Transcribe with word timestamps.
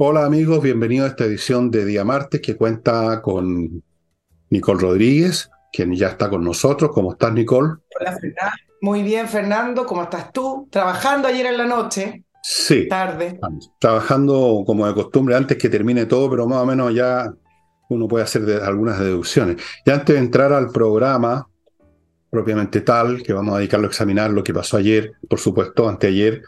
Hola 0.00 0.24
amigos, 0.24 0.62
bienvenidos 0.62 1.08
a 1.08 1.10
esta 1.10 1.24
edición 1.24 1.72
de 1.72 1.84
Día 1.84 2.04
Martes 2.04 2.40
que 2.40 2.56
cuenta 2.56 3.20
con 3.20 3.82
Nicole 4.48 4.80
Rodríguez, 4.80 5.50
quien 5.72 5.92
ya 5.92 6.10
está 6.10 6.30
con 6.30 6.44
nosotros. 6.44 6.92
¿Cómo 6.94 7.14
estás, 7.14 7.32
Nicole? 7.32 7.78
Hola, 7.98 8.12
Fernando. 8.12 8.56
Muy 8.80 9.02
bien, 9.02 9.26
Fernando. 9.26 9.84
¿Cómo 9.86 10.04
estás 10.04 10.32
tú? 10.32 10.68
Trabajando 10.70 11.26
ayer 11.26 11.46
en 11.46 11.56
la 11.56 11.66
noche. 11.66 12.22
Sí. 12.44 12.86
Tarde. 12.86 13.40
Trabajando 13.80 14.62
como 14.64 14.86
de 14.86 14.94
costumbre 14.94 15.34
antes 15.34 15.58
que 15.58 15.68
termine 15.68 16.06
todo, 16.06 16.30
pero 16.30 16.46
más 16.46 16.58
o 16.58 16.66
menos 16.66 16.94
ya 16.94 17.34
uno 17.88 18.06
puede 18.06 18.22
hacer 18.22 18.48
algunas 18.62 19.00
deducciones. 19.00 19.56
Y 19.84 19.90
antes 19.90 20.14
de 20.14 20.20
entrar 20.20 20.52
al 20.52 20.70
programa 20.70 21.48
propiamente 22.30 22.82
tal, 22.82 23.20
que 23.24 23.32
vamos 23.32 23.52
a 23.52 23.58
dedicarlo 23.58 23.88
a 23.88 23.90
examinar 23.90 24.30
lo 24.30 24.44
que 24.44 24.54
pasó 24.54 24.76
ayer, 24.76 25.14
por 25.28 25.40
supuesto, 25.40 25.88
anteayer, 25.88 26.42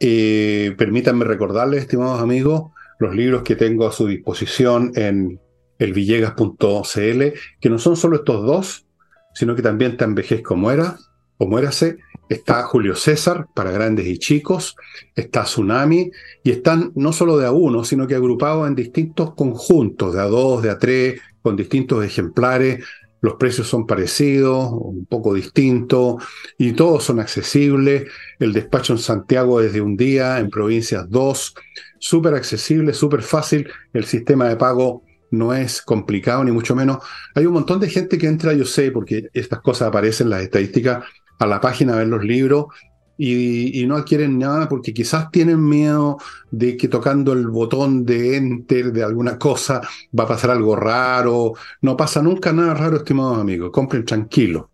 eh, 0.00 0.74
permítanme 0.76 1.24
recordarles, 1.24 1.82
estimados 1.82 2.20
amigos, 2.20 2.72
los 2.98 3.14
libros 3.14 3.42
que 3.42 3.56
tengo 3.56 3.86
a 3.86 3.92
su 3.92 4.06
disposición 4.06 4.92
en 4.94 5.40
elvillegas.cl, 5.78 7.22
que 7.60 7.70
no 7.70 7.78
son 7.78 7.96
solo 7.96 8.16
estos 8.16 8.44
dos, 8.44 8.86
sino 9.34 9.54
que 9.54 9.62
también 9.62 9.92
está 9.92 10.04
Envejez 10.04 10.42
como 10.42 10.70
era, 10.70 10.98
o 11.38 11.46
muérase, 11.46 11.98
está 12.28 12.62
Julio 12.64 12.96
César 12.96 13.46
para 13.54 13.70
grandes 13.70 14.06
y 14.06 14.18
chicos, 14.18 14.76
está 15.14 15.44
Tsunami, 15.44 16.10
y 16.42 16.50
están 16.50 16.92
no 16.96 17.12
solo 17.12 17.38
de 17.38 17.46
a 17.46 17.52
uno, 17.52 17.84
sino 17.84 18.06
que 18.06 18.16
agrupados 18.16 18.66
en 18.66 18.74
distintos 18.74 19.34
conjuntos, 19.34 20.14
de 20.14 20.20
a 20.20 20.24
dos, 20.24 20.62
de 20.62 20.70
a 20.70 20.78
tres, 20.78 21.20
con 21.42 21.56
distintos 21.56 22.04
ejemplares. 22.04 22.84
Los 23.20 23.34
precios 23.34 23.66
son 23.66 23.86
parecidos, 23.86 24.70
un 24.72 25.06
poco 25.06 25.34
distintos, 25.34 26.22
y 26.56 26.72
todos 26.72 27.04
son 27.04 27.20
accesibles. 27.20 28.04
El 28.38 28.52
despacho 28.52 28.92
en 28.92 28.98
Santiago 28.98 29.60
es 29.60 29.72
de 29.72 29.80
un 29.80 29.96
día, 29.96 30.38
en 30.38 30.50
provincias 30.50 31.08
dos, 31.10 31.54
súper 31.98 32.34
accesible, 32.34 32.92
súper 32.92 33.22
fácil. 33.22 33.68
El 33.92 34.04
sistema 34.04 34.48
de 34.48 34.56
pago 34.56 35.02
no 35.30 35.52
es 35.52 35.82
complicado, 35.82 36.44
ni 36.44 36.52
mucho 36.52 36.74
menos. 36.74 36.98
Hay 37.34 37.46
un 37.46 37.54
montón 37.54 37.80
de 37.80 37.90
gente 37.90 38.18
que 38.18 38.26
entra, 38.26 38.52
yo 38.54 38.64
sé, 38.64 38.90
porque 38.92 39.28
estas 39.34 39.60
cosas 39.60 39.88
aparecen 39.88 40.26
en 40.26 40.30
las 40.30 40.42
estadísticas, 40.42 41.04
a 41.38 41.46
la 41.46 41.60
página 41.60 41.94
a 41.94 41.98
ver 41.98 42.08
los 42.08 42.24
libros 42.24 42.66
y, 43.20 43.84
no 43.86 43.96
adquieren 43.96 44.38
nada 44.38 44.68
porque 44.68 44.94
quizás 44.94 45.30
tienen 45.32 45.68
miedo 45.68 46.18
de 46.52 46.76
que 46.76 46.86
tocando 46.86 47.32
el 47.32 47.48
botón 47.48 48.04
de 48.06 48.36
enter 48.36 48.92
de 48.92 49.02
alguna 49.02 49.36
cosa 49.38 49.80
va 50.16 50.24
a 50.24 50.28
pasar 50.28 50.50
algo 50.52 50.76
raro. 50.76 51.54
No 51.82 51.96
pasa 51.96 52.22
nunca 52.22 52.52
nada 52.52 52.74
raro, 52.74 52.98
estimados 52.98 53.38
amigos. 53.38 53.70
Compren 53.72 54.04
tranquilo. 54.04 54.70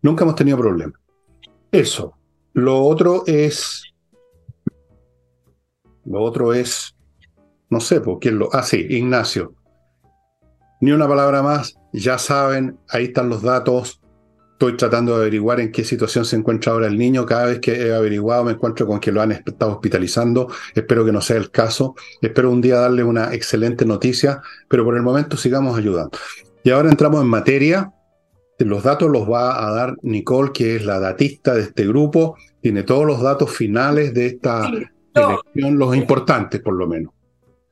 Nunca 0.00 0.24
hemos 0.24 0.36
tenido 0.36 0.56
problemas. 0.56 0.98
Eso. 1.70 2.16
Lo 2.54 2.82
otro 2.82 3.24
es. 3.26 3.82
Lo 6.06 6.22
otro 6.22 6.54
es. 6.54 6.96
No 7.68 7.78
sé, 7.80 8.00
¿por 8.00 8.18
quién 8.18 8.38
lo.? 8.38 8.48
Ah, 8.52 8.62
sí, 8.62 8.86
Ignacio. 8.88 9.54
Ni 10.80 10.92
una 10.92 11.06
palabra 11.06 11.42
más. 11.42 11.76
Ya 11.92 12.16
saben, 12.16 12.78
ahí 12.88 13.04
están 13.04 13.28
los 13.28 13.42
datos 13.42 14.01
estoy 14.62 14.76
tratando 14.76 15.16
de 15.16 15.22
averiguar 15.22 15.58
en 15.58 15.72
qué 15.72 15.82
situación 15.82 16.24
se 16.24 16.36
encuentra 16.36 16.72
ahora 16.72 16.86
el 16.86 16.96
niño. 16.96 17.26
Cada 17.26 17.46
vez 17.46 17.58
que 17.58 17.72
he 17.72 17.92
averiguado 17.92 18.44
me 18.44 18.52
encuentro 18.52 18.86
con 18.86 19.00
que 19.00 19.10
lo 19.10 19.20
han 19.20 19.32
estado 19.32 19.72
hospitalizando. 19.72 20.48
Espero 20.72 21.04
que 21.04 21.10
no 21.10 21.20
sea 21.20 21.36
el 21.36 21.50
caso. 21.50 21.96
Espero 22.20 22.48
un 22.48 22.60
día 22.60 22.76
darle 22.76 23.02
una 23.02 23.34
excelente 23.34 23.84
noticia, 23.84 24.40
pero 24.68 24.84
por 24.84 24.94
el 24.96 25.02
momento 25.02 25.36
sigamos 25.36 25.76
ayudando. 25.76 26.16
Y 26.62 26.70
ahora 26.70 26.90
entramos 26.90 27.22
en 27.22 27.26
materia. 27.26 27.92
Los 28.58 28.84
datos 28.84 29.10
los 29.10 29.28
va 29.28 29.66
a 29.66 29.72
dar 29.72 29.96
Nicole, 30.02 30.52
que 30.52 30.76
es 30.76 30.84
la 30.84 31.00
datista 31.00 31.54
de 31.54 31.62
este 31.62 31.84
grupo. 31.84 32.36
Tiene 32.60 32.84
todos 32.84 33.04
los 33.04 33.20
datos 33.20 33.50
finales 33.50 34.14
de 34.14 34.26
esta 34.26 34.70
elección, 35.12 35.76
los 35.76 35.96
importantes 35.96 36.60
por 36.60 36.74
lo 36.74 36.86
menos. 36.86 37.12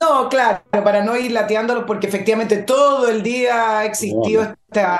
No, 0.00 0.29
claro, 0.29 0.62
para 0.73 1.05
no 1.05 1.17
ir 1.17 1.31
lateándolo, 1.31 1.87
porque 1.87 2.09
efectivamente 2.09 2.56
todo 2.56 3.09
el 3.09 3.23
día 3.23 3.79
ha 3.79 3.84
existido 3.84 4.43
esta 4.43 4.99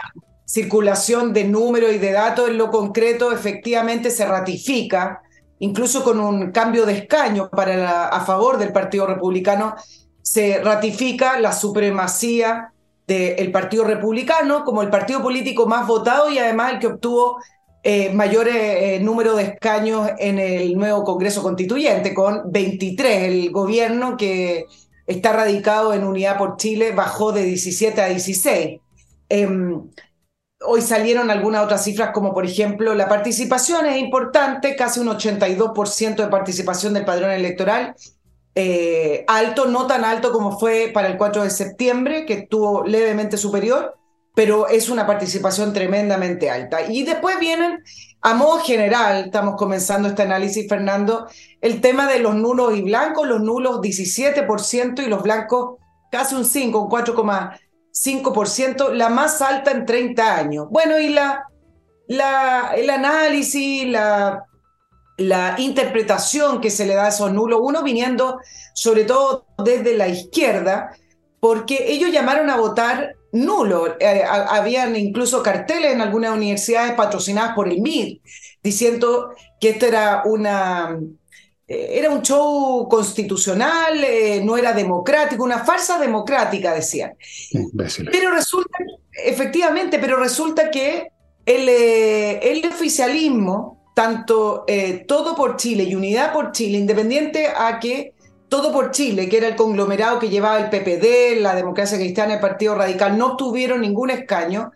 circulación 0.50 1.33
de 1.33 1.44
números 1.44 1.93
y 1.93 1.99
de 1.99 2.11
datos 2.11 2.49
en 2.49 2.59
lo 2.59 2.71
concreto 2.72 3.31
efectivamente 3.31 4.11
se 4.11 4.27
ratifica, 4.27 5.22
incluso 5.61 6.03
con 6.03 6.19
un 6.19 6.50
cambio 6.50 6.87
de 6.87 6.94
escaño 6.94 7.49
para 7.50 8.09
a 8.09 8.25
favor 8.25 8.59
del 8.59 8.72
Partido 8.72 9.06
Republicano, 9.06 9.77
se 10.22 10.61
ratifica 10.61 11.38
la 11.38 11.53
supremacía 11.53 12.72
del 13.06 13.53
Partido 13.53 13.84
Republicano 13.84 14.65
como 14.65 14.83
el 14.83 14.91
partido 14.91 15.22
político 15.22 15.66
más 15.66 15.87
votado 15.87 16.31
y 16.31 16.38
además 16.38 16.72
el 16.72 16.78
que 16.81 16.87
obtuvo 16.88 17.38
eh, 17.84 18.12
mayor 18.12 18.49
eh, 18.49 18.99
número 19.00 19.37
de 19.37 19.44
escaños 19.44 20.11
en 20.19 20.41
el 20.41 20.77
nuevo 20.77 21.05
Congreso 21.05 21.44
Constituyente, 21.44 22.12
con 22.12 22.50
23. 22.50 23.22
El 23.22 23.50
gobierno 23.53 24.17
que 24.17 24.67
está 25.06 25.32
radicado 25.32 25.94
en 25.94 26.03
Unidad 26.03 26.38
por 26.38 26.56
Chile 26.56 26.91
bajó 26.91 27.31
de 27.31 27.44
17 27.44 28.00
a 28.00 28.09
16. 28.09 28.81
Hoy 30.62 30.82
salieron 30.82 31.31
algunas 31.31 31.65
otras 31.65 31.84
cifras, 31.84 32.10
como 32.12 32.34
por 32.34 32.44
ejemplo 32.44 32.94
la 32.94 33.09
participación 33.09 33.87
es 33.87 33.97
importante, 33.98 34.76
casi 34.76 35.00
un 35.00 35.09
82% 35.09 36.16
de 36.16 36.28
participación 36.28 36.93
del 36.93 37.06
padrón 37.06 37.31
electoral. 37.31 37.94
Eh, 38.54 39.25
alto, 39.26 39.66
no 39.66 39.87
tan 39.87 40.04
alto 40.04 40.32
como 40.32 40.59
fue 40.59 40.91
para 40.93 41.09
el 41.09 41.16
4 41.16 41.44
de 41.44 41.50
septiembre, 41.50 42.26
que 42.26 42.34
estuvo 42.34 42.84
levemente 42.84 43.38
superior, 43.38 43.97
pero 44.34 44.69
es 44.69 44.91
una 44.91 45.06
participación 45.06 45.72
tremendamente 45.72 46.50
alta. 46.50 46.82
Y 46.82 47.04
después 47.04 47.38
vienen, 47.38 47.82
a 48.20 48.34
modo 48.34 48.60
general, 48.60 49.25
estamos 49.26 49.56
comenzando 49.56 50.09
este 50.09 50.22
análisis, 50.22 50.69
Fernando, 50.69 51.26
el 51.62 51.81
tema 51.81 52.06
de 52.06 52.19
los 52.19 52.34
nulos 52.34 52.76
y 52.76 52.82
blancos, 52.82 53.26
los 53.26 53.41
nulos 53.41 53.81
17% 53.81 55.03
y 55.03 55.06
los 55.06 55.22
blancos 55.22 55.78
casi 56.10 56.34
un 56.34 56.44
5, 56.44 56.82
un 56.82 56.88
4, 56.91 57.15
5%, 57.93 58.93
la 58.93 59.09
más 59.09 59.43
alta 59.43 59.71
en 59.71 59.87
30 59.87 60.37
años. 60.37 60.67
Bueno, 60.71 60.99
y 60.99 61.11
la, 61.11 61.45
la, 62.06 62.73
el 62.77 62.91
análisis, 62.91 63.87
la, 63.89 64.45
la 65.17 65.56
interpretación 65.59 66.61
que 66.61 66.71
se 66.71 66.87
le 66.87 66.95
da 66.95 67.06
a 67.06 67.09
esos 67.09 67.33
nulos, 67.33 67.61
uno 67.62 67.83
viniendo 67.83 68.39
sobre 68.75 69.05
todo 69.05 69.47
desde 69.62 69.97
la 69.97 70.09
izquierda, 70.09 70.97
porque 71.41 71.93
ellos 71.93 72.11
llamaron 72.11 72.49
a 72.50 72.56
votar 72.56 73.17
nulo. 73.33 73.97
Eh, 74.00 74.23
habían 74.25 74.97
incluso 74.97 75.43
carteles 75.43 75.93
en 75.93 76.00
algunas 76.00 76.34
universidades 76.34 76.93
patrocinadas 76.93 77.55
por 77.55 77.69
el 77.69 77.81
MIR, 77.81 78.21
diciendo 78.62 79.34
que 79.61 79.71
esto 79.71 79.87
era 79.87 80.23
una 80.25 80.99
era 81.72 82.10
un 82.10 82.22
show 82.22 82.88
constitucional, 82.88 84.03
eh, 84.03 84.42
no 84.44 84.56
era 84.56 84.72
democrático, 84.72 85.44
una 85.44 85.64
farsa 85.64 85.98
democrática, 85.98 86.75
decían. 86.75 87.12
Pero 88.10 88.32
resulta, 88.32 88.78
efectivamente, 89.25 90.00
pero 90.00 90.16
resulta 90.16 90.70
que 90.70 91.12
el, 91.47 91.69
eh, 91.69 92.50
el 92.50 92.66
oficialismo, 92.66 93.92
tanto 93.94 94.64
Todo 95.06 95.36
por 95.36 95.56
Chile 95.56 95.84
y 95.84 95.94
Unidad 95.94 96.32
por 96.32 96.53
Chile, 96.53 96.78
independiente 96.78 97.48
a 97.48 97.78
que 97.78 98.14
Todo 98.48 98.72
por 98.72 98.91
Chile, 98.91 99.28
que 99.28 99.37
era 99.37 99.47
el 99.47 99.56
conglomerado 99.56 100.19
que 100.19 100.28
llevaba 100.28 100.58
el 100.58 100.70
PPD, 100.70 101.41
la 101.41 101.54
Democracia 101.54 101.98
Cristiana 101.98 102.32
y 102.32 102.34
el 102.37 102.41
Partido 102.41 102.75
Radical, 102.75 103.16
no 103.16 103.37
tuvieron 103.37 103.82
ningún 103.82 104.10
escaño, 104.10 104.72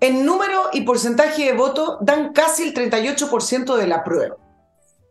en 0.00 0.26
número 0.26 0.68
y 0.74 0.82
porcentaje 0.82 1.46
de 1.46 1.52
voto 1.54 1.96
dan 2.02 2.34
casi 2.34 2.64
el 2.64 2.74
38% 2.74 3.76
de 3.76 3.86
la 3.86 4.04
prueba. 4.04 4.36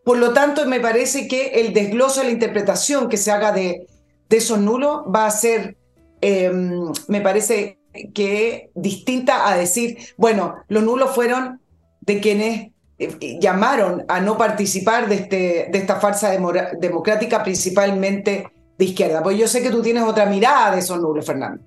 Por 0.04 0.18
lo 0.18 0.32
tanto, 0.32 0.66
me 0.66 0.80
parece 0.80 1.26
que 1.28 1.46
el 1.60 1.72
desgloso 1.72 2.20
de 2.20 2.26
la 2.26 2.32
interpretación 2.32 3.08
que 3.08 3.16
se 3.16 3.30
haga 3.30 3.52
de, 3.52 3.86
esos 4.30 4.58
nulos 4.58 5.02
va 5.14 5.26
a 5.26 5.30
ser, 5.30 5.76
em, 6.20 6.92
me 7.06 7.20
parece 7.20 7.78
que 8.12 8.70
distinta 8.74 9.48
a 9.48 9.56
decir, 9.56 9.96
bueno, 10.16 10.56
los 10.68 10.82
nulos 10.82 11.14
fueron 11.14 11.60
de 12.00 12.20
quienes 12.20 12.72
eh, 12.98 13.38
llamaron 13.40 14.04
a 14.08 14.20
no 14.20 14.36
participar 14.36 15.08
de, 15.08 15.14
este, 15.14 15.68
de 15.70 15.78
esta 15.78 16.00
farsa 16.00 16.30
democrática, 16.30 17.42
principalmente 17.42 18.48
de 18.78 18.84
izquierda. 18.84 19.22
Pues 19.22 19.38
yo 19.38 19.48
sé 19.48 19.62
que 19.62 19.70
tú 19.70 19.82
tienes 19.82 20.02
otra 20.02 20.26
mirada 20.26 20.74
de 20.74 20.80
esos 20.80 21.00
nulos, 21.00 21.24
Fernando. 21.24 21.62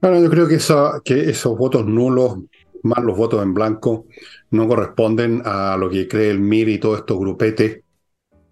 Bueno, 0.00 0.20
yo 0.20 0.30
creo 0.30 0.48
que 0.48 0.56
esos 0.56 1.58
votos 1.58 1.86
nulos, 1.86 2.38
más 2.82 3.02
los 3.04 3.16
votos 3.16 3.42
en 3.42 3.54
blanco, 3.54 4.06
no 4.50 4.68
corresponden 4.68 5.42
a 5.44 5.76
lo 5.76 5.88
que 5.90 6.08
cree 6.08 6.30
el 6.30 6.40
MIR 6.40 6.68
y 6.68 6.78
todos 6.78 7.00
estos 7.00 7.18
grupetes 7.18 7.80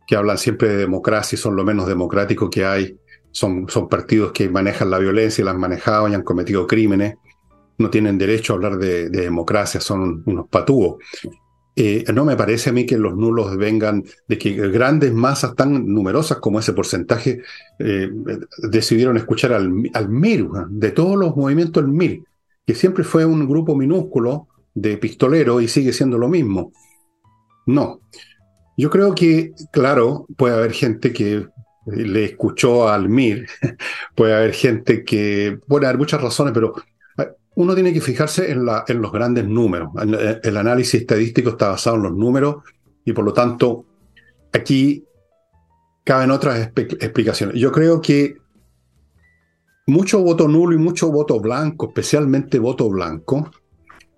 que 0.07 0.17
hablan 0.17 0.39
siempre 0.39 0.69
de 0.69 0.77
democracia 0.77 1.37
y 1.37 1.39
son 1.39 1.55
lo 1.55 1.65
menos 1.65 1.87
democrático 1.87 2.51
que 2.51 2.65
hay. 2.65 2.97
Son, 3.33 3.69
son 3.69 3.89
partidos 3.89 4.33
que 4.33 4.49
manejan 4.49 4.91
la 4.91 4.99
violencia 4.99 5.41
y 5.41 5.45
la 5.45 5.53
han 5.53 5.61
manejado 5.61 6.09
y 6.09 6.15
han 6.15 6.23
cometido 6.23 6.67
crímenes. 6.67 7.15
No 7.79 7.91
tienen 7.91 8.19
derecho 8.19 8.53
a 8.53 8.57
hablar 8.57 8.77
de, 8.79 9.09
democracia, 9.09 9.81
son 9.81 10.25
unos 10.27 10.49
patúos. 10.49 10.97
Eh, 11.77 12.05
no 12.13 12.25
me 12.25 12.37
parece 12.37 12.71
a 12.71 12.73
mí 12.73 12.85
que 12.85 12.99
los 12.99 13.17
nulos 13.17 13.57
vengan 13.57 14.03
de 14.27 14.37
que 14.37 14.53
grandes 14.69 15.13
masas 15.13 15.55
tan 15.55 15.87
numerosas 15.87 16.39
como 16.39 16.59
ese 16.59 16.73
porcentaje 16.73 17.41
eh, 17.79 18.11
decidieron 18.59 19.17
escuchar 19.17 19.53
al, 19.53 19.73
al 19.95 20.09
MIR, 20.09 20.49
de 20.71 20.91
todos 20.91 21.17
los 21.17 21.37
movimientos 21.37 21.85
del 21.85 21.93
MIR, 21.93 22.23
que 22.67 22.75
siempre 22.75 23.05
fue 23.05 23.25
un 23.25 23.49
grupo 23.49 23.75
minúsculo 23.75 24.49
de 24.75 24.97
pistolero 24.97 25.61
y 25.61 25.69
sigue 25.69 25.93
siendo 25.93 26.19
lo 26.19 26.29
mismo. 26.29 26.73
No. 27.67 28.01
Yo 28.77 28.91
creo 28.91 29.15
que, 29.15 29.53
claro, 29.73 30.27
puede 30.37 30.55
haber 30.55 30.73
gente 30.73 31.13
que 31.13 31.47
le 31.87 32.25
escuchó 32.25 32.89
al 32.89 33.09
MIR, 33.09 33.47
puede 34.15 34.35
haber 34.35 34.53
gente 34.53 35.05
que, 35.05 35.59
puede 35.67 35.87
haber 35.87 35.99
muchas 35.99 36.23
razones, 36.23 36.53
pero 36.55 36.75
eh, 37.19 37.29
uno 37.57 37.75
tiene 37.75 37.93
que 37.93 38.01
fijarse 38.01 38.51
en, 38.51 38.65
la, 38.65 38.85
en 38.87 39.03
los 39.03 39.13
grandes 39.13 39.47
números. 39.47 39.91
El 40.43 40.57
análisis 40.57 41.01
estadístico 41.01 41.51
está 41.51 41.69
basado 41.69 41.97
en 41.97 42.03
los 42.03 42.15
números 42.15 42.57
y 43.05 43.13
por 43.13 43.25
lo 43.25 43.33
tanto 43.33 43.87
aquí 44.53 45.05
caben 46.05 46.31
otras 46.31 46.71
explicaciones. 46.75 47.57
Yo 47.57 47.73
creo 47.73 48.01
que 48.01 48.37
mucho 49.87 50.21
voto 50.23 50.49
nulo 50.49 50.75
y 50.75 50.79
mucho 50.79 51.11
voto 51.11 51.41
blanco, 51.41 51.89
especialmente 51.89 52.59
voto 52.59 52.89
blanco, 52.89 53.51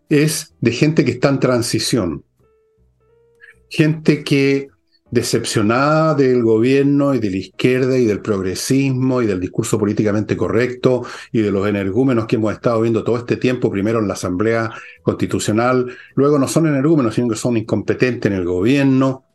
es 0.08 0.54
de 0.60 0.72
gente 0.72 1.04
que 1.04 1.12
está 1.12 1.28
en 1.30 1.40
transición. 1.40 2.24
Gente 3.68 4.22
que 4.22 4.68
decepcionada 5.12 6.14
del 6.14 6.42
gobierno 6.42 7.14
y 7.14 7.18
de 7.18 7.30
la 7.30 7.36
izquierda 7.36 7.98
y 7.98 8.06
del 8.06 8.22
progresismo 8.22 9.20
y 9.20 9.26
del 9.26 9.40
discurso 9.40 9.78
políticamente 9.78 10.38
correcto 10.38 11.04
y 11.30 11.42
de 11.42 11.50
los 11.52 11.68
energúmenos 11.68 12.26
que 12.26 12.36
hemos 12.36 12.54
estado 12.54 12.80
viendo 12.80 13.04
todo 13.04 13.18
este 13.18 13.36
tiempo, 13.36 13.70
primero 13.70 13.98
en 13.98 14.08
la 14.08 14.14
Asamblea 14.14 14.70
Constitucional, 15.02 15.94
luego 16.14 16.38
no 16.38 16.48
son 16.48 16.66
energúmenos, 16.66 17.14
sino 17.14 17.28
que 17.28 17.36
son 17.36 17.58
incompetentes 17.58 18.32
en 18.32 18.38
el 18.38 18.46
gobierno. 18.46 19.26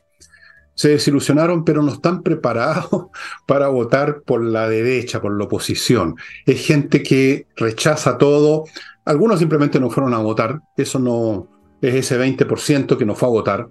Se 0.77 0.89
desilusionaron, 0.89 1.65
pero 1.65 1.83
no 1.83 1.91
están 1.91 2.23
preparados 2.23 3.07
para 3.45 3.67
votar 3.67 4.21
por 4.21 4.41
la 4.41 4.69
derecha, 4.69 5.21
por 5.21 5.37
la 5.37 5.43
oposición. 5.43 6.15
Es 6.45 6.65
gente 6.65 7.03
que 7.03 7.47
rechaza 7.57 8.17
todo. 8.17 8.63
Algunos 9.03 9.39
simplemente 9.39 9.81
no 9.81 9.89
fueron 9.89 10.13
a 10.13 10.19
votar. 10.19 10.61
Eso 10.77 10.99
no 10.99 11.49
es 11.81 11.93
ese 11.93 12.17
20% 12.17 12.97
que 12.97 13.05
no 13.05 13.13
fue 13.13 13.27
a 13.27 13.31
votar 13.31 13.69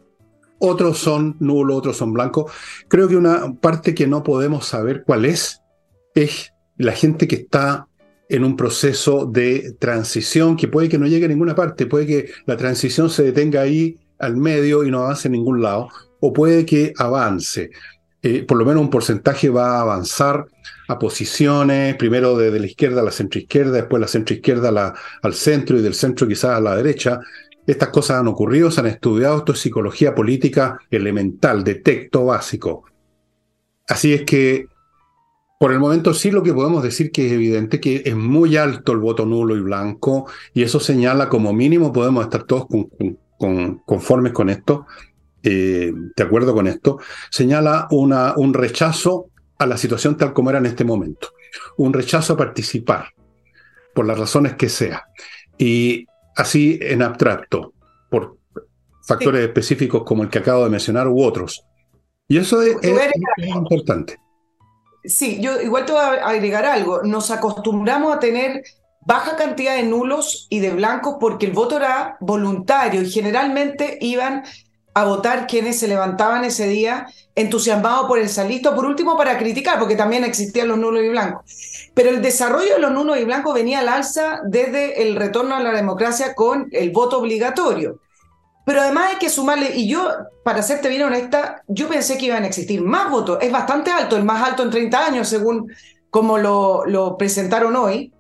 otros 0.59 0.99
son 0.99 1.37
nulos, 1.39 1.77
otros 1.77 1.97
son 1.97 2.13
blancos. 2.13 2.51
Creo 2.89 3.09
que 3.09 3.17
una 3.17 3.55
parte 3.61 3.95
que 3.95 4.07
no 4.07 4.23
podemos 4.23 4.67
saber 4.67 5.05
cuál 5.05 5.25
es 5.25 5.63
es 6.15 6.53
la 6.77 6.93
gente 6.93 7.29
que 7.29 7.37
está 7.37 7.89
en 8.29 8.45
un 8.45 8.57
proceso 8.57 9.27
de 9.27 9.77
transición 9.79 10.57
que 10.57 10.69
puede 10.69 10.89
que 10.89 10.99
no 10.99 11.07
llegue 11.07 11.27
a 11.27 11.29
ninguna 11.29 11.55
parte, 11.55 11.87
puede 11.87 12.07
que 12.07 12.31
la 12.47 12.57
transición 12.57 13.11
se 13.11 13.23
detenga 13.23 13.61
ahí 13.61 14.01
al 14.19 14.37
medio 14.37 14.85
y 14.85 14.91
no 14.91 15.03
avance 15.03 15.29
en 15.29 15.33
ningún 15.33 15.63
lado, 15.63 15.89
o 16.21 16.33
puede 16.33 16.65
que 16.65 16.93
avance. 16.97 17.71
Eh, 18.23 18.45
por 18.45 18.57
lo 18.57 18.65
menos 18.65 18.83
un 18.83 18.91
porcentaje 18.91 19.49
va 19.49 19.77
a 19.77 19.83
avanzar 19.83 20.47
a 20.89 20.99
posiciones, 20.99 21.97
primero 21.97 22.37
desde 22.37 22.59
la 22.61 22.67
izquierda 22.67 23.01
a 23.01 23.05
la 23.05 23.11
centroizquierda, 23.11 23.73
después 23.73 24.01
la 24.01 24.09
centroizquierda 24.09 24.73
la, 24.73 24.95
al 25.23 25.35
centro 25.35 25.79
y 25.79 25.83
del 25.83 25.95
centro 25.95 26.27
quizás 26.27 26.57
a 26.57 26.61
la 26.61 26.77
derecha, 26.77 27.21
estas 27.67 27.89
cosas 27.89 28.21
han 28.21 28.29
ocurrido, 28.29 28.71
se 28.71 28.81
han 28.81 28.87
estudiado, 28.87 29.39
esto 29.39 29.53
es 29.53 29.61
psicología 29.61 30.15
política 30.15 30.79
elemental, 30.91 31.65
de 31.65 31.77
texto 31.77 32.25
básico. 32.25 32.85
Así 33.89 34.15
es 34.15 34.23
que, 34.23 34.67
por 35.59 35.73
el 35.73 35.81
momento 35.81 36.15
sí 36.15 36.31
lo 36.31 36.43
que 36.43 36.53
podemos 36.53 36.83
decir 36.83 37.11
que 37.11 37.27
es 37.27 37.33
evidente 37.33 37.81
que 37.81 38.03
es 38.05 38.15
muy 38.15 38.57
alto 38.57 38.93
el 38.93 38.99
voto 38.99 39.27
nulo 39.27 39.57
y 39.57 39.61
blanco, 39.61 40.29
y 40.55 40.63
eso 40.63 40.79
señala 40.79 41.29
como 41.29 41.53
mínimo, 41.53 41.93
podemos 41.93 42.25
estar 42.25 42.45
todos 42.45 42.67
conformes 43.85 44.33
con 44.33 44.49
esto, 44.49 44.87
eh, 45.49 45.93
de 46.17 46.25
acuerdo 46.25 46.53
con 46.53 46.67
esto, 46.67 46.99
señala 47.31 47.87
una, 47.93 48.35
un 48.37 48.53
rechazo 48.53 49.31
a 49.59 49.67
la 49.67 49.77
situación 49.77 50.17
tal 50.17 50.33
como 50.33 50.51
era 50.51 50.59
en 50.59 50.67
este 50.67 50.83
momento, 50.83 51.29
un 51.77 51.93
rechazo 51.93 52.33
a 52.33 52.37
participar, 52.37 53.11
por 53.95 54.07
las 54.07 54.19
razones 54.19 54.55
que 54.55 54.69
sea. 54.69 55.05
Y 55.57 56.05
así 56.35 56.81
en 56.83 57.01
abstracto, 57.01 57.73
por 58.11 58.39
factores 59.07 59.43
específicos 59.43 60.03
como 60.03 60.25
el 60.25 60.29
que 60.29 60.41
acabo 60.41 60.65
de 60.65 60.71
mencionar 60.71 61.07
u 61.07 61.23
otros. 61.23 61.65
Y 62.27 62.39
eso 62.39 62.61
es, 62.61 62.77
importante. 63.39 64.19
Sí, 65.05 65.41
yo 65.41 65.61
igual 65.61 65.87
te 65.87 65.93
voy 65.93 66.01
a 66.01 66.29
agregar 66.29 66.65
algo. 66.65 67.05
Nos 67.05 67.31
acostumbramos 67.31 68.17
a 68.17 68.19
tener 68.19 68.65
baja 69.07 69.37
cantidad 69.37 69.77
de 69.77 69.85
nulos 69.85 70.49
y 70.51 70.59
de 70.59 70.73
blancos 70.73 71.19
porque 71.21 71.47
el 71.47 71.53
voto 71.53 71.77
era 71.77 72.17
voluntario 72.19 73.03
y 73.03 73.11
generalmente 73.11 73.97
iban 74.01 74.43
a 74.97 75.05
votar 75.05 75.47
quienes 75.47 75.79
se 75.79 75.89
levantaban 75.89 76.47
ese 76.47 76.67
día 76.69 77.07
entusiasmados 77.35 78.07
por 78.07 78.19
el 78.19 78.31
salito, 78.31 78.75
por 78.75 78.87
último 78.87 79.15
para 79.15 79.37
criticar, 79.37 79.79
porque 79.79 79.95
también 79.95 80.25
existían 80.25 80.69
los 80.69 80.79
nulos 80.79 81.03
y 81.03 81.11
blancos. 81.11 81.91
Pero 81.93 82.09
el 82.09 82.23
desarrollo 82.23 82.77
de 82.77 82.81
los 82.81 82.93
nulos 82.93 83.19
y 83.19 83.25
blancos 83.25 83.53
venía 83.53 83.81
al 83.81 83.91
alza 83.91 84.41
desde 84.47 85.03
el 85.03 85.17
retorno 85.17 85.55
a 85.55 85.61
la 85.61 85.73
democracia 85.73 86.35
con 86.35 86.69
el 86.73 86.93
voto 86.93 87.19
obligatorio. 87.19 88.01
Pero 88.65 88.81
además 88.81 89.13
hay 89.13 89.19
que 89.19 89.29
sumarle, 89.29 89.77
y 89.77 89.87
yo, 89.87 90.09
para 90.43 90.63
serte 90.63 90.89
bien 90.89 91.03
honesta, 91.03 91.63
yo 91.69 91.89
pensé 91.89 92.17
que 92.17 92.25
iban 92.25 92.45
a 92.45 92.47
existir 92.47 92.81
más 92.81 93.11
votos. 93.11 93.37
Es 93.43 93.53
bastante 93.53 93.91
alto, 93.91 94.17
el 94.17 94.25
más 94.25 94.43
alto 94.49 94.63
en 94.63 94.71
30 94.71 95.05
años, 95.05 95.29
según 95.29 95.71
como 96.09 96.39
lo, 96.39 96.87
lo 96.87 97.19
presentaron 97.19 97.77
hoy, 97.77 98.15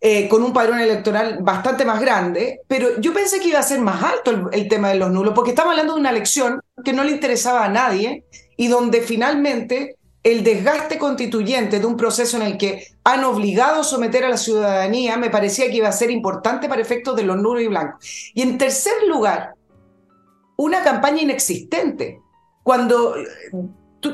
eh, 0.00 0.28
con 0.28 0.42
un 0.42 0.52
padrón 0.52 0.80
electoral 0.80 1.38
bastante 1.42 1.84
más 1.84 2.00
grande. 2.00 2.60
Pero 2.66 3.00
yo 3.00 3.12
pensé 3.12 3.40
que 3.40 3.48
iba 3.48 3.58
a 3.58 3.62
ser 3.62 3.80
más 3.80 4.02
alto 4.02 4.30
el, 4.30 4.44
el 4.52 4.68
tema 4.68 4.88
de 4.88 4.96
los 4.96 5.10
nulos, 5.10 5.34
porque 5.34 5.50
estamos 5.50 5.72
hablando 5.72 5.94
de 5.94 6.00
una 6.00 6.10
elección 6.10 6.60
que 6.84 6.92
no 6.92 7.04
le 7.04 7.12
interesaba 7.12 7.64
a 7.64 7.68
nadie 7.68 8.24
y 8.56 8.68
donde 8.68 9.02
finalmente 9.02 9.96
el 10.22 10.44
desgaste 10.44 10.98
constituyente 10.98 11.80
de 11.80 11.86
un 11.86 11.96
proceso 11.96 12.36
en 12.36 12.42
el 12.42 12.58
que 12.58 12.86
han 13.04 13.24
obligado 13.24 13.80
a 13.80 13.84
someter 13.84 14.24
a 14.24 14.28
la 14.28 14.36
ciudadanía 14.36 15.16
me 15.16 15.30
parecía 15.30 15.70
que 15.70 15.78
iba 15.78 15.88
a 15.88 15.92
ser 15.92 16.10
importante 16.10 16.68
para 16.68 16.82
efectos 16.82 17.16
de 17.16 17.22
los 17.22 17.36
nulos 17.38 17.62
y 17.62 17.68
blancos. 17.68 18.04
Y 18.34 18.42
en 18.42 18.58
tercer 18.58 18.92
lugar, 19.08 19.54
una 20.56 20.82
campaña 20.82 21.22
inexistente. 21.22 22.20
Cuando 22.62 23.14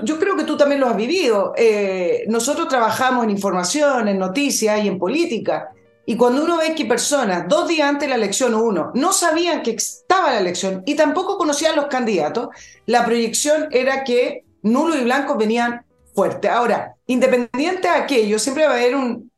yo 0.02 0.18
creo 0.18 0.36
que 0.36 0.44
tú 0.44 0.56
también 0.56 0.80
lo 0.80 0.86
has 0.86 0.96
vivido, 0.96 1.52
eh, 1.56 2.24
nosotros 2.28 2.68
trabajamos 2.68 3.24
en 3.24 3.30
información, 3.30 4.06
en 4.06 4.18
noticias 4.18 4.84
y 4.84 4.88
en 4.88 4.98
política. 4.98 5.70
Y 6.06 6.16
cuando 6.16 6.44
uno 6.44 6.56
ve 6.56 6.74
que 6.74 6.84
personas, 6.84 7.48
dos 7.48 7.66
días 7.66 7.88
antes 7.88 8.02
de 8.02 8.10
la 8.10 8.14
elección, 8.14 8.54
uno, 8.54 8.92
no 8.94 9.12
sabían 9.12 9.62
que 9.62 9.72
estaba 9.72 10.30
la 10.30 10.38
elección 10.38 10.82
y 10.86 10.94
tampoco 10.94 11.36
conocían 11.36 11.74
los 11.74 11.86
candidatos, 11.86 12.48
la 12.86 13.04
proyección 13.04 13.66
era 13.72 14.04
que 14.04 14.44
nulo 14.62 14.96
y 14.96 15.02
blanco 15.02 15.36
venían 15.36 15.84
fuerte. 16.14 16.48
Ahora, 16.48 16.94
independiente 17.06 17.88
de 17.88 17.94
aquello, 17.94 18.38
siempre 18.38 18.64
va 18.64 18.74
a 18.74 18.76
haber 18.76 18.94
un, 18.94 19.32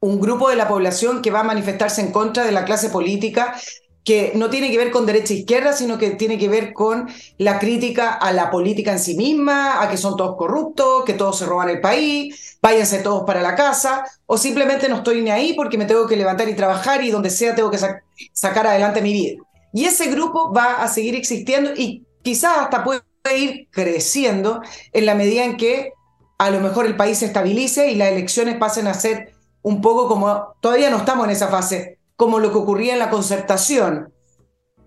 un 0.00 0.20
grupo 0.20 0.50
de 0.50 0.56
la 0.56 0.68
población 0.68 1.22
que 1.22 1.30
va 1.30 1.40
a 1.40 1.44
manifestarse 1.44 2.02
en 2.02 2.12
contra 2.12 2.44
de 2.44 2.52
la 2.52 2.66
clase 2.66 2.90
política 2.90 3.56
que 4.06 4.30
no 4.36 4.50
tiene 4.50 4.70
que 4.70 4.78
ver 4.78 4.92
con 4.92 5.04
derecha 5.04 5.34
e 5.34 5.38
izquierda, 5.38 5.72
sino 5.72 5.98
que 5.98 6.10
tiene 6.10 6.38
que 6.38 6.48
ver 6.48 6.72
con 6.72 7.08
la 7.38 7.58
crítica 7.58 8.12
a 8.12 8.30
la 8.30 8.52
política 8.52 8.92
en 8.92 9.00
sí 9.00 9.16
misma, 9.16 9.82
a 9.82 9.90
que 9.90 9.96
son 9.96 10.16
todos 10.16 10.36
corruptos, 10.36 11.04
que 11.04 11.14
todos 11.14 11.36
se 11.36 11.44
roban 11.44 11.70
el 11.70 11.80
país, 11.80 12.56
váyanse 12.62 13.00
todos 13.00 13.24
para 13.26 13.42
la 13.42 13.56
casa, 13.56 14.04
o 14.26 14.38
simplemente 14.38 14.88
no 14.88 14.98
estoy 14.98 15.22
ni 15.22 15.30
ahí 15.30 15.54
porque 15.54 15.76
me 15.76 15.86
tengo 15.86 16.06
que 16.06 16.16
levantar 16.16 16.48
y 16.48 16.54
trabajar 16.54 17.02
y 17.02 17.10
donde 17.10 17.30
sea 17.30 17.56
tengo 17.56 17.68
que 17.68 17.80
sacar 18.32 18.66
adelante 18.68 19.02
mi 19.02 19.12
vida. 19.12 19.42
Y 19.72 19.86
ese 19.86 20.06
grupo 20.06 20.52
va 20.52 20.84
a 20.84 20.86
seguir 20.86 21.16
existiendo 21.16 21.72
y 21.74 22.06
quizás 22.22 22.58
hasta 22.58 22.84
puede 22.84 23.02
ir 23.36 23.66
creciendo 23.72 24.62
en 24.92 25.04
la 25.04 25.16
medida 25.16 25.42
en 25.44 25.56
que 25.56 25.90
a 26.38 26.50
lo 26.50 26.60
mejor 26.60 26.86
el 26.86 26.96
país 26.96 27.18
se 27.18 27.26
estabilice 27.26 27.90
y 27.90 27.96
las 27.96 28.12
elecciones 28.12 28.56
pasen 28.56 28.86
a 28.86 28.94
ser 28.94 29.32
un 29.62 29.80
poco 29.80 30.06
como, 30.06 30.54
todavía 30.60 30.90
no 30.90 30.98
estamos 30.98 31.24
en 31.24 31.32
esa 31.32 31.48
fase, 31.48 31.98
como 32.16 32.38
lo 32.38 32.50
que 32.50 32.58
ocurría 32.58 32.94
en 32.94 32.98
la 32.98 33.10
concertación, 33.10 34.12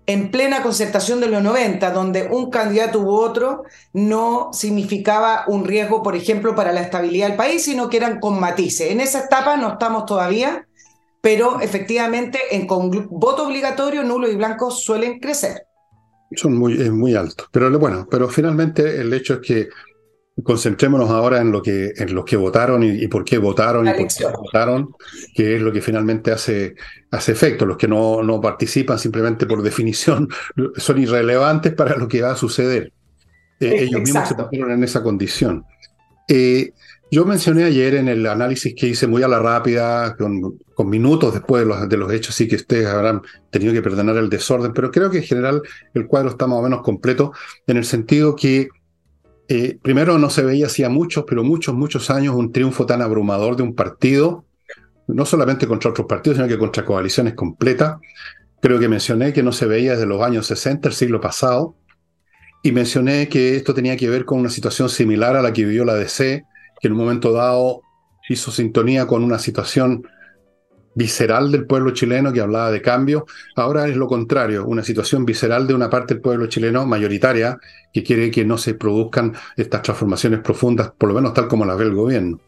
en 0.06 0.30
plena 0.30 0.62
concertación 0.62 1.20
de 1.20 1.28
los 1.28 1.42
90, 1.42 1.90
donde 1.92 2.28
un 2.30 2.50
candidato 2.50 3.00
u 3.00 3.10
otro 3.10 3.62
no 3.92 4.50
significaba 4.52 5.44
un 5.46 5.64
riesgo, 5.64 6.02
por 6.02 6.16
ejemplo, 6.16 6.54
para 6.54 6.72
la 6.72 6.80
estabilidad 6.80 7.28
del 7.28 7.36
país, 7.36 7.62
sino 7.62 7.88
que 7.88 7.98
eran 7.98 8.18
con 8.18 8.40
matices. 8.40 8.90
En 8.90 9.00
esa 9.00 9.20
etapa 9.20 9.56
no 9.56 9.72
estamos 9.72 10.06
todavía, 10.06 10.66
pero 11.20 11.60
efectivamente 11.60 12.38
en 12.50 12.66
con 12.66 12.90
voto 13.10 13.46
obligatorio, 13.46 14.02
nulo 14.02 14.28
y 14.28 14.36
blanco 14.36 14.70
suelen 14.70 15.20
crecer 15.20 15.62
son 16.36 16.56
muy, 16.56 16.78
muy 16.90 17.14
altos. 17.14 17.48
Pero 17.50 17.76
bueno, 17.78 18.06
pero 18.10 18.28
finalmente 18.28 19.00
el 19.00 19.12
hecho 19.12 19.34
es 19.34 19.40
que 19.40 19.68
concentrémonos 20.42 21.10
ahora 21.10 21.40
en 21.40 21.52
lo 21.52 21.62
que, 21.62 21.92
en 21.96 22.14
los 22.14 22.24
que 22.24 22.36
votaron 22.36 22.82
y, 22.82 23.06
por 23.08 23.24
qué 23.24 23.38
votaron 23.38 23.86
y 23.86 23.92
por 23.92 24.06
qué 24.06 24.26
votaron, 24.26 24.94
que 25.34 25.56
es 25.56 25.62
lo 25.62 25.72
que 25.72 25.80
finalmente 25.80 26.32
hace, 26.32 26.74
hace 27.10 27.32
efecto. 27.32 27.66
Los 27.66 27.76
que 27.76 27.88
no, 27.88 28.22
no 28.22 28.40
participan 28.40 28.98
simplemente 28.98 29.46
por 29.46 29.62
definición 29.62 30.28
son 30.76 30.98
irrelevantes 30.98 31.74
para 31.74 31.96
lo 31.96 32.08
que 32.08 32.22
va 32.22 32.32
a 32.32 32.36
suceder. 32.36 32.92
Eh, 33.60 33.84
ellos 33.84 34.00
mismos 34.00 34.28
se 34.28 34.34
pusieron 34.34 34.70
en 34.72 34.84
esa 34.84 35.02
condición. 35.02 35.64
Eh, 36.28 36.72
yo 37.12 37.24
mencioné 37.24 37.64
ayer 37.64 37.96
en 37.96 38.08
el 38.08 38.24
análisis 38.26 38.72
que 38.74 38.86
hice 38.86 39.08
muy 39.08 39.22
a 39.24 39.28
la 39.28 39.40
rápida, 39.40 40.16
con, 40.16 40.58
minutos 40.88 41.34
después 41.34 41.62
de 41.62 41.68
los, 41.68 41.88
de 41.88 41.96
los, 41.98 42.10
hechos, 42.10 42.34
sí 42.34 42.48
que 42.48 42.56
ustedes 42.56 42.86
habrán 42.86 43.20
tenido 43.50 43.74
que 43.74 43.82
perdonar 43.82 44.16
el 44.16 44.30
desorden, 44.30 44.72
pero 44.72 44.90
creo 44.90 45.10
que 45.10 45.18
en 45.18 45.24
general 45.24 45.60
el 45.92 46.06
cuadro 46.06 46.30
está 46.30 46.46
más 46.46 46.58
o 46.58 46.62
menos 46.62 46.80
completo, 46.80 47.32
en 47.66 47.76
el 47.76 47.84
sentido 47.84 48.34
que 48.34 48.68
eh, 49.52 49.78
primero 49.82 50.16
no 50.16 50.30
se 50.30 50.42
veía 50.42 50.66
hacía 50.66 50.88
muchos, 50.88 51.24
pero 51.26 51.42
muchos, 51.42 51.74
muchos 51.74 52.08
años 52.08 52.36
un 52.36 52.52
triunfo 52.52 52.86
tan 52.86 53.02
abrumador 53.02 53.56
de 53.56 53.64
un 53.64 53.74
partido, 53.74 54.44
no 55.08 55.26
solamente 55.26 55.66
contra 55.66 55.90
otros 55.90 56.06
partidos, 56.06 56.36
sino 56.36 56.46
que 56.46 56.56
contra 56.56 56.84
coaliciones 56.84 57.34
completas. 57.34 57.98
Creo 58.62 58.78
que 58.78 58.88
mencioné 58.88 59.32
que 59.32 59.42
no 59.42 59.50
se 59.50 59.66
veía 59.66 59.92
desde 59.92 60.06
los 60.06 60.22
años 60.22 60.46
60, 60.46 60.88
el 60.88 60.94
siglo 60.94 61.20
pasado, 61.20 61.74
y 62.62 62.70
mencioné 62.70 63.28
que 63.28 63.56
esto 63.56 63.74
tenía 63.74 63.96
que 63.96 64.08
ver 64.08 64.24
con 64.24 64.38
una 64.38 64.50
situación 64.50 64.88
similar 64.88 65.34
a 65.34 65.42
la 65.42 65.52
que 65.52 65.64
vivió 65.64 65.84
la 65.84 65.94
DC 65.94 66.44
que 66.80 66.86
en 66.86 66.92
un 66.92 67.00
momento 67.00 67.32
dado 67.32 67.82
hizo 68.28 68.52
sintonía 68.52 69.08
con 69.08 69.24
una 69.24 69.40
situación 69.40 70.06
visceral 71.00 71.50
del 71.50 71.64
pueblo 71.64 71.92
chileno 71.92 72.30
que 72.30 72.42
hablaba 72.42 72.70
de 72.70 72.82
cambio, 72.82 73.24
ahora 73.56 73.88
es 73.88 73.96
lo 73.96 74.06
contrario, 74.06 74.66
una 74.66 74.84
situación 74.84 75.24
visceral 75.24 75.66
de 75.66 75.72
una 75.72 75.88
parte 75.88 76.12
del 76.12 76.20
pueblo 76.20 76.46
chileno 76.46 76.84
mayoritaria 76.84 77.58
que 77.90 78.02
quiere 78.04 78.30
que 78.30 78.44
no 78.44 78.58
se 78.58 78.74
produzcan 78.74 79.32
estas 79.56 79.80
transformaciones 79.80 80.40
profundas, 80.40 80.92
por 80.98 81.08
lo 81.08 81.14
menos 81.14 81.32
tal 81.32 81.48
como 81.48 81.64
las 81.64 81.78
ve 81.78 81.84
el 81.84 81.94
gobierno. 81.94 82.38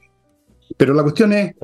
Pero 0.76 0.92
la 0.92 1.02
cuestión 1.02 1.32
es, 1.32 1.54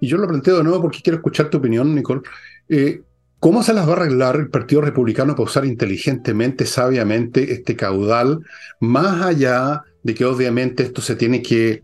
y 0.00 0.06
yo 0.06 0.18
lo 0.18 0.28
planteo 0.28 0.58
de 0.58 0.62
nuevo 0.62 0.82
porque 0.82 1.00
quiero 1.02 1.16
escuchar 1.16 1.50
tu 1.50 1.58
opinión, 1.58 1.92
Nicole, 1.92 2.20
eh, 2.68 3.02
¿cómo 3.40 3.64
se 3.64 3.74
las 3.74 3.88
va 3.88 3.94
a 3.94 3.96
arreglar 3.96 4.36
el 4.36 4.48
Partido 4.48 4.82
Republicano 4.82 5.34
para 5.34 5.46
usar 5.46 5.64
inteligentemente, 5.64 6.64
sabiamente 6.64 7.52
este 7.54 7.74
caudal, 7.74 8.46
más 8.78 9.20
allá 9.20 9.82
de 10.04 10.14
que 10.14 10.24
obviamente 10.24 10.84
esto 10.84 11.02
se 11.02 11.16
tiene 11.16 11.42
que 11.42 11.82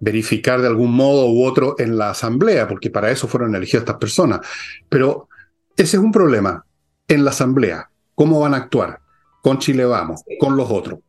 verificar 0.00 0.60
de 0.60 0.68
algún 0.68 0.92
modo 0.92 1.30
u 1.30 1.44
otro 1.44 1.76
en 1.78 1.98
la 1.98 2.10
asamblea, 2.10 2.68
porque 2.68 2.90
para 2.90 3.10
eso 3.10 3.28
fueron 3.28 3.54
elegidas 3.54 3.82
estas 3.82 3.96
personas. 3.96 4.40
Pero 4.88 5.28
ese 5.76 5.96
es 5.96 6.02
un 6.02 6.12
problema 6.12 6.64
en 7.06 7.24
la 7.24 7.30
asamblea. 7.30 7.90
¿Cómo 8.14 8.40
van 8.40 8.54
a 8.54 8.58
actuar? 8.58 9.00
Con 9.42 9.58
Chile 9.58 9.84
vamos, 9.84 10.22
con 10.38 10.56
los 10.56 10.70
otros. 10.70 11.00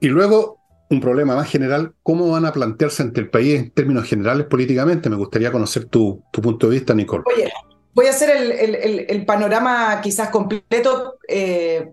Y 0.00 0.08
luego, 0.08 0.58
un 0.90 1.00
problema 1.00 1.36
más 1.36 1.50
general, 1.50 1.94
¿cómo 2.02 2.30
van 2.30 2.46
a 2.46 2.52
plantearse 2.52 3.02
ante 3.02 3.20
el 3.20 3.30
país 3.30 3.60
en 3.60 3.70
términos 3.70 4.08
generales 4.08 4.46
políticamente? 4.46 5.10
Me 5.10 5.16
gustaría 5.16 5.52
conocer 5.52 5.86
tu, 5.86 6.22
tu 6.32 6.40
punto 6.40 6.68
de 6.68 6.74
vista, 6.74 6.94
Nicole. 6.94 7.24
Oye, 7.32 7.52
voy 7.94 8.06
a 8.06 8.10
hacer 8.10 8.30
el, 8.30 9.24
panorama 9.24 10.00
quizás 10.00 10.28
completo. 10.30 11.16
Eh, 11.28 11.90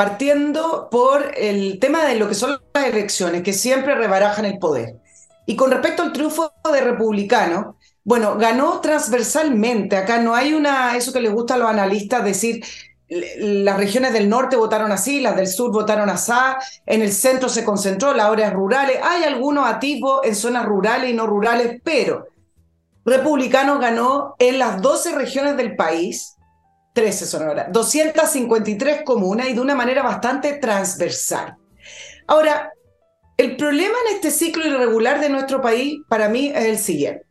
partiendo 0.00 0.88
por 0.90 1.30
el 1.36 1.78
tema 1.78 2.06
de 2.06 2.14
lo 2.14 2.26
que 2.26 2.34
son 2.34 2.58
las 2.72 2.86
elecciones, 2.86 3.42
que 3.42 3.52
siempre 3.52 3.94
rebarajan 3.94 4.46
el 4.46 4.58
poder. 4.58 4.94
Y 5.50 5.56
con 5.56 5.72
respecto 5.72 6.04
al 6.04 6.12
triunfo 6.12 6.52
de 6.72 6.80
republicano, 6.80 7.76
bueno, 8.04 8.36
ganó 8.36 8.80
transversalmente. 8.80 9.96
Acá 9.96 10.18
no 10.18 10.32
hay 10.32 10.54
una, 10.54 10.96
eso 10.96 11.12
que 11.12 11.20
les 11.20 11.32
gusta 11.32 11.54
a 11.54 11.58
los 11.58 11.68
analistas 11.68 12.24
decir, 12.24 12.64
las 13.08 13.76
regiones 13.76 14.12
del 14.12 14.28
norte 14.28 14.54
votaron 14.54 14.92
así, 14.92 15.20
las 15.20 15.34
del 15.34 15.48
sur 15.48 15.72
votaron 15.72 16.08
así, 16.08 16.30
en 16.86 17.02
el 17.02 17.10
centro 17.10 17.48
se 17.48 17.64
concentró, 17.64 18.14
las 18.14 18.26
áreas 18.26 18.52
rurales. 18.52 19.00
Hay 19.02 19.24
algunos 19.24 19.66
atisbos 19.66 20.20
en 20.22 20.36
zonas 20.36 20.66
rurales 20.66 21.10
y 21.10 21.14
no 21.14 21.26
rurales, 21.26 21.80
pero 21.82 22.26
Republicano 23.04 23.80
ganó 23.80 24.36
en 24.38 24.56
las 24.56 24.80
12 24.80 25.16
regiones 25.16 25.56
del 25.56 25.74
país, 25.74 26.36
13 26.92 27.26
son 27.26 27.42
ahora, 27.42 27.66
253 27.72 29.02
comunas 29.02 29.48
y 29.48 29.54
de 29.54 29.60
una 29.60 29.74
manera 29.74 30.04
bastante 30.04 30.52
transversal. 30.58 31.56
Ahora, 32.28 32.70
el 33.40 33.56
problema 33.56 33.94
en 34.06 34.16
este 34.16 34.30
ciclo 34.30 34.66
irregular 34.66 35.18
de 35.18 35.30
nuestro 35.30 35.62
país 35.62 36.00
para 36.10 36.28
mí 36.28 36.52
es 36.54 36.66
el 36.66 36.78
siguiente. 36.78 37.24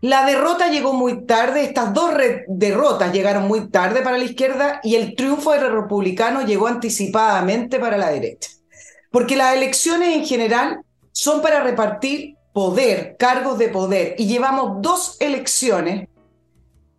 La 0.00 0.24
derrota 0.24 0.70
llegó 0.70 0.92
muy 0.92 1.26
tarde, 1.26 1.64
estas 1.64 1.92
dos 1.92 2.12
derrotas 2.46 3.12
llegaron 3.12 3.48
muy 3.48 3.68
tarde 3.68 4.02
para 4.02 4.18
la 4.18 4.24
izquierda 4.24 4.78
y 4.84 4.94
el 4.94 5.16
triunfo 5.16 5.50
del 5.50 5.72
republicano 5.72 6.42
llegó 6.42 6.68
anticipadamente 6.68 7.80
para 7.80 7.98
la 7.98 8.10
derecha. 8.10 8.50
Porque 9.10 9.34
las 9.34 9.56
elecciones 9.56 10.14
en 10.14 10.24
general 10.24 10.82
son 11.10 11.42
para 11.42 11.64
repartir 11.64 12.36
poder, 12.52 13.16
cargos 13.18 13.58
de 13.58 13.68
poder, 13.68 14.14
y 14.16 14.26
llevamos 14.26 14.80
dos 14.80 15.16
elecciones 15.18 16.06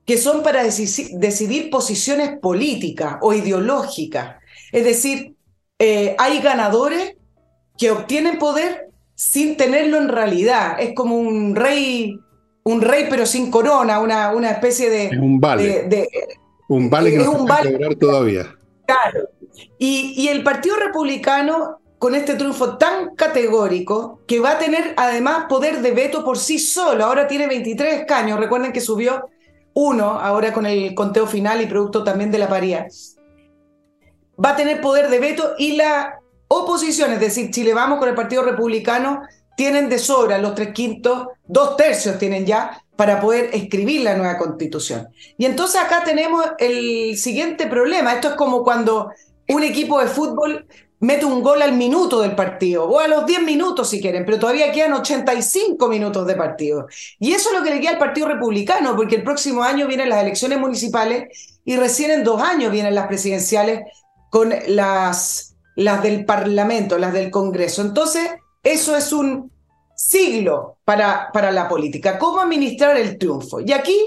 que 0.05 0.17
son 0.17 0.43
para 0.43 0.63
decidir 0.63 1.69
posiciones 1.69 2.37
políticas 2.39 3.19
o 3.21 3.31
ideológicas. 3.31 4.35
Es 4.73 4.83
decir, 4.83 5.35
eh, 5.77 6.13
hay 6.19 6.41
ganadores 6.41 7.13
que 7.79 7.89
obtienen 7.89 8.37
poder 8.37 8.91
sin 9.15 9.57
tenerlo 9.57 9.97
en 9.97 10.09
realidad. 10.09 10.79
Es 10.79 10.93
como 10.93 11.15
un 11.15 11.55
rey, 11.55 12.19
un 12.63 12.81
rey 12.81 13.07
pero 13.09 13.25
sin 13.25 13.49
corona, 13.49 13.99
una, 13.99 14.35
una 14.35 14.51
especie 14.51 14.89
de... 14.89 15.17
un 15.17 15.39
vale. 15.39 15.87
un 16.67 16.89
vale 16.89 17.11
que 17.11 17.17
no 17.17 17.31
un 17.31 17.45
vale. 17.45 17.95
todavía. 17.95 18.53
Claro. 18.85 19.29
Y, 19.79 20.13
y 20.17 20.27
el 20.27 20.43
Partido 20.43 20.75
Republicano, 20.75 21.79
con 21.97 22.15
este 22.15 22.35
triunfo 22.35 22.77
tan 22.77 23.15
categórico, 23.15 24.21
que 24.27 24.39
va 24.39 24.51
a 24.51 24.59
tener 24.59 24.93
además 24.97 25.45
poder 25.47 25.81
de 25.81 25.91
veto 25.91 26.23
por 26.25 26.37
sí 26.37 26.59
solo, 26.59 27.05
ahora 27.05 27.27
tiene 27.27 27.47
23 27.47 28.01
escaños, 28.01 28.39
recuerden 28.39 28.73
que 28.73 28.81
subió 28.81 29.29
uno 29.73 30.19
ahora 30.19 30.51
con 30.51 30.65
el 30.65 30.93
conteo 30.93 31.27
final 31.27 31.61
y 31.61 31.65
producto 31.65 32.03
también 32.03 32.29
de 32.29 32.39
la 32.39 32.49
paridad. 32.49 32.87
Va 34.43 34.51
a 34.51 34.55
tener 34.57 34.81
poder 34.81 35.09
de 35.09 35.19
veto 35.19 35.53
y 35.57 35.75
la 35.77 36.18
oposición, 36.49 37.13
es 37.13 37.19
decir, 37.21 37.49
Chile 37.51 37.73
Vamos 37.73 37.99
con 37.99 38.09
el 38.09 38.15
Partido 38.15 38.43
Republicano, 38.43 39.21
tienen 39.55 39.89
de 39.89 39.99
sobra 39.99 40.37
los 40.37 40.55
tres 40.55 40.73
quintos, 40.73 41.27
dos 41.45 41.77
tercios 41.77 42.17
tienen 42.17 42.45
ya 42.45 42.81
para 42.95 43.21
poder 43.21 43.49
escribir 43.53 44.01
la 44.01 44.15
nueva 44.15 44.37
constitución. 44.37 45.07
Y 45.37 45.45
entonces 45.45 45.79
acá 45.79 46.03
tenemos 46.03 46.45
el 46.57 47.17
siguiente 47.17 47.67
problema. 47.67 48.13
Esto 48.13 48.29
es 48.29 48.33
como 48.35 48.63
cuando 48.63 49.11
un 49.47 49.63
equipo 49.63 49.99
de 49.99 50.07
fútbol 50.07 50.67
mete 50.99 51.25
un 51.25 51.41
gol 51.41 51.61
al 51.61 51.73
minuto 51.73 52.21
del 52.21 52.35
partido, 52.35 52.85
o 52.85 52.99
a 52.99 53.07
los 53.07 53.25
10 53.25 53.43
minutos 53.43 53.89
si 53.89 54.01
quieren, 54.01 54.25
pero 54.25 54.37
todavía 54.37 54.71
quedan 54.71 54.93
85 54.93 55.87
minutos 55.87 56.27
de 56.27 56.35
partido. 56.35 56.87
Y 57.19 57.31
eso 57.31 57.49
es 57.49 57.57
lo 57.57 57.63
que 57.63 57.71
le 57.71 57.79
queda 57.79 57.91
al 57.91 57.97
Partido 57.97 58.27
Republicano, 58.27 58.95
porque 58.95 59.15
el 59.15 59.23
próximo 59.23 59.63
año 59.63 59.87
vienen 59.87 60.09
las 60.09 60.21
elecciones 60.21 60.59
municipales 60.59 61.59
y 61.63 61.77
recién 61.77 62.11
en 62.11 62.23
dos 62.23 62.41
años 62.41 62.71
vienen 62.71 62.95
las 62.95 63.07
presidenciales 63.07 63.81
con 64.29 64.53
las 64.67 65.48
las 65.79 66.03
del 66.03 66.25
Parlamento, 66.25 66.97
las 66.97 67.13
del 67.13 67.31
Congreso. 67.31 67.81
Entonces, 67.81 68.29
eso 68.63 68.97
es 68.97 69.13
un 69.13 69.49
siglo 69.95 70.77
para, 70.83 71.31
para 71.31 71.51
la 71.51 71.69
política. 71.69 72.19
¿Cómo 72.19 72.41
administrar 72.41 72.97
el 72.97 73.17
triunfo? 73.17 73.61
Y 73.61 73.71
aquí 73.71 73.97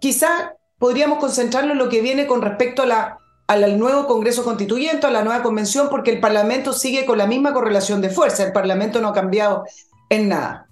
quizá 0.00 0.54
podríamos 0.76 1.18
concentrarlo 1.18 1.72
en 1.72 1.78
lo 1.78 1.88
que 1.88 2.00
viene 2.00 2.26
con 2.26 2.42
respecto 2.42 2.82
a 2.82 2.86
la, 2.86 3.18
al 3.46 3.78
nuevo 3.78 4.08
Congreso 4.08 4.42
Constituyente, 4.42 5.06
a 5.06 5.10
la 5.10 5.22
nueva 5.22 5.44
convención, 5.44 5.88
porque 5.88 6.10
el 6.10 6.18
Parlamento 6.18 6.72
sigue 6.72 7.06
con 7.06 7.16
la 7.16 7.28
misma 7.28 7.52
correlación 7.52 8.00
de 8.00 8.10
fuerza. 8.10 8.42
El 8.42 8.52
Parlamento 8.52 9.00
no 9.00 9.08
ha 9.08 9.14
cambiado 9.14 9.64
en 10.10 10.28
nada. 10.28 10.66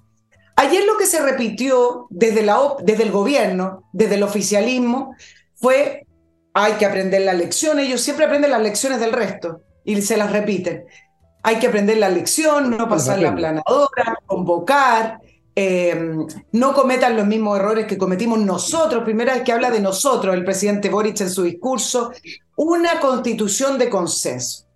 Ayer 0.56 0.84
lo 0.86 0.96
que 0.96 1.06
se 1.06 1.22
repitió 1.22 2.08
desde, 2.10 2.42
la, 2.42 2.58
desde 2.82 3.04
el 3.04 3.12
gobierno, 3.12 3.84
desde 3.92 4.16
el 4.16 4.24
oficialismo, 4.24 5.14
fue 5.54 6.04
hay 6.52 6.72
que 6.72 6.86
aprender 6.86 7.22
la 7.22 7.34
lección. 7.34 7.78
Ellos 7.78 8.00
siempre 8.00 8.24
aprenden 8.24 8.50
las 8.50 8.62
lecciones 8.62 8.98
del 8.98 9.12
resto 9.12 9.60
y 9.86 10.02
se 10.02 10.16
las 10.16 10.30
repiten. 10.30 10.84
Hay 11.42 11.58
que 11.58 11.68
aprender 11.68 11.96
la 11.96 12.10
lección, 12.10 12.76
no 12.76 12.88
pasar 12.88 13.20
la 13.20 13.34
planadora, 13.34 14.18
convocar, 14.26 15.20
em, 15.54 16.26
no 16.52 16.74
cometan 16.74 17.16
los 17.16 17.26
mismos 17.26 17.58
errores 17.58 17.86
que 17.86 17.96
cometimos 17.96 18.40
nosotros. 18.40 19.04
Primera 19.04 19.34
vez 19.34 19.44
que 19.44 19.52
habla 19.52 19.70
de 19.70 19.80
nosotros 19.80 20.34
el 20.34 20.44
presidente 20.44 20.90
Boric 20.90 21.20
en 21.20 21.30
su 21.30 21.44
discurso, 21.44 22.10
una 22.56 22.98
constitución 22.98 23.78
de 23.78 23.88
consenso. 23.88 24.66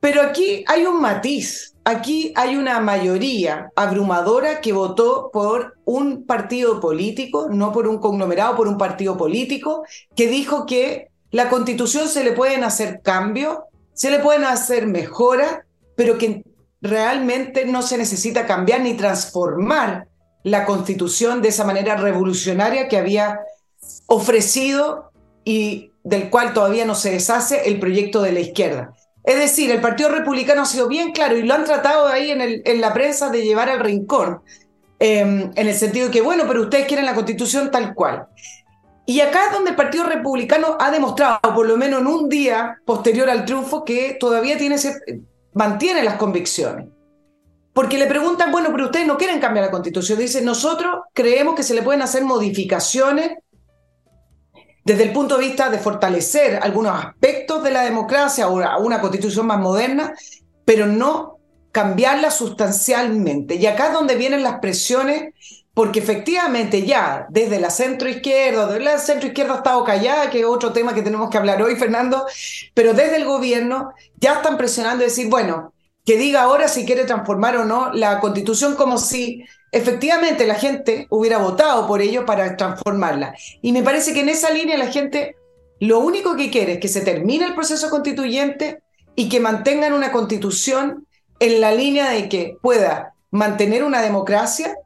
Pero 0.00 0.22
aquí 0.22 0.64
hay 0.66 0.84
un 0.84 1.00
matiz, 1.00 1.74
aquí 1.84 2.32
hay 2.36 2.56
una 2.56 2.78
mayoría 2.80 3.70
abrumadora 3.74 4.60
que 4.60 4.72
votó 4.72 5.30
por 5.32 5.78
un 5.86 6.26
partido 6.26 6.78
político, 6.78 7.48
no 7.50 7.72
por 7.72 7.88
un 7.88 7.98
conglomerado, 7.98 8.56
por 8.56 8.68
un 8.68 8.76
partido 8.76 9.16
político, 9.16 9.84
que 10.14 10.28
dijo 10.28 10.66
que 10.66 11.08
la 11.30 11.48
constitución 11.48 12.08
se 12.08 12.24
le 12.24 12.32
pueden 12.32 12.64
hacer 12.64 13.00
cambios 13.02 13.58
se 14.00 14.10
le 14.10 14.20
pueden 14.20 14.44
hacer 14.44 14.86
mejoras, 14.86 15.58
pero 15.94 16.16
que 16.16 16.42
realmente 16.80 17.66
no 17.66 17.82
se 17.82 17.98
necesita 17.98 18.46
cambiar 18.46 18.80
ni 18.80 18.94
transformar 18.94 20.08
la 20.42 20.64
constitución 20.64 21.42
de 21.42 21.50
esa 21.50 21.64
manera 21.64 21.96
revolucionaria 21.96 22.88
que 22.88 22.96
había 22.96 23.40
ofrecido 24.06 25.12
y 25.44 25.92
del 26.02 26.30
cual 26.30 26.54
todavía 26.54 26.86
no 26.86 26.94
se 26.94 27.10
deshace 27.10 27.68
el 27.68 27.78
proyecto 27.78 28.22
de 28.22 28.32
la 28.32 28.40
izquierda. 28.40 28.94
Es 29.22 29.38
decir, 29.38 29.70
el 29.70 29.82
Partido 29.82 30.08
Republicano 30.08 30.62
ha 30.62 30.64
sido 30.64 30.88
bien 30.88 31.12
claro 31.12 31.36
y 31.36 31.42
lo 31.42 31.52
han 31.52 31.66
tratado 31.66 32.06
ahí 32.06 32.30
en, 32.30 32.80
la 32.80 32.94
prensa 32.94 33.28
de 33.28 33.42
llevar 33.42 33.68
al 33.68 33.80
rincón, 33.80 34.40
em, 34.98 35.52
en 35.54 35.68
el 35.68 35.74
sentido 35.74 36.06
de 36.06 36.12
que, 36.12 36.22
bueno, 36.22 36.44
pero 36.48 36.62
ustedes 36.62 36.86
quieren 36.86 37.04
la 37.04 37.14
constitución 37.14 37.70
tal 37.70 37.94
cual. 37.94 38.28
Y 39.10 39.20
acá 39.22 39.46
es 39.46 39.52
donde 39.52 39.70
el 39.70 39.76
Partido 39.76 40.04
Republicano 40.04 40.76
ha 40.78 40.88
demostrado, 40.92 41.40
por 41.52 41.66
lo 41.66 41.76
menos 41.76 42.00
en 42.00 42.06
un 42.06 42.28
día 42.28 42.78
posterior 42.84 43.28
al 43.28 43.44
triunfo, 43.44 43.84
que 43.84 44.16
todavía 44.20 44.56
tiene 44.56 44.76
mantiene 45.52 46.04
las 46.04 46.14
convicciones. 46.14 46.86
Porque 47.72 47.98
le 47.98 48.06
preguntan, 48.06 48.52
bueno, 48.52 48.68
pero 48.70 48.84
ustedes 48.84 49.08
no 49.08 49.18
quieren 49.18 49.40
cambiar 49.40 49.64
la 49.64 49.72
constitución. 49.72 50.16
Dicen, 50.16 50.44
nosotros 50.44 51.00
creemos 51.12 51.56
que 51.56 51.64
se 51.64 51.74
le 51.74 51.82
pueden 51.82 52.02
hacer 52.02 52.22
modificaciones 52.22 53.32
desde 54.84 55.02
el 55.02 55.12
punto 55.12 55.38
de 55.38 55.44
vista 55.44 55.70
de 55.70 55.78
fortalecer 55.78 56.60
algunos 56.62 56.94
aspectos 57.04 57.64
de 57.64 57.72
la 57.72 57.82
democracia 57.82 58.46
o 58.46 58.80
una 58.80 59.00
constitución 59.00 59.44
más 59.44 59.58
moderna, 59.58 60.14
pero 60.64 60.86
no 60.86 61.38
cambiarla 61.72 62.30
sustancialmente. 62.30 63.56
Y 63.56 63.66
acá 63.66 63.88
es 63.88 63.92
donde 63.92 64.14
vienen 64.14 64.44
las 64.44 64.60
presiones 64.60 65.34
porque 65.74 66.00
efectivamente 66.00 66.84
ya 66.84 67.26
desde 67.30 67.60
la 67.60 67.70
centro 67.70 68.08
izquierda, 68.08 68.66
desde 68.66 68.84
la 68.84 68.98
centro 68.98 69.28
izquierda 69.28 69.54
ha 69.54 69.56
estado 69.58 69.84
callada, 69.84 70.30
que 70.30 70.40
es 70.40 70.44
otro 70.44 70.72
tema 70.72 70.94
que 70.94 71.02
tenemos 71.02 71.30
que 71.30 71.38
hablar 71.38 71.62
hoy, 71.62 71.76
Fernando, 71.76 72.26
pero 72.74 72.92
desde 72.92 73.16
el 73.16 73.24
gobierno 73.24 73.92
ya 74.18 74.34
están 74.34 74.56
presionando 74.56 75.02
y 75.02 75.06
decir, 75.06 75.28
bueno, 75.28 75.72
que 76.04 76.16
diga 76.16 76.42
ahora 76.42 76.66
si 76.66 76.84
quiere 76.84 77.04
transformar 77.04 77.56
o 77.56 77.64
no 77.64 77.92
la 77.92 78.20
constitución 78.20 78.74
como 78.74 78.98
si 78.98 79.44
efectivamente 79.70 80.46
la 80.46 80.56
gente 80.56 81.06
hubiera 81.10 81.38
votado 81.38 81.86
por 81.86 82.02
ello 82.02 82.26
para 82.26 82.56
transformarla. 82.56 83.34
Y 83.62 83.72
me 83.72 83.82
parece 83.82 84.12
que 84.12 84.20
en 84.20 84.28
esa 84.28 84.50
línea 84.50 84.76
la 84.76 84.88
gente 84.88 85.36
lo 85.78 86.00
único 86.00 86.36
que 86.36 86.50
quiere 86.50 86.74
es 86.74 86.80
que 86.80 86.88
se 86.88 87.00
termine 87.00 87.46
el 87.46 87.54
proceso 87.54 87.90
constituyente 87.90 88.82
y 89.14 89.28
que 89.28 89.40
mantengan 89.40 89.92
una 89.92 90.12
constitución 90.12 91.06
en 91.38 91.60
la 91.60 91.72
línea 91.72 92.10
de 92.10 92.28
que 92.28 92.56
pueda 92.60 93.14
mantener 93.30 93.84
una 93.84 94.02
democracia 94.02 94.76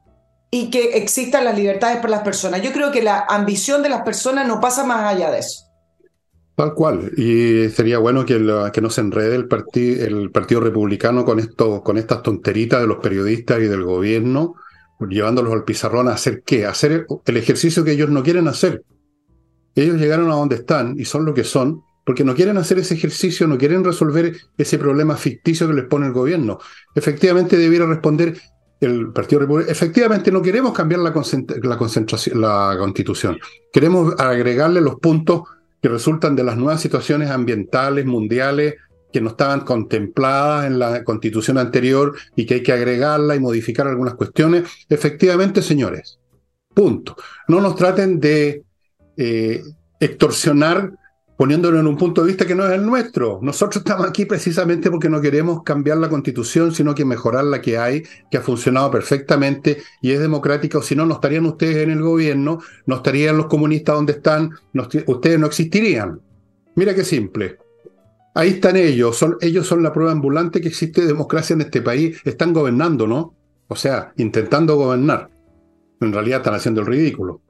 y 0.54 0.70
que 0.70 0.96
existan 0.96 1.44
las 1.44 1.58
libertades 1.58 1.96
para 1.96 2.10
las 2.10 2.20
personas. 2.20 2.62
Yo 2.62 2.72
creo 2.72 2.92
que 2.92 3.02
la 3.02 3.26
ambición 3.28 3.82
de 3.82 3.88
las 3.88 4.02
personas 4.02 4.46
no 4.46 4.60
pasa 4.60 4.86
más 4.86 5.02
allá 5.02 5.32
de 5.32 5.40
eso. 5.40 5.64
Tal 6.54 6.74
cual. 6.74 7.10
Y 7.16 7.68
sería 7.70 7.98
bueno 7.98 8.24
que, 8.24 8.36
que 8.72 8.80
no 8.80 8.88
se 8.88 9.00
enrede 9.00 9.34
el, 9.34 9.48
el 9.74 10.30
Partido 10.30 10.60
Republicano 10.60 11.24
con, 11.24 11.40
esto, 11.40 11.82
con 11.82 11.98
estas 11.98 12.22
tonteritas 12.22 12.80
de 12.80 12.86
los 12.86 12.98
periodistas 12.98 13.58
y 13.58 13.64
del 13.64 13.82
gobierno, 13.82 14.54
llevándolos 15.00 15.52
al 15.52 15.64
pizarrón 15.64 16.06
a 16.06 16.12
hacer 16.12 16.44
qué? 16.46 16.66
hacer 16.66 17.04
el 17.26 17.36
ejercicio 17.36 17.82
que 17.82 17.90
ellos 17.90 18.10
no 18.10 18.22
quieren 18.22 18.46
hacer. 18.46 18.84
Ellos 19.74 19.96
llegaron 19.96 20.30
a 20.30 20.36
donde 20.36 20.54
están 20.54 20.94
y 20.96 21.04
son 21.04 21.24
lo 21.24 21.34
que 21.34 21.42
son 21.42 21.82
porque 22.06 22.22
no 22.22 22.36
quieren 22.36 22.58
hacer 22.58 22.78
ese 22.78 22.94
ejercicio, 22.94 23.48
no 23.48 23.58
quieren 23.58 23.82
resolver 23.82 24.36
ese 24.56 24.78
problema 24.78 25.16
ficticio 25.16 25.66
que 25.66 25.74
les 25.74 25.86
pone 25.86 26.06
el 26.06 26.12
gobierno. 26.12 26.58
Efectivamente 26.94 27.56
debiera 27.56 27.86
responder 27.86 28.36
el 28.86 29.12
Partido 29.12 29.40
Republicano. 29.40 29.72
Efectivamente 29.72 30.30
no 30.30 30.42
queremos 30.42 30.72
cambiar 30.72 31.00
la, 31.00 31.12
la, 31.62 31.76
concentración, 31.76 32.40
la 32.40 32.76
constitución. 32.78 33.38
Queremos 33.72 34.14
agregarle 34.18 34.80
los 34.80 34.96
puntos 34.96 35.42
que 35.80 35.88
resultan 35.88 36.34
de 36.34 36.44
las 36.44 36.56
nuevas 36.56 36.80
situaciones 36.80 37.30
ambientales 37.30 38.06
mundiales 38.06 38.76
que 39.12 39.20
no 39.20 39.30
estaban 39.30 39.60
contempladas 39.60 40.66
en 40.66 40.78
la 40.78 41.04
constitución 41.04 41.56
anterior 41.58 42.16
y 42.34 42.46
que 42.46 42.54
hay 42.54 42.62
que 42.62 42.72
agregarla 42.72 43.36
y 43.36 43.40
modificar 43.40 43.86
algunas 43.86 44.14
cuestiones. 44.14 44.64
Efectivamente, 44.88 45.62
señores, 45.62 46.18
punto. 46.74 47.16
No 47.46 47.60
nos 47.60 47.76
traten 47.76 48.18
de 48.18 48.64
eh, 49.16 49.62
extorsionar 50.00 50.92
poniéndolo 51.36 51.80
en 51.80 51.86
un 51.86 51.96
punto 51.96 52.22
de 52.22 52.28
vista 52.28 52.46
que 52.46 52.54
no 52.54 52.66
es 52.66 52.72
el 52.72 52.86
nuestro. 52.86 53.40
Nosotros 53.42 53.78
estamos 53.84 54.06
aquí 54.06 54.24
precisamente 54.24 54.90
porque 54.90 55.08
no 55.08 55.20
queremos 55.20 55.62
cambiar 55.62 55.98
la 55.98 56.08
constitución, 56.08 56.72
sino 56.72 56.94
que 56.94 57.04
mejorar 57.04 57.44
la 57.44 57.60
que 57.60 57.78
hay, 57.78 58.04
que 58.30 58.38
ha 58.38 58.40
funcionado 58.40 58.90
perfectamente 58.90 59.82
y 60.00 60.12
es 60.12 60.20
democrática, 60.20 60.78
o 60.78 60.82
si 60.82 60.94
no, 60.94 61.06
no 61.06 61.14
estarían 61.14 61.46
ustedes 61.46 61.78
en 61.78 61.90
el 61.90 62.02
gobierno, 62.02 62.60
no 62.86 62.96
estarían 62.96 63.36
los 63.36 63.46
comunistas 63.46 63.96
donde 63.96 64.12
están, 64.12 64.50
ustedes 65.06 65.38
no 65.38 65.46
existirían. 65.46 66.20
Mira 66.76 66.94
qué 66.94 67.04
simple. 67.04 67.58
Ahí 68.34 68.50
están 68.50 68.76
ellos, 68.76 69.16
son, 69.16 69.36
ellos 69.40 69.66
son 69.66 69.82
la 69.82 69.92
prueba 69.92 70.10
ambulante 70.10 70.60
que 70.60 70.68
existe 70.68 71.06
democracia 71.06 71.54
en 71.54 71.60
este 71.60 71.82
país, 71.82 72.20
están 72.24 72.52
gobernando, 72.52 73.06
¿no? 73.06 73.34
O 73.68 73.76
sea, 73.76 74.12
intentando 74.16 74.76
gobernar. 74.76 75.30
En 76.00 76.12
realidad 76.12 76.38
están 76.38 76.54
haciendo 76.54 76.80
el 76.80 76.88
ridículo. 76.88 77.40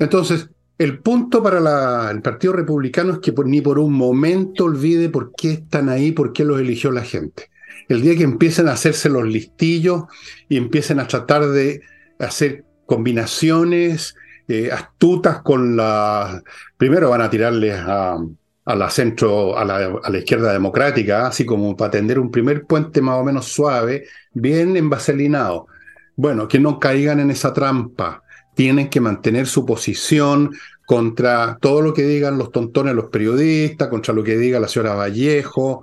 Entonces, 0.00 0.50
el 0.78 0.98
punto 0.98 1.42
para 1.42 2.10
el 2.10 2.20
Partido 2.20 2.52
Republicano 2.52 3.14
es 3.14 3.18
que 3.20 3.32
ni 3.44 3.60
por 3.60 3.78
un 3.78 3.92
momento 3.92 4.64
olvide 4.64 5.08
por 5.08 5.32
qué 5.32 5.52
están 5.52 5.88
ahí, 5.88 6.10
por 6.10 6.32
qué 6.32 6.44
los 6.44 6.60
eligió 6.60 6.90
la 6.90 7.02
gente. 7.02 7.50
El 7.88 8.02
día 8.02 8.16
que 8.16 8.24
empiecen 8.24 8.68
a 8.68 8.72
hacerse 8.72 9.08
los 9.08 9.24
listillos 9.24 10.04
y 10.48 10.56
empiecen 10.56 10.98
a 10.98 11.06
tratar 11.06 11.46
de 11.46 11.82
hacer 12.18 12.64
combinaciones 12.86 14.16
eh, 14.48 14.70
astutas 14.72 15.42
con 15.42 15.76
la... 15.76 16.42
Primero 16.76 17.10
van 17.10 17.20
a 17.20 17.30
tirarles 17.30 17.78
a, 17.78 18.18
la 18.66 18.90
centro, 18.90 19.56
a 19.56 19.64
la, 19.64 19.76
a 20.02 20.10
la, 20.10 20.18
izquierda 20.18 20.52
democrática, 20.52 21.28
así 21.28 21.46
como 21.46 21.76
para 21.76 21.92
tender 21.92 22.18
un 22.18 22.30
primer 22.30 22.64
puente 22.64 23.00
más 23.00 23.18
o 23.18 23.24
menos 23.24 23.46
suave, 23.46 24.06
bien 24.32 24.76
envaselinado. 24.76 25.68
Bueno, 26.16 26.48
que 26.48 26.58
no 26.58 26.80
caigan 26.80 27.20
en 27.20 27.30
esa 27.30 27.52
trampa 27.52 28.23
tienen 28.54 28.88
que 28.88 29.00
mantener 29.00 29.46
su 29.46 29.66
posición 29.66 30.52
contra 30.86 31.58
todo 31.60 31.80
lo 31.80 31.94
que 31.94 32.02
digan 32.02 32.38
los 32.38 32.52
tontones, 32.52 32.94
los 32.94 33.10
periodistas, 33.10 33.88
contra 33.88 34.14
lo 34.14 34.22
que 34.22 34.36
diga 34.36 34.60
la 34.60 34.68
señora 34.68 34.94
Vallejo. 34.94 35.82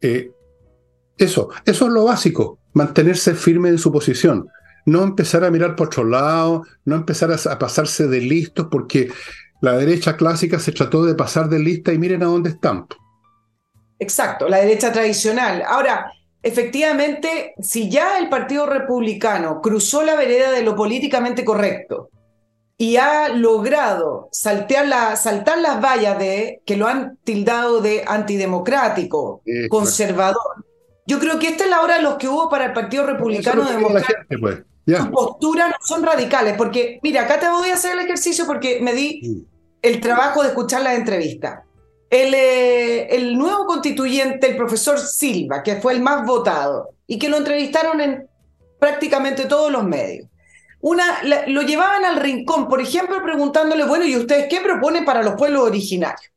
Eh, 0.00 0.30
eso, 1.16 1.50
eso 1.64 1.86
es 1.86 1.92
lo 1.92 2.04
básico, 2.04 2.58
mantenerse 2.72 3.34
firme 3.34 3.68
en 3.68 3.78
su 3.78 3.92
posición. 3.92 4.48
No 4.86 5.02
empezar 5.02 5.44
a 5.44 5.50
mirar 5.50 5.76
por 5.76 5.86
otro 5.86 6.04
lado, 6.04 6.64
no 6.84 6.96
empezar 6.96 7.30
a, 7.32 7.58
pasarse 7.58 8.06
de 8.06 8.20
listos, 8.20 8.66
porque 8.70 9.08
la 9.62 9.72
derecha 9.78 10.16
clásica 10.16 10.58
se 10.58 10.72
trató 10.72 11.04
de 11.04 11.14
pasar 11.14 11.48
de 11.48 11.58
lista 11.58 11.92
y 11.92 11.98
miren 11.98 12.22
a 12.22 12.26
dónde 12.26 12.50
están. 12.50 12.86
Exacto, 13.98 14.48
la 14.48 14.58
derecha 14.58 14.92
tradicional. 14.92 15.62
Ahora, 15.66 16.12
efectivamente, 16.44 17.54
si 17.58 17.88
ya 17.88 18.18
el 18.18 18.28
Partido 18.28 18.66
Republicano 18.66 19.60
cruzó 19.60 20.02
la 20.02 20.14
vereda 20.14 20.52
de 20.52 20.62
lo 20.62 20.76
políticamente 20.76 21.44
correcto 21.44 22.10
y 22.76 22.96
ha 22.96 23.28
logrado 23.30 24.28
saltear 24.30 25.16
saltar 25.16 25.58
las 25.58 25.80
vallas 25.80 26.18
de 26.18 26.60
que 26.66 26.76
lo 26.76 26.86
han 26.86 27.16
tildado 27.24 27.80
de 27.80 28.04
antidemocrático, 28.06 29.42
conservador, 29.70 30.64
yo 31.06 31.18
creo 31.18 31.38
que 31.38 31.48
esta 31.48 31.64
es 31.64 31.70
la 31.70 31.82
hora 31.82 31.96
de 31.96 32.02
los 32.02 32.16
que 32.16 32.28
hubo 32.28 32.48
para 32.48 32.66
el 32.66 32.72
Partido 32.72 33.06
Republicano 33.06 33.64
democrático. 33.64 34.40
Pues. 34.40 34.58
Sus 34.86 35.08
posturas 35.08 35.70
no 35.70 35.76
son 35.82 36.02
radicales, 36.02 36.56
porque, 36.58 37.00
mira, 37.02 37.22
acá 37.22 37.40
te 37.40 37.48
voy 37.48 37.70
a 37.70 37.74
hacer 37.74 37.92
el 37.92 38.04
ejercicio 38.04 38.46
porque 38.46 38.80
me 38.82 38.92
di 38.92 39.46
el 39.80 40.00
trabajo 40.00 40.42
de 40.42 40.48
escuchar 40.48 40.82
la 40.82 40.94
entrevista. 40.94 41.64
Eh, 42.16 43.08
el, 43.10 43.36
nuevo 43.36 43.66
constituyente, 43.66 44.46
el 44.46 44.56
profesor 44.56 45.00
Silva, 45.00 45.64
que 45.64 45.80
fue 45.80 45.94
el 45.94 46.00
más 46.00 46.24
votado 46.24 46.90
y 47.08 47.18
que 47.18 47.28
lo 47.28 47.38
entrevistaron 47.38 48.00
en 48.00 48.28
prácticamente 48.78 49.46
todos 49.46 49.72
los 49.72 49.82
medios. 49.82 50.28
Una, 50.80 51.22
lo 51.48 51.62
llevaban 51.62 52.04
al 52.04 52.20
rincón, 52.20 52.68
por 52.68 52.80
ejemplo, 52.80 53.20
preguntándole, 53.20 53.84
bueno, 53.84 54.04
¿y 54.04 54.16
ustedes 54.16 54.46
qué 54.48 54.60
proponen 54.60 55.04
para 55.04 55.24
los 55.24 55.34
pueblos 55.34 55.62
originarios? 55.62 56.30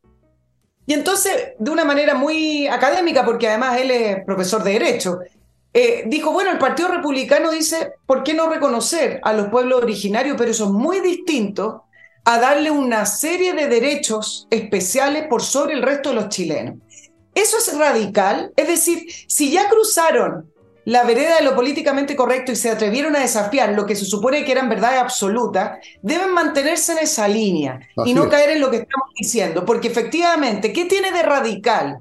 Y 0.87 0.93
entonces, 0.93 1.49
de 1.59 1.69
una 1.69 1.85
manera 1.85 2.15
muy 2.15 2.65
académica, 2.65 3.23
porque 3.23 3.47
además 3.47 3.79
él 3.79 3.91
es 3.91 4.25
profesor 4.25 4.63
de 4.63 4.71
Derecho, 4.71 5.19
eh, 5.73 6.05
dijo, 6.07 6.31
bueno, 6.31 6.49
el 6.49 6.57
Partido 6.57 6.87
Republicano 6.87 7.51
dice, 7.51 7.93
¿por 8.07 8.23
qué 8.23 8.33
no 8.33 8.49
reconocer 8.49 9.19
a 9.21 9.31
los 9.31 9.49
pueblos 9.49 9.83
originarios? 9.83 10.37
Pero 10.39 10.49
eso 10.49 10.63
es 10.63 10.71
muy 10.71 11.01
distinto 11.01 11.83
a 12.29 12.39
darle 12.39 12.69
una 12.69 13.05
serie 13.05 13.53
de 13.53 13.69
derechos 13.69 14.49
especiales 14.51 15.27
por 15.29 15.41
sobre 15.41 15.75
el 15.75 15.81
resto 15.81 16.09
de 16.09 16.15
los 16.15 16.27
chilenos. 16.27 16.75
Eso 17.33 17.57
es 17.57 17.77
radical, 17.77 18.51
es 18.57 18.67
decir, 18.67 19.05
si 19.29 19.49
ya 19.49 19.69
cruzaron 19.69 20.51
la 20.83 21.05
vereda 21.05 21.37
de 21.37 21.45
lo 21.45 21.55
políticamente 21.55 22.17
correcto 22.17 22.51
y 22.51 22.57
se 22.57 22.69
atrevieron 22.69 23.15
a 23.15 23.19
desafiar 23.19 23.69
lo 23.69 23.85
que 23.85 23.95
se 23.95 24.03
supone 24.03 24.43
que 24.43 24.51
eran 24.51 24.67
verdades 24.67 24.99
absolutas, 24.99 25.77
deben 26.01 26.33
mantenerse 26.33 26.91
en 26.91 26.97
esa 26.97 27.29
línea 27.29 27.79
y 28.03 28.13
no 28.13 28.27
caer 28.27 28.49
en 28.49 28.59
lo 28.59 28.71
que 28.71 28.77
estamos 28.77 29.07
diciendo, 29.17 29.63
porque 29.63 29.87
efectivamente, 29.87 30.73
¿qué 30.73 30.83
tiene 30.83 31.13
de 31.13 31.23
radical? 31.23 31.99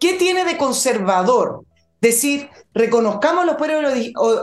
¿Qué 0.00 0.14
tiene 0.14 0.46
de 0.46 0.56
conservador? 0.56 1.62
Decir, 2.02 2.48
reconozcamos 2.74 3.46
los 3.46 3.54
pueblos 3.54 3.94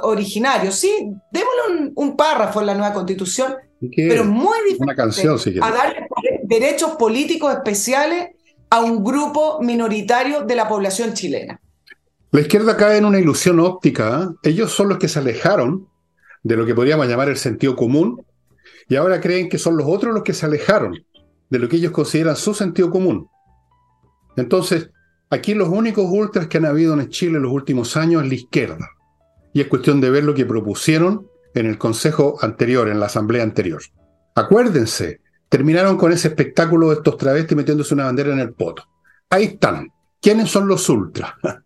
originarios, 0.03 0.75
sí, 0.75 1.11
démosle 1.29 1.91
un 1.93 2.15
párrafo 2.15 2.61
en 2.61 2.67
la 2.67 2.73
nueva 2.73 2.93
constitución, 2.93 3.53
pero 3.95 4.23
muy 4.23 4.57
diferente 4.69 5.61
a 5.61 5.71
dar 5.71 6.07
derechos 6.43 6.91
políticos 6.91 7.53
especiales 7.53 8.29
a 8.69 8.79
un 8.79 9.03
grupo 9.03 9.59
minoritario 9.61 10.43
de 10.43 10.55
la 10.55 10.69
población 10.69 11.13
chilena. 11.13 11.59
La 12.31 12.41
izquierda 12.41 12.77
cae 12.77 12.97
en 12.97 13.05
una 13.05 13.19
ilusión 13.19 13.59
óptica. 13.59 14.29
¿eh? 14.43 14.49
Ellos 14.49 14.71
son 14.71 14.89
los 14.89 14.97
que 14.97 15.07
se 15.07 15.19
alejaron 15.19 15.87
de 16.43 16.55
lo 16.55 16.65
que 16.65 16.75
podríamos 16.75 17.07
llamar 17.07 17.27
el 17.27 17.37
sentido 17.37 17.75
común 17.75 18.23
y 18.87 18.95
ahora 18.95 19.19
creen 19.19 19.49
que 19.49 19.57
son 19.57 19.75
los 19.75 19.87
otros 19.87 20.13
los 20.13 20.23
que 20.23 20.33
se 20.33 20.45
alejaron 20.45 21.03
de 21.49 21.59
lo 21.59 21.67
que 21.67 21.77
ellos 21.77 21.91
consideran 21.91 22.35
su 22.35 22.53
sentido 22.53 22.89
común. 22.89 23.27
Entonces, 24.37 24.91
aquí 25.29 25.53
los 25.53 25.69
únicos 25.69 26.05
ultras 26.09 26.47
que 26.47 26.57
han 26.57 26.65
habido 26.65 26.93
en 26.93 27.09
Chile 27.09 27.37
en 27.37 27.43
los 27.43 27.51
últimos 27.51 27.95
años 27.97 28.23
es 28.23 28.29
la 28.29 28.35
izquierda. 28.35 28.89
Y 29.53 29.61
es 29.61 29.67
cuestión 29.67 29.99
de 30.01 30.09
ver 30.09 30.23
lo 30.23 30.33
que 30.33 30.45
propusieron 30.45 31.27
en 31.53 31.65
el 31.65 31.77
consejo 31.77 32.37
anterior, 32.41 32.87
en 32.89 32.99
la 32.99 33.07
asamblea 33.07 33.43
anterior. 33.43 33.81
Acuérdense, 34.35 35.21
terminaron 35.49 35.97
con 35.97 36.11
ese 36.11 36.29
espectáculo 36.29 36.89
de 36.89 36.95
estos 36.95 37.17
travestis 37.17 37.57
metiéndose 37.57 37.93
una 37.93 38.05
bandera 38.05 38.33
en 38.33 38.39
el 38.39 38.53
poto. 38.53 38.83
Ahí 39.29 39.45
están. 39.45 39.89
¿Quiénes 40.21 40.49
son 40.49 40.67
los 40.67 40.87
ultras? 40.89 41.33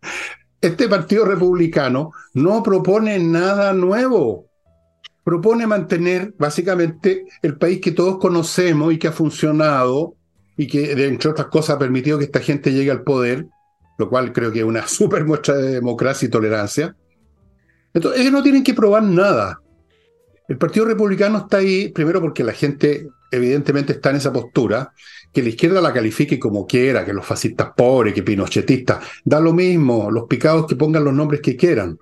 Este 0.62 0.88
partido 0.88 1.26
republicano 1.26 2.14
no 2.36 2.64
propone 2.64 3.20
nada 3.20 3.74
nuevo. 3.74 4.46
Propone 5.26 5.68
mantener 5.68 6.34
básicamente 6.40 7.26
el 7.42 7.58
país 7.58 7.82
que 7.82 7.92
todos 7.92 8.18
conocemos 8.18 8.94
y 8.94 8.98
que 8.98 9.10
ha 9.10 9.12
funcionado 9.12 10.16
y 10.56 10.68
que, 10.68 10.94
entre 10.94 11.32
otras 11.32 11.48
cosas, 11.48 11.76
ha 11.76 11.80
permitido 11.80 12.18
que 12.18 12.24
esta 12.24 12.40
gente 12.40 12.72
llegue 12.72 12.92
al 12.92 13.04
poder, 13.04 13.48
lo 13.98 14.10
cual 14.10 14.34
creo 14.34 14.52
que 14.52 14.60
es 14.60 14.66
una 14.66 14.88
super 14.88 15.26
muestra 15.26 15.56
de 15.56 15.72
democracia 15.74 16.28
y 16.28 16.32
tolerancia. 16.32 16.96
Entonces, 17.94 18.22
ellos 18.22 18.34
no 18.34 18.44
tienen 18.44 18.64
que 18.64 18.74
probar 18.74 19.04
nada. 19.04 19.60
El 20.48 20.58
Partido 20.58 20.86
Republicano 20.86 21.40
está 21.40 21.58
ahí, 21.58 21.90
primero 21.90 22.20
porque 22.20 22.44
la 22.44 22.54
gente 22.54 23.08
evidentemente 23.32 23.94
está 23.94 24.12
en 24.12 24.18
esa 24.18 24.32
postura, 24.32 24.94
que 25.32 25.42
la 25.42 25.50
izquierda 25.50 25.82
la 25.82 25.94
califique 25.94 26.38
como 26.38 26.68
quiera, 26.68 27.04
que 27.04 27.14
los 27.14 27.26
fascistas 27.26 27.72
pobres, 27.76 28.14
que 28.14 28.22
pinochetistas, 28.22 29.04
da 29.26 29.40
lo 29.40 29.54
mismo, 29.54 30.12
los 30.12 30.26
picados 30.28 30.68
que 30.68 30.76
pongan 30.76 31.04
los 31.04 31.14
nombres 31.14 31.42
que 31.42 31.56
quieran. 31.56 31.98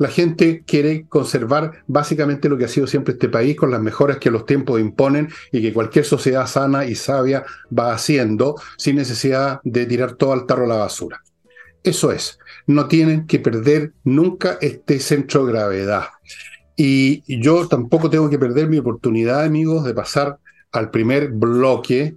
La 0.00 0.08
gente 0.08 0.64
quiere 0.66 1.04
conservar 1.10 1.84
básicamente 1.86 2.48
lo 2.48 2.56
que 2.56 2.64
ha 2.64 2.68
sido 2.68 2.86
siempre 2.86 3.12
este 3.12 3.28
país 3.28 3.54
con 3.54 3.70
las 3.70 3.82
mejoras 3.82 4.16
que 4.16 4.30
los 4.30 4.46
tiempos 4.46 4.80
imponen 4.80 5.28
y 5.52 5.60
que 5.60 5.74
cualquier 5.74 6.06
sociedad 6.06 6.46
sana 6.46 6.86
y 6.86 6.94
sabia 6.94 7.44
va 7.78 7.92
haciendo 7.92 8.54
sin 8.78 8.96
necesidad 8.96 9.60
de 9.62 9.84
tirar 9.84 10.14
todo 10.14 10.32
al 10.32 10.46
tarro 10.46 10.64
a 10.64 10.68
la 10.68 10.76
basura. 10.76 11.20
Eso 11.82 12.12
es, 12.12 12.38
no 12.66 12.88
tienen 12.88 13.26
que 13.26 13.40
perder 13.40 13.92
nunca 14.02 14.56
este 14.62 15.00
centro 15.00 15.44
de 15.44 15.52
gravedad. 15.52 16.04
Y 16.76 17.22
yo 17.38 17.68
tampoco 17.68 18.08
tengo 18.08 18.30
que 18.30 18.38
perder 18.38 18.70
mi 18.70 18.78
oportunidad, 18.78 19.44
amigos, 19.44 19.84
de 19.84 19.92
pasar 19.92 20.38
al 20.72 20.90
primer 20.90 21.28
bloque. 21.28 22.16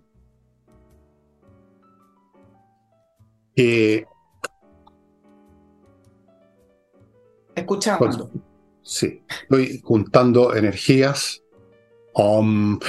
Escuchamos. 7.56 8.28
Sí, 8.82 9.24
estoy 9.44 9.82
juntando 9.84 10.56
energías. 10.56 11.42
Um, 12.16 12.80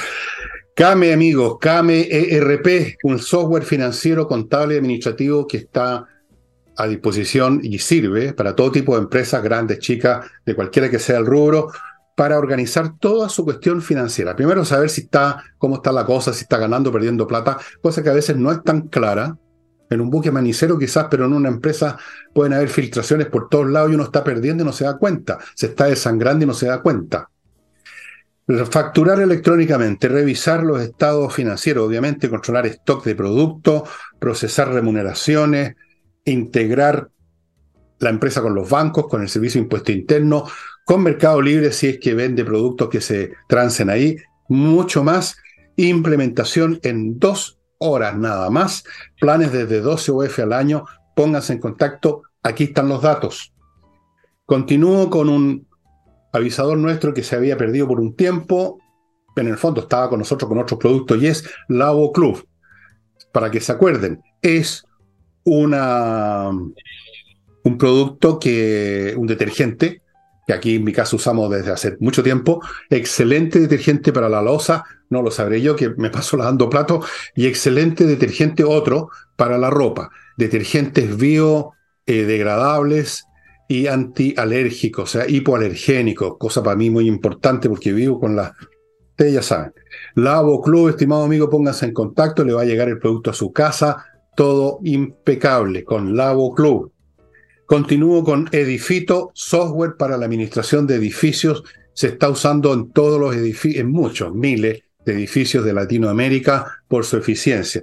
Came, 0.75 1.13
amigos, 1.13 1.59
Came 1.61 2.09
ERP, 2.11 2.97
un 3.05 3.21
software 3.21 3.65
financiero, 3.65 4.27
contable 4.27 4.75
y 4.75 4.79
administrativo 4.79 5.47
que 5.47 5.59
está 5.59 6.09
a 6.77 6.87
disposición 6.89 7.61
y 7.63 7.79
sirve 7.79 8.33
para 8.33 8.57
todo 8.57 8.73
tipo 8.73 8.97
de 8.97 9.03
empresas, 9.03 9.41
grandes, 9.41 9.79
chicas, 9.79 10.27
de 10.45 10.57
cualquiera 10.57 10.91
que 10.91 10.99
sea 10.99 11.19
el 11.19 11.27
rubro, 11.27 11.71
para 12.17 12.39
organizar 12.39 12.99
toda 12.99 13.29
su 13.29 13.45
cuestión 13.45 13.83
financiera. 13.83 14.37
Primero 14.37 14.65
saber 14.65 14.91
si 14.91 15.03
está, 15.03 15.45
cómo 15.59 15.77
está 15.77 15.93
la 15.93 16.05
cosa, 16.05 16.33
si 16.33 16.43
está 16.43 16.59
ganando, 16.59 16.93
perdiendo 16.93 17.27
plata, 17.27 17.59
cosa 17.81 18.03
que 18.03 18.11
a 18.11 18.15
veces 18.15 18.37
no 18.37 18.53
es 18.53 18.63
tan 18.63 18.89
clara. 18.89 19.37
En 19.95 20.01
un 20.01 20.11
buque 20.11 20.31
manicero 20.31 20.79
quizás, 20.79 21.07
pero 21.11 21.25
en 21.27 21.33
una 21.33 21.49
empresa 21.49 21.97
pueden 22.33 22.53
haber 22.53 22.69
filtraciones 22.69 23.29
por 23.29 23.49
todos 23.49 23.69
lados 23.69 23.91
y 23.91 23.95
uno 23.95 24.05
está 24.05 24.23
perdiendo 24.23 24.63
y 24.63 24.67
no 24.67 24.73
se 24.73 24.85
da 24.85 24.99
cuenta. 24.99 25.39
Se 25.55 25.67
está 25.67 25.87
desangrando 25.87 26.45
y 26.45 26.49
no 26.49 26.55
se 26.55 26.67
da 26.67 26.83
cuenta. 26.83 27.31
Facturar 28.71 29.21
electrónicamente, 29.21 30.07
revisar 30.07 30.63
los 30.63 30.81
estados 30.83 31.33
financieros, 31.33 31.87
obviamente 31.87 32.29
controlar 32.29 32.67
stock 32.67 33.03
de 33.05 33.15
productos, 33.15 33.89
procesar 34.19 34.71
remuneraciones, 34.71 35.77
integrar 36.27 37.09
la 38.01 38.11
empresa 38.11 38.43
con 38.43 38.55
los 38.55 38.69
bancos, 38.69 39.09
con 39.09 39.23
el 39.23 39.31
servicio 39.31 39.61
de 39.61 39.65
impuesto 39.65 39.93
interno, 39.93 40.45
con 40.85 41.03
Mercado 41.03 41.41
Libre 41.41 41.73
si 41.73 41.89
es 41.89 41.99
que 41.99 42.15
vende 42.15 42.45
productos 42.45 42.91
que 42.91 43.01
se 43.01 43.33
trancen 43.49 43.89
ahí, 43.89 44.17
mucho 44.49 45.03
más. 45.03 45.37
Implementación 45.77 46.79
en 46.83 47.19
dos 47.19 47.59
horas 47.85 48.17
nada 48.17 48.51
más, 48.51 48.85
planes 49.21 49.53
desde 49.53 49.81
12 49.81 50.13
UF 50.13 50.39
al 50.41 50.53
año, 50.53 50.85
pónganse 51.15 51.53
en 51.53 51.61
contacto, 51.61 52.23
aquí 52.43 52.65
están 52.65 52.89
los 52.89 53.03
datos. 53.03 53.53
Continúo 54.47 55.11
con 55.11 55.29
un 55.29 55.67
avisador 56.33 56.77
nuestro 56.77 57.15
que 57.15 57.23
se 57.23 57.37
había 57.37 57.57
perdido 57.57 57.87
por 57.87 58.01
un 58.01 58.15
tiempo, 58.15 58.79
en 59.37 59.49
el 59.49 59.57
fondo 59.57 59.81
estaba 59.81 60.09
con 60.09 60.19
nosotros 60.19 60.49
con 60.49 60.59
otros 60.59 60.79
productos 60.79 61.23
y 61.23 61.27
es 61.27 61.49
Lavo 61.69 62.13
Club. 62.13 62.47
Para 63.33 63.51
que 63.51 63.61
se 63.61 63.73
acuerden, 63.73 64.23
es 64.43 64.85
una, 65.45 66.51
un 66.51 67.79
producto 67.79 68.39
que, 68.39 69.15
un 69.17 69.27
detergente, 69.27 70.03
que 70.47 70.53
aquí 70.53 70.77
en 70.77 70.85
mi 70.85 70.93
caso 70.93 71.17
usamos 71.17 71.51
desde 71.51 71.73
hace 71.73 71.97
mucho 72.01 72.23
tiempo, 72.23 72.61
excelente 72.91 73.59
detergente 73.61 74.13
para 74.13 74.29
la 74.29 74.43
losa, 74.43 74.85
no 75.11 75.23
lo 75.23 75.31
sabré 75.31 75.63
yo 75.63 75.77
que 75.77 75.91
me 75.91 76.11
paso 76.11 76.37
lavando 76.37 76.69
platos, 76.69 77.07
y 77.35 77.47
excelente 77.47 78.05
detergente 78.07 78.65
otro 78.65 79.09
para 79.37 79.59
la 79.59 79.71
ropa, 79.71 80.11
detergentes 80.37 81.17
biodegradables 81.17 83.25
y 83.69 83.87
antialérgicos, 83.87 85.05
o 85.05 85.19
sea, 85.19 85.29
hipoalergénicos, 85.29 86.37
cosa 86.39 86.63
para 86.63 86.77
mí 86.77 86.91
muy 86.91 87.09
importante 87.09 87.69
porque 87.69 87.93
vivo 87.93 88.21
con 88.21 88.37
la... 88.37 88.55
Ustedes 89.11 89.35
ya 89.35 89.43
saben. 89.43 89.73
Lavo 90.17 90.61
Club, 90.61 90.89
estimado 90.89 91.23
amigo, 91.23 91.49
pónganse 91.49 91.87
en 91.87 91.95
contacto, 91.95 92.45
le 92.45 92.53
va 92.53 92.63
a 92.63 92.67
llegar 92.67 92.89
el 92.89 92.99
producto 92.99 93.31
a 93.31 93.35
su 93.35 93.53
casa, 93.53 94.05
todo 94.37 94.81
impecable 94.83 95.85
con 95.85 96.17
Lavo 96.17 96.53
Club. 96.53 96.91
Continúo 97.75 98.23
con 98.23 98.47
Edifito, 98.53 99.33
software 99.35 99.97
para 99.97 100.17
la 100.17 100.27
administración 100.27 100.87
de 100.87 100.95
edificios. 100.95 101.65
Se 101.93 102.07
está 102.07 102.29
usando 102.29 102.73
en 102.73 102.93
todos 102.93 103.19
los 103.19 103.35
edificios, 103.35 103.81
en 103.81 103.91
muchos, 103.91 104.33
miles 104.33 104.85
de 105.05 105.13
edificios 105.13 105.65
de 105.65 105.73
Latinoamérica 105.73 106.85
por 106.87 107.05
su 107.05 107.17
eficiencia. 107.17 107.83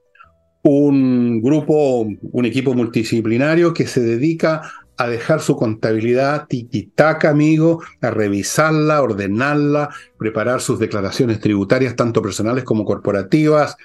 un 0.64 1.42
grupo, 1.42 2.08
un 2.22 2.46
equipo 2.46 2.74
multidisciplinario 2.74 3.74
que 3.74 3.88
se 3.88 4.02
dedica 4.02 4.62
a 4.98 5.08
dejar 5.08 5.42
su 5.42 5.56
contabilidad 5.56 6.46
tiquitaca, 6.48 7.32
amigo, 7.32 7.82
a 8.02 8.12
revisarla, 8.12 9.02
ordenarla, 9.02 9.90
preparar 10.18 10.62
sus 10.62 10.78
declaraciones 10.78 11.40
tributarias, 11.40 11.96
tanto 11.96 12.22
personales 12.22 12.64
como 12.64 12.86
corporativas, 12.86 13.78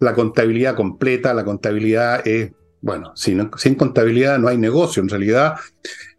la 0.00 0.14
contabilidad 0.14 0.76
completa, 0.76 1.32
la 1.32 1.44
contabilidad 1.44 2.26
es, 2.26 2.52
bueno, 2.82 3.12
sin, 3.14 3.50
sin 3.56 3.74
contabilidad 3.74 4.38
no 4.38 4.48
hay 4.48 4.58
negocio, 4.58 5.02
en 5.02 5.08
realidad, 5.08 5.54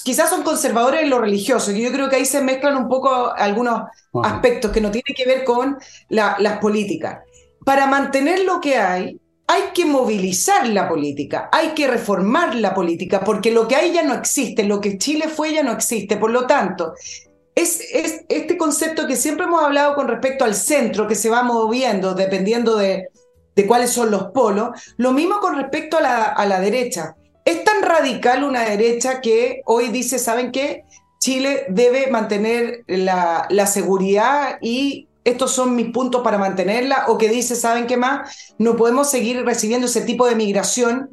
Quizás 0.03 0.29
son 0.29 0.43
conservadores 0.43 1.03
en 1.03 1.11
lo 1.11 1.21
religioso, 1.21 1.71
y 1.71 1.81
yo 1.81 1.93
creo 1.93 2.09
que 2.09 2.17
ahí 2.17 2.27
se 2.27 2.43
mezclan 2.43 2.77
un 2.77 2.89
poco 2.89 3.33
algunos 3.33 3.83
aspectos 4.25 4.73
que 4.73 4.81
no 4.81 4.91
tienen 4.91 5.15
que 5.15 5.25
ver 5.25 5.45
con 5.45 5.79
las 6.09 6.59
políticas 6.59 7.21
para 7.65 7.87
mantener 7.87 8.45
lo 8.45 8.61
que 8.61 8.77
hay, 8.77 9.21
hay 9.47 9.63
que 9.75 9.85
movilizar 9.85 10.69
la 10.69 10.89
política, 10.89 11.49
hay 11.51 11.71
que 11.71 11.89
reformar 11.89 12.55
la 12.55 12.73
política, 12.73 13.21
porque 13.25 13.51
lo 13.51 13.67
que 13.67 13.75
hay 13.75 13.93
ya 13.93 14.05
no 14.05 14.15
existe, 14.15 14.63
lo 14.63 14.81
que 14.81 14.97
Chile 14.97 15.29
fue 15.29 15.53
ya 15.53 15.65
no 15.65 15.73
existe. 15.73 16.17
Por 16.17 16.31
lo 16.31 16.47
tanto, 16.47 16.95
es, 17.57 17.83
este 18.29 18.57
concepto 18.57 19.09
que 19.09 19.17
siempre 19.17 19.47
hemos 19.47 19.63
hablado 19.63 19.97
con 19.97 20.07
respecto 20.07 20.45
al 20.45 20.55
centro, 20.55 21.09
que 21.09 21.17
se 21.17 21.31
va 21.31 21.43
moviendo 21.43 22.15
dependiendo 22.15 22.77
de, 22.77 23.09
cuáles 23.67 23.91
son 23.91 24.11
los 24.11 24.29
polos, 24.31 24.71
lo 24.97 25.13
mismo 25.13 25.41
con 25.41 25.57
respecto 25.57 25.99
a 25.99 26.47
la, 26.47 26.61
derecha. 26.61 27.17
Es 27.45 27.63
tan 27.65 27.83
radical 27.83 28.45
una 28.45 28.65
derecha 28.65 29.21
que 29.21 29.61
hoy 29.67 29.89
dice, 29.89 30.19
¿saben 30.19 30.51
qué? 30.51 30.85
Chile 31.19 31.67
debe 31.69 32.07
mantener 32.07 32.85
la, 32.87 33.47
la 33.51 33.67
seguridad 33.67 34.59
y 34.63 35.10
estos 35.31 35.53
son 35.53 35.75
mis 35.75 35.91
puntos 35.91 36.23
para 36.23 36.39
mantenerla, 36.39 37.07
o 37.09 37.19
que 37.19 37.29
dice, 37.29 37.57
¿saben 37.57 37.87
qué 37.87 37.97
más? 37.97 38.55
No 38.59 38.77
podemos 38.77 39.11
seguir 39.11 39.45
recibiendo 39.45 39.87
ese 39.87 40.03
tipo 40.03 40.27
de 40.27 40.37
migración 40.37 41.11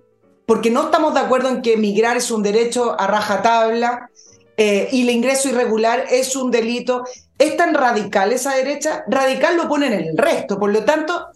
porque 0.48 0.72
no 0.72 0.86
estamos 0.86 1.14
de 1.14 1.20
acuerdo 1.20 1.50
en 1.50 1.62
que 1.62 1.76
migrar 1.76 2.16
es 2.16 2.32
un 2.32 2.42
derecho 2.42 3.00
a 3.00 3.06
rajatabla 3.06 4.10
eh, 4.56 4.88
y 4.94 5.04
el 5.04 5.10
ingreso 5.10 5.50
irregular 5.50 6.06
es 6.10 6.38
un 6.38 6.50
delito. 6.52 7.04
Es 7.38 7.58
tan 7.58 7.74
radical 7.74 8.32
esa 8.32 8.56
derecha, 8.56 9.04
radical 9.10 9.58
lo 9.58 9.68
ponen 9.68 9.92
en 9.92 10.06
el 10.06 10.18
resto. 10.18 10.58
Por 10.58 10.72
lo 10.72 10.86
tanto, 10.86 11.28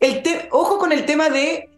el 0.00 0.22
ojo 0.50 0.76
con 0.78 0.90
el 0.90 1.06
tema 1.06 1.30
de 1.30 1.70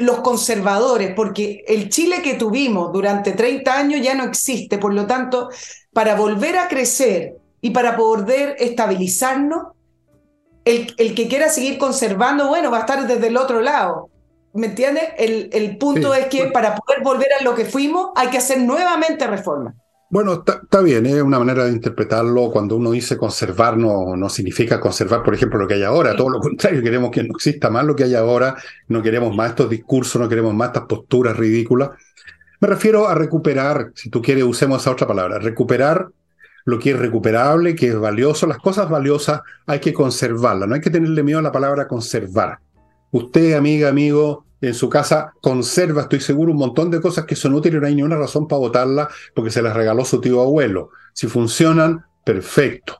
los 0.00 0.20
conservadores, 0.20 1.12
porque 1.14 1.64
el 1.66 1.88
Chile 1.90 2.22
que 2.22 2.34
tuvimos 2.34 2.92
durante 2.92 3.32
30 3.32 3.72
años 3.72 4.00
ya 4.02 4.14
no 4.14 4.24
existe, 4.24 4.78
por 4.78 4.92
lo 4.92 5.06
tanto, 5.06 5.48
para 5.92 6.16
volver 6.16 6.58
a 6.58 6.68
crecer 6.68 7.36
y 7.60 7.70
para 7.70 7.96
poder 7.96 8.56
estabilizarnos, 8.58 9.68
el, 10.64 10.94
el 10.98 11.14
que 11.14 11.28
quiera 11.28 11.48
seguir 11.48 11.78
conservando, 11.78 12.48
bueno, 12.48 12.70
va 12.70 12.78
a 12.78 12.80
estar 12.80 13.06
desde 13.06 13.28
el 13.28 13.36
otro 13.36 13.60
lado. 13.60 14.08
¿Me 14.52 14.66
entiendes? 14.66 15.04
El, 15.16 15.48
el 15.52 15.78
punto 15.78 16.12
es 16.12 16.26
que 16.26 16.46
para 16.46 16.74
poder 16.74 17.02
volver 17.02 17.28
a 17.38 17.44
lo 17.44 17.54
que 17.54 17.64
fuimos 17.64 18.10
hay 18.16 18.28
que 18.28 18.38
hacer 18.38 18.58
nuevamente 18.60 19.26
reformas. 19.26 19.74
Bueno, 20.12 20.42
está 20.44 20.80
bien, 20.80 21.06
es 21.06 21.22
una 21.22 21.38
manera 21.38 21.66
de 21.66 21.70
interpretarlo. 21.70 22.50
Cuando 22.50 22.74
uno 22.74 22.90
dice 22.90 23.16
conservar, 23.16 23.76
no, 23.76 24.16
no 24.16 24.28
significa 24.28 24.80
conservar, 24.80 25.22
por 25.22 25.34
ejemplo, 25.34 25.56
lo 25.60 25.68
que 25.68 25.74
hay 25.74 25.84
ahora. 25.84 26.16
Todo 26.16 26.30
lo 26.30 26.40
contrario, 26.40 26.82
queremos 26.82 27.12
que 27.12 27.22
no 27.22 27.34
exista 27.36 27.70
más 27.70 27.84
lo 27.84 27.94
que 27.94 28.02
hay 28.02 28.16
ahora. 28.16 28.56
No 28.88 29.02
queremos 29.02 29.36
más 29.36 29.50
estos 29.50 29.70
discursos, 29.70 30.20
no 30.20 30.28
queremos 30.28 30.52
más 30.52 30.70
estas 30.70 30.86
posturas 30.86 31.36
ridículas. 31.36 31.90
Me 32.60 32.66
refiero 32.66 33.06
a 33.06 33.14
recuperar, 33.14 33.92
si 33.94 34.10
tú 34.10 34.20
quieres, 34.20 34.42
usemos 34.42 34.82
esa 34.82 34.90
otra 34.90 35.06
palabra, 35.06 35.38
recuperar 35.38 36.08
lo 36.64 36.78
que 36.78 36.90
es 36.90 36.98
recuperable, 36.98 37.74
que 37.74 37.88
es 37.88 37.98
valioso. 37.98 38.46
Las 38.46 38.58
cosas 38.58 38.88
valiosas 38.88 39.40
hay 39.66 39.80
que 39.80 39.92
conservarlas, 39.92 40.68
no 40.68 40.74
hay 40.74 40.80
que 40.80 40.90
tenerle 40.90 41.22
miedo 41.22 41.38
a 41.38 41.42
la 41.42 41.52
palabra 41.52 41.88
conservar. 41.88 42.58
Usted, 43.10 43.54
amiga, 43.54 43.88
amigo, 43.88 44.46
en 44.60 44.74
su 44.74 44.88
casa 44.88 45.32
conserva, 45.40 46.02
estoy 46.02 46.20
seguro, 46.20 46.52
un 46.52 46.58
montón 46.58 46.90
de 46.90 47.00
cosas 47.00 47.24
que 47.24 47.36
son 47.36 47.54
útiles 47.54 47.78
y 47.78 47.80
no 47.80 47.86
hay 47.86 47.94
ni 47.94 48.02
una 48.02 48.16
razón 48.16 48.46
para 48.46 48.60
votarlas 48.60 49.08
porque 49.34 49.50
se 49.50 49.62
las 49.62 49.74
regaló 49.74 50.04
su 50.04 50.20
tío 50.20 50.40
abuelo. 50.42 50.90
Si 51.12 51.26
funcionan, 51.26 52.04
perfecto. 52.24 52.98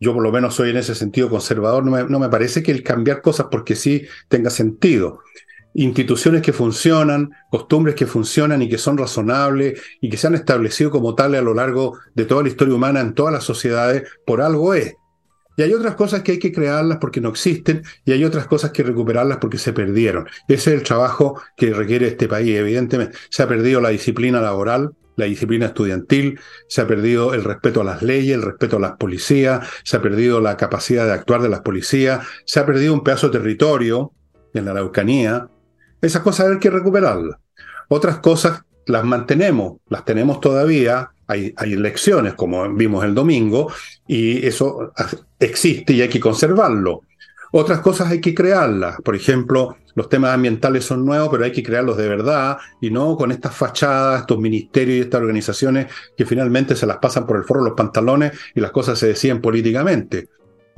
Yo 0.00 0.14
por 0.14 0.22
lo 0.22 0.32
menos 0.32 0.54
soy 0.54 0.70
en 0.70 0.78
ese 0.78 0.94
sentido 0.94 1.28
conservador, 1.28 1.84
no 1.84 2.18
me 2.18 2.28
parece 2.28 2.62
que 2.62 2.72
el 2.72 2.82
cambiar 2.82 3.20
cosas 3.20 3.48
porque 3.50 3.76
sí 3.76 4.06
tenga 4.28 4.48
sentido. 4.48 5.20
Instituciones 5.74 6.42
que 6.42 6.52
funcionan, 6.52 7.30
costumbres 7.50 7.94
que 7.94 8.06
funcionan 8.06 8.60
y 8.62 8.68
que 8.68 8.78
son 8.78 8.98
razonables 8.98 9.80
y 10.00 10.10
que 10.10 10.16
se 10.16 10.26
han 10.26 10.34
establecido 10.34 10.90
como 10.90 11.14
tales 11.14 11.40
a 11.40 11.44
lo 11.44 11.54
largo 11.54 11.98
de 12.14 12.24
toda 12.24 12.42
la 12.42 12.48
historia 12.48 12.74
humana 12.74 13.00
en 13.00 13.14
todas 13.14 13.32
las 13.32 13.44
sociedades, 13.44 14.08
por 14.26 14.40
algo 14.40 14.74
es. 14.74 14.94
Y 15.56 15.62
hay 15.62 15.74
otras 15.74 15.94
cosas 15.94 16.22
que 16.22 16.32
hay 16.32 16.38
que 16.38 16.52
crearlas 16.52 16.98
porque 16.98 17.20
no 17.20 17.28
existen 17.28 17.82
y 18.04 18.12
hay 18.12 18.24
otras 18.24 18.46
cosas 18.46 18.70
que 18.70 18.82
recuperarlas 18.82 19.38
porque 19.38 19.58
se 19.58 19.72
perdieron. 19.72 20.26
Ese 20.48 20.70
es 20.70 20.80
el 20.80 20.82
trabajo 20.82 21.40
que 21.56 21.74
requiere 21.74 22.06
este 22.06 22.28
país. 22.28 22.56
Evidentemente, 22.56 23.16
se 23.28 23.42
ha 23.42 23.48
perdido 23.48 23.80
la 23.80 23.90
disciplina 23.90 24.40
laboral, 24.40 24.92
la 25.16 25.26
disciplina 25.26 25.66
estudiantil, 25.66 26.40
se 26.66 26.80
ha 26.80 26.86
perdido 26.86 27.34
el 27.34 27.44
respeto 27.44 27.82
a 27.82 27.84
las 27.84 28.02
leyes, 28.02 28.36
el 28.36 28.42
respeto 28.42 28.76
a 28.76 28.80
las 28.80 28.92
policías, 28.92 29.68
se 29.84 29.98
ha 29.98 30.02
perdido 30.02 30.40
la 30.40 30.56
capacidad 30.56 31.04
de 31.04 31.12
actuar 31.12 31.42
de 31.42 31.50
las 31.50 31.60
policías, 31.60 32.26
se 32.46 32.58
ha 32.58 32.66
perdido 32.66 32.94
un 32.94 33.04
pedazo 33.04 33.28
de 33.28 33.38
territorio 33.38 34.12
en 34.54 34.64
la 34.64 34.70
Araucanía. 34.70 35.48
Esas 36.00 36.22
cosas 36.22 36.48
hay 36.48 36.58
que 36.58 36.70
recuperarlas. 36.70 37.38
Otras 37.88 38.18
cosas 38.18 38.62
las 38.86 39.04
mantenemos, 39.04 39.78
las 39.88 40.04
tenemos 40.04 40.40
todavía, 40.40 41.10
hay, 41.26 41.54
elecciones, 41.60 42.34
como 42.34 42.68
vimos 42.74 43.04
el 43.04 43.14
domingo, 43.14 43.72
y 44.06 44.44
eso 44.44 44.92
existe 45.38 45.92
y 45.92 46.02
hay 46.02 46.08
que 46.08 46.20
conservarlo. 46.20 47.02
Otras 47.52 47.80
cosas 47.80 48.10
hay 48.10 48.20
que 48.20 48.34
crearlas. 48.34 48.96
Por 49.02 49.16
ejemplo, 49.16 49.76
los 49.94 50.08
temas 50.08 50.32
ambientales 50.34 50.84
son 50.84 51.04
nuevos, 51.04 51.28
pero 51.30 51.44
hay 51.44 51.52
que 51.52 51.62
crearlos 51.62 51.96
de 51.96 52.08
verdad 52.08 52.58
y 52.80 52.90
no 52.90 53.16
con 53.16 53.32
estas 53.32 53.54
fachadas, 53.54 54.20
estos 54.20 54.38
ministerios 54.38 54.98
y 54.98 55.00
estas 55.00 55.20
organizaciones 55.20 55.86
que 56.16 56.26
finalmente 56.26 56.76
se 56.76 56.86
las 56.86 56.98
pasan 56.98 57.26
por 57.26 57.36
el 57.36 57.44
foro 57.44 57.62
los 57.62 57.74
pantalones 57.74 58.32
y 58.54 58.60
las 58.60 58.70
cosas 58.70 58.98
se 58.98 59.08
deciden 59.08 59.40
políticamente. 59.40 60.28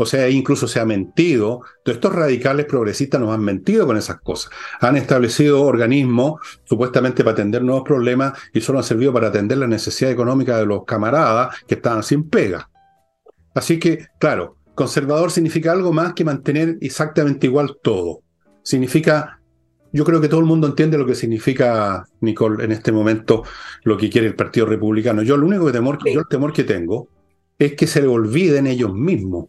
O 0.03 0.07
sea, 0.07 0.29
incluso 0.29 0.67
se 0.67 0.81
ha 0.81 0.85
mentido. 0.85 1.61
Todos 1.85 1.97
estos 1.97 2.13
radicales 2.13 2.67
progresistas 2.67 3.21
nos 3.21 3.33
han 3.33 3.43
mentido 3.43 3.87
con 3.87 3.97
esas 3.97 4.21
cosas. 4.21 4.51
Han 4.81 4.97
establecido 4.97 5.63
organismos 5.63 6.41
supuestamente 6.65 7.23
para 7.23 7.35
atender 7.35 7.63
nuevos 7.63 7.85
problemas 7.85 8.37
y 8.53 8.61
solo 8.61 8.81
han 8.81 8.85
servido 8.85 9.13
para 9.13 9.29
atender 9.29 9.59
la 9.59 9.69
necesidad 9.69 10.11
económica 10.11 10.59
de 10.59 10.67
los 10.67 10.85
camaradas 10.85 11.55
que 11.69 11.77
estaban 11.77 12.03
sin 12.03 12.29
pega. 12.29 12.69
Así 13.55 13.79
que, 13.79 14.07
claro, 14.19 14.57
conservador 14.75 15.31
significa 15.31 15.71
algo 15.71 15.93
más 15.93 16.15
que 16.15 16.25
mantener 16.25 16.79
exactamente 16.81 17.47
igual 17.47 17.79
todo. 17.81 18.23
Significa, 18.65 19.41
yo 19.93 20.05
creo 20.05 20.21
que 20.21 20.29
todo 20.29 20.41
el 20.41 20.47
mundo 20.47 20.67
entiende 20.67 20.99
lo 20.99 21.07
que 21.07 21.15
significa, 21.15 22.05
Nicole, 22.21 22.65
en 22.65 22.73
este 22.73 22.91
momento, 22.91 23.45
lo 23.85 23.97
que 23.97 24.11
quiere 24.11 24.27
el 24.27 24.35
Partido 24.35 24.67
Republicano. 24.67 25.23
Yo, 25.23 25.37
el 25.37 25.45
único 25.45 25.71
temor, 25.71 25.99
yo 26.05 26.21
el 26.21 26.29
temor 26.29 26.53
que 26.53 26.65
tengo 26.65 27.07
es 27.57 27.75
que 27.75 27.87
se 27.87 28.03
le 28.03 28.09
olviden 28.09 28.67
ellos 28.67 28.93
mismos 28.93 29.47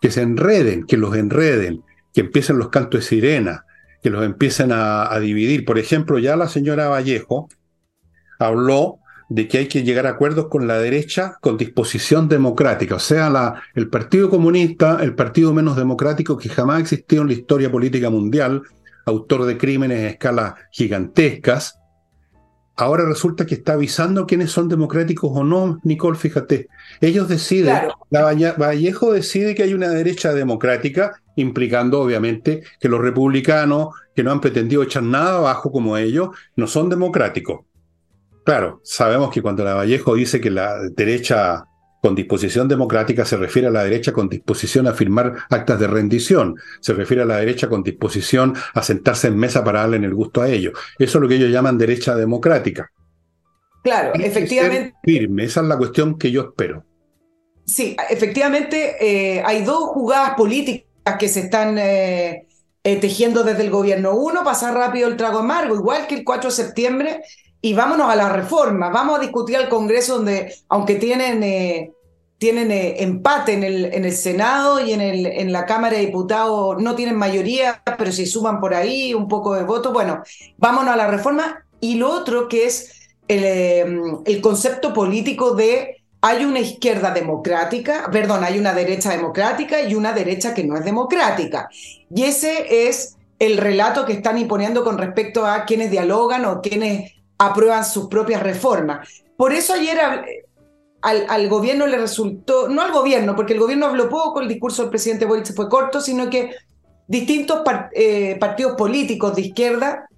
que 0.00 0.10
se 0.10 0.22
enreden, 0.22 0.84
que 0.84 0.96
los 0.96 1.14
enreden, 1.16 1.82
que 2.12 2.22
empiecen 2.22 2.58
los 2.58 2.68
cantos 2.68 3.00
de 3.00 3.06
sirena, 3.06 3.64
que 4.02 4.10
los 4.10 4.24
empiecen 4.24 4.70
a, 4.72 5.18
dividir. 5.18 5.64
Por 5.64 5.78
ejemplo, 5.78 6.18
ya 6.18 6.36
la 6.36 6.48
señora 6.48 6.88
Vallejo 6.88 7.48
habló 8.38 8.98
de 9.28 9.46
que 9.46 9.58
hay 9.58 9.66
que 9.68 9.82
llegar 9.82 10.06
a 10.06 10.10
acuerdos 10.10 10.46
con 10.48 10.66
la 10.66 10.78
derecha 10.78 11.36
con 11.40 11.58
disposición 11.58 12.28
democrática, 12.28 12.94
o 12.94 13.00
sea, 13.00 13.62
el 13.74 13.90
Partido 13.90 14.30
Comunista, 14.30 15.00
el 15.02 15.14
partido 15.14 15.52
menos 15.52 15.76
democrático 15.76 16.38
que 16.38 16.48
jamás 16.48 16.80
existió 16.80 17.20
en 17.20 17.26
la 17.26 17.34
historia 17.34 17.70
política 17.70 18.08
mundial, 18.08 18.62
autor 19.04 19.44
de 19.44 19.58
crímenes 19.58 20.02
a 20.02 20.08
escala 20.08 20.56
gigantescas, 20.70 21.78
ahora 22.78 23.04
resulta 23.04 23.44
que 23.44 23.56
está 23.56 23.72
avisando 23.72 24.24
quiénes 24.24 24.52
son 24.52 24.68
democráticos 24.68 25.30
o 25.34 25.42
no, 25.42 25.80
Nicole, 25.82 26.16
fíjate. 26.16 26.68
Ellos 27.00 27.28
deciden, 27.28 27.76
la 28.10 28.22
Vallejo 28.56 29.12
decide 29.12 29.54
que 29.54 29.64
hay 29.64 29.74
una 29.74 29.88
derecha 29.88 30.32
democrática, 30.32 31.20
implicando 31.34 32.00
obviamente 32.00 32.62
que 32.80 32.88
los 32.88 33.00
republicanos, 33.00 33.88
que 34.14 34.22
no 34.22 34.30
han 34.30 34.40
pretendido 34.40 34.84
echar 34.84 35.02
nada 35.02 35.38
abajo 35.38 35.72
como 35.72 35.96
ellos, 35.96 36.30
no 36.54 36.68
son 36.68 36.88
democráticos. 36.88 37.66
Claro, 38.44 38.80
sabemos 38.84 39.30
que 39.30 39.42
cuando 39.42 39.64
la 39.64 39.74
Vallejo 39.74 40.14
dice 40.14 40.40
que 40.40 40.50
la 40.50 40.78
derecha 40.96 41.64
con 42.08 42.14
disposición 42.14 42.68
democrática 42.68 43.26
se 43.26 43.36
refiere 43.36 43.68
a 43.68 43.70
la 43.70 43.84
derecha 43.84 44.14
con 44.14 44.30
disposición 44.30 44.86
a 44.86 44.94
firmar 44.94 45.34
actas 45.50 45.78
de 45.78 45.86
rendición, 45.86 46.56
se 46.80 46.94
refiere 46.94 47.22
a 47.22 47.26
la 47.26 47.36
derecha 47.36 47.68
con 47.68 47.82
disposición 47.82 48.54
a 48.72 48.82
sentarse 48.82 49.28
en 49.28 49.36
mesa 49.36 49.62
para 49.62 49.80
darle 49.80 49.98
en 49.98 50.04
el 50.04 50.14
gusto 50.14 50.40
a 50.40 50.48
ellos. 50.48 50.72
Eso 50.98 51.18
es 51.18 51.22
lo 51.22 51.28
que 51.28 51.34
ellos 51.34 51.50
llaman 51.50 51.76
derecha 51.76 52.16
democrática. 52.16 52.90
Claro, 53.84 54.14
efectivamente. 54.14 54.94
Firme, 55.04 55.44
esa 55.44 55.60
es 55.60 55.66
la 55.66 55.76
cuestión 55.76 56.16
que 56.16 56.30
yo 56.30 56.44
espero. 56.44 56.82
Sí, 57.66 57.94
efectivamente 58.08 58.96
eh, 58.98 59.42
hay 59.44 59.62
dos 59.62 59.90
jugadas 59.90 60.32
políticas 60.34 61.18
que 61.18 61.28
se 61.28 61.40
están 61.40 61.76
eh, 61.76 62.46
eh, 62.84 62.96
tejiendo 62.96 63.44
desde 63.44 63.64
el 63.64 63.70
gobierno. 63.70 64.14
Uno, 64.14 64.44
pasar 64.44 64.72
rápido 64.72 65.08
el 65.08 65.18
trago 65.18 65.40
amargo, 65.40 65.74
igual 65.74 66.06
que 66.06 66.14
el 66.14 66.24
4 66.24 66.48
de 66.48 66.56
septiembre, 66.56 67.20
y 67.60 67.74
vámonos 67.74 68.08
a 68.08 68.16
la 68.16 68.30
reforma. 68.30 68.88
Vamos 68.88 69.18
a 69.18 69.20
discutir 69.20 69.58
al 69.58 69.68
Congreso 69.68 70.16
donde, 70.16 70.54
aunque 70.70 70.94
tienen, 70.94 71.42
tienen 72.38 72.70
eh, 72.70 73.02
empate 73.02 73.52
en 73.52 73.64
el, 73.64 73.84
en 73.86 74.04
el 74.04 74.12
Senado 74.12 74.80
y 74.80 74.92
en, 74.92 75.00
el, 75.00 75.26
en 75.26 75.52
la 75.52 75.66
Cámara 75.66 75.96
de 75.96 76.06
Diputados, 76.06 76.80
no 76.80 76.94
tienen 76.94 77.16
mayoría, 77.16 77.82
pero 77.98 78.12
si 78.12 78.26
suman 78.26 78.60
por 78.60 78.74
ahí 78.74 79.12
un 79.12 79.28
poco 79.28 79.54
de 79.54 79.64
votos, 79.64 79.92
bueno, 79.92 80.22
vámonos 80.56 80.94
a 80.94 80.96
la 80.96 81.08
reforma. 81.08 81.64
Y 81.80 81.96
lo 81.96 82.10
otro 82.10 82.48
que 82.48 82.66
es 82.66 83.10
el, 83.26 83.44
eh, 83.44 84.02
el 84.24 84.40
concepto 84.40 84.92
político 84.94 85.54
de 85.54 85.96
hay 86.20 86.44
una 86.44 86.60
izquierda 86.60 87.12
democrática, 87.12 88.08
perdón, 88.10 88.42
hay 88.42 88.58
una 88.58 88.72
derecha 88.72 89.10
democrática 89.10 89.82
y 89.82 89.94
una 89.94 90.12
derecha 90.12 90.54
que 90.54 90.64
no 90.64 90.76
es 90.76 90.84
democrática. 90.84 91.68
Y 92.12 92.24
ese 92.24 92.88
es 92.88 93.16
el 93.38 93.56
relato 93.56 94.04
que 94.04 94.14
están 94.14 94.38
imponiendo 94.38 94.82
con 94.82 94.98
respecto 94.98 95.46
a 95.46 95.64
quienes 95.64 95.90
dialogan 95.90 96.44
o 96.44 96.60
quienes 96.60 97.12
aprueban 97.38 97.84
sus 97.84 98.08
propias 98.08 98.42
reformas. 98.42 99.22
Por 99.36 99.52
eso 99.52 99.74
ayer 99.74 100.00
al, 101.00 101.48
gobierno 101.48 101.86
le 101.86 101.98
resultó, 101.98 102.68
no 102.68 102.82
al 102.82 102.92
gobierno, 102.92 103.36
porque 103.36 103.52
el 103.52 103.60
gobierno 103.60 103.86
habló 103.86 104.08
poco, 104.08 104.40
el 104.40 104.48
discurso 104.48 104.82
del 104.82 104.90
presidente 104.90 105.24
Boric 105.24 105.54
fue 105.54 105.68
corto, 105.68 106.00
sino 106.00 106.28
que 106.28 106.50
distintos 107.06 107.62
eh, 107.92 108.36
partidos 108.40 108.74
políticos 108.76 109.34
de 109.36 109.42
izquierda 109.42 110.08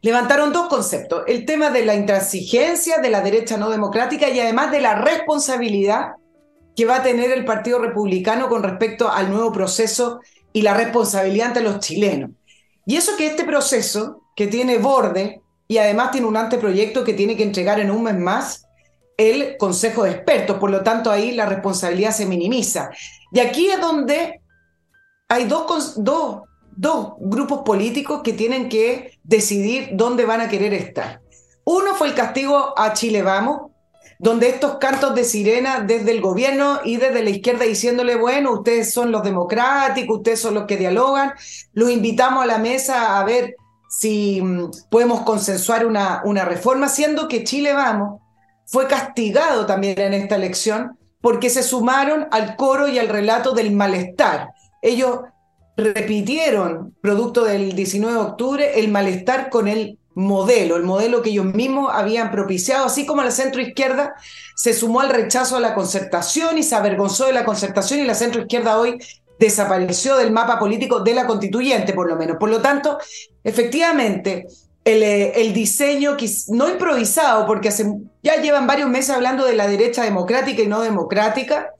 levantaron 0.00 0.52
dos 0.52 0.68
conceptos, 0.68 1.24
el 1.26 1.44
tema 1.44 1.70
de 1.70 1.84
la 1.84 1.94
intransigencia 1.94 2.98
de 2.98 3.10
la 3.10 3.20
derecha 3.20 3.56
no 3.56 3.70
democrática 3.70 4.28
y 4.28 4.40
además 4.40 4.70
de 4.70 4.80
la 4.80 4.96
responsabilidad 4.96 6.12
que 6.76 6.84
va 6.84 6.96
a 6.96 7.02
tener 7.02 7.30
el 7.30 7.44
Partido 7.44 7.78
Republicano 7.78 8.48
con 8.48 8.62
respecto 8.62 9.10
al 9.10 9.30
nuevo 9.30 9.52
proceso 9.52 10.20
y 10.52 10.62
la 10.62 10.74
responsabilidad 10.74 11.48
ante 11.48 11.60
los 11.60 11.78
chilenos. 11.78 12.30
Y 12.84 12.96
eso 12.96 13.16
que 13.16 13.26
este 13.26 13.44
proceso, 13.44 14.22
que 14.36 14.46
tiene 14.46 14.78
borde, 14.78 15.40
y 15.68 15.78
además 15.78 16.10
tiene 16.10 16.26
un 16.26 16.36
anteproyecto 16.36 17.04
que 17.04 17.14
tiene 17.14 17.36
que 17.36 17.44
entregar 17.44 17.80
en 17.80 17.90
un 17.90 18.02
mes 18.02 18.18
más 18.18 18.66
el 19.16 19.56
Consejo 19.56 20.04
de 20.04 20.10
Expertos, 20.10 20.58
por 20.58 20.70
lo 20.70 20.82
tanto 20.82 21.10
ahí 21.10 21.32
la 21.32 21.46
responsabilidad 21.46 22.12
se 22.12 22.26
minimiza. 22.26 22.90
Y 23.32 23.40
aquí 23.40 23.68
es 23.68 23.80
donde 23.80 24.40
hay 25.28 25.44
dos, 25.44 25.94
dos, 26.02 26.42
dos 26.76 27.14
grupos 27.18 27.62
políticos 27.64 28.22
que 28.22 28.32
tienen 28.32 28.68
que 28.68 29.18
decidir 29.22 29.90
dónde 29.92 30.24
van 30.24 30.40
a 30.40 30.48
querer 30.48 30.74
estar. 30.74 31.20
Uno 31.64 31.94
fue 31.94 32.08
el 32.08 32.14
castigo 32.14 32.78
a 32.78 32.92
Chile 32.92 33.22
Vamos, 33.22 33.70
donde 34.18 34.48
estos 34.48 34.76
cantos 34.76 35.14
de 35.14 35.24
sirena 35.24 35.80
desde 35.80 36.10
el 36.10 36.20
gobierno 36.20 36.80
y 36.84 36.96
desde 36.96 37.22
la 37.22 37.30
izquierda 37.30 37.64
diciéndole, 37.64 38.16
bueno, 38.16 38.52
ustedes 38.52 38.92
son 38.92 39.10
los 39.10 39.22
democráticos, 39.22 40.18
ustedes 40.18 40.40
son 40.40 40.54
los 40.54 40.64
que 40.64 40.76
dialogan, 40.76 41.32
los 41.72 41.90
invitamos 41.90 42.44
a 42.44 42.46
la 42.46 42.58
mesa 42.58 43.18
a 43.18 43.24
ver 43.24 43.56
si 43.88 44.40
mm, 44.42 44.70
podemos 44.90 45.22
consensuar 45.22 45.86
una, 45.86 46.22
una 46.24 46.44
reforma, 46.44 46.88
siendo 46.88 47.28
que 47.28 47.44
Chile 47.44 47.72
Vamos 47.72 48.20
fue 48.66 48.86
castigado 48.86 49.66
también 49.66 49.98
en 49.98 50.14
esta 50.14 50.36
elección 50.36 50.98
porque 51.20 51.50
se 51.50 51.62
sumaron 51.62 52.28
al 52.30 52.56
coro 52.56 52.88
y 52.88 52.98
al 52.98 53.08
relato 53.08 53.52
del 53.52 53.72
malestar. 53.72 54.50
Ellos 54.82 55.20
repitieron, 55.76 56.94
producto 57.00 57.44
del 57.44 57.74
19 57.74 58.14
de 58.14 58.20
octubre, 58.20 58.78
el 58.78 58.90
malestar 58.90 59.48
con 59.50 59.68
el 59.68 59.98
modelo, 60.14 60.76
el 60.76 60.84
modelo 60.84 61.22
que 61.22 61.30
ellos 61.30 61.46
mismos 61.46 61.90
habían 61.92 62.30
propiciado, 62.30 62.86
así 62.86 63.04
como 63.04 63.22
la 63.22 63.30
centro 63.30 63.60
izquierda 63.60 64.14
se 64.54 64.72
sumó 64.72 65.00
al 65.00 65.08
rechazo 65.08 65.56
a 65.56 65.60
la 65.60 65.74
concertación 65.74 66.58
y 66.58 66.62
se 66.62 66.74
avergonzó 66.74 67.26
de 67.26 67.32
la 67.32 67.44
concertación 67.44 68.00
y 68.00 68.04
la 68.04 68.14
centro 68.14 68.42
izquierda 68.42 68.78
hoy 68.78 68.98
desapareció 69.38 70.16
del 70.16 70.30
mapa 70.30 70.58
político 70.58 71.00
de 71.00 71.14
la 71.14 71.26
constituyente, 71.26 71.92
por 71.92 72.08
lo 72.08 72.16
menos. 72.16 72.36
Por 72.38 72.50
lo 72.50 72.60
tanto, 72.60 72.98
efectivamente, 73.42 74.46
el, 74.84 75.02
eh, 75.02 75.32
el 75.40 75.52
diseño, 75.52 76.16
no 76.48 76.68
improvisado, 76.68 77.46
porque 77.46 77.70
ya 78.22 78.36
llevan 78.36 78.66
varios 78.66 78.88
meses 78.88 79.10
hablando 79.10 79.44
de 79.44 79.54
la 79.54 79.66
derecha 79.66 80.02
democrática 80.02 80.62
y 80.62 80.66
no 80.66 80.82
democrática, 80.82 81.70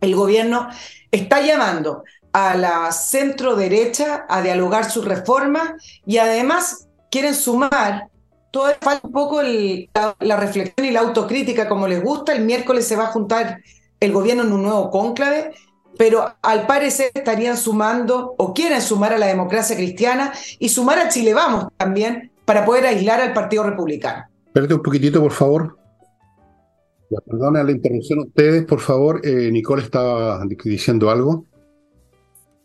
el 0.00 0.14
gobierno 0.14 0.68
está 1.10 1.40
llamando 1.40 2.04
a 2.32 2.56
la 2.56 2.90
centro 2.92 3.54
derecha 3.54 4.26
a 4.28 4.42
dialogar 4.42 4.90
su 4.90 5.02
reforma 5.02 5.76
y 6.04 6.18
además 6.18 6.88
quieren 7.10 7.34
sumar 7.34 8.08
todo 8.54 8.72
falta 8.80 9.08
un 9.08 9.12
poco 9.12 9.42
la, 9.42 10.36
reflexión 10.36 10.86
y 10.86 10.92
la 10.92 11.00
autocrítica 11.00 11.68
como 11.68 11.88
les 11.88 12.00
gusta. 12.00 12.32
El 12.32 12.44
miércoles 12.44 12.86
se 12.86 12.94
va 12.94 13.06
a 13.06 13.12
juntar 13.12 13.58
el 13.98 14.12
gobierno 14.12 14.44
en 14.44 14.52
un 14.52 14.62
nuevo 14.62 14.90
cónclave, 14.90 15.52
pero 15.96 16.34
al 16.42 16.66
parecer 16.66 17.10
estarían 17.14 17.56
sumando 17.56 18.34
o 18.38 18.54
quieren 18.54 18.80
sumar 18.80 19.12
a 19.12 19.18
la 19.18 19.26
democracia 19.26 19.76
cristiana 19.76 20.32
y 20.58 20.68
sumar 20.68 20.98
a 20.98 21.08
Chile 21.08 21.34
Vamos 21.34 21.68
también 21.76 22.32
para 22.44 22.64
poder 22.64 22.86
aislar 22.86 23.20
al 23.20 23.32
Partido 23.32 23.64
Republicano. 23.64 24.24
Espérate 24.46 24.74
un 24.74 24.82
poquitito, 24.82 25.20
por 25.20 25.32
favor. 25.32 25.78
Perdona 27.26 27.62
la 27.62 27.70
interrupción 27.70 28.20
ustedes, 28.20 28.64
por 28.64 28.80
favor. 28.80 29.20
Eh, 29.24 29.50
Nicole 29.50 29.82
estaba 29.82 30.40
diciendo 30.64 31.10
algo. 31.10 31.46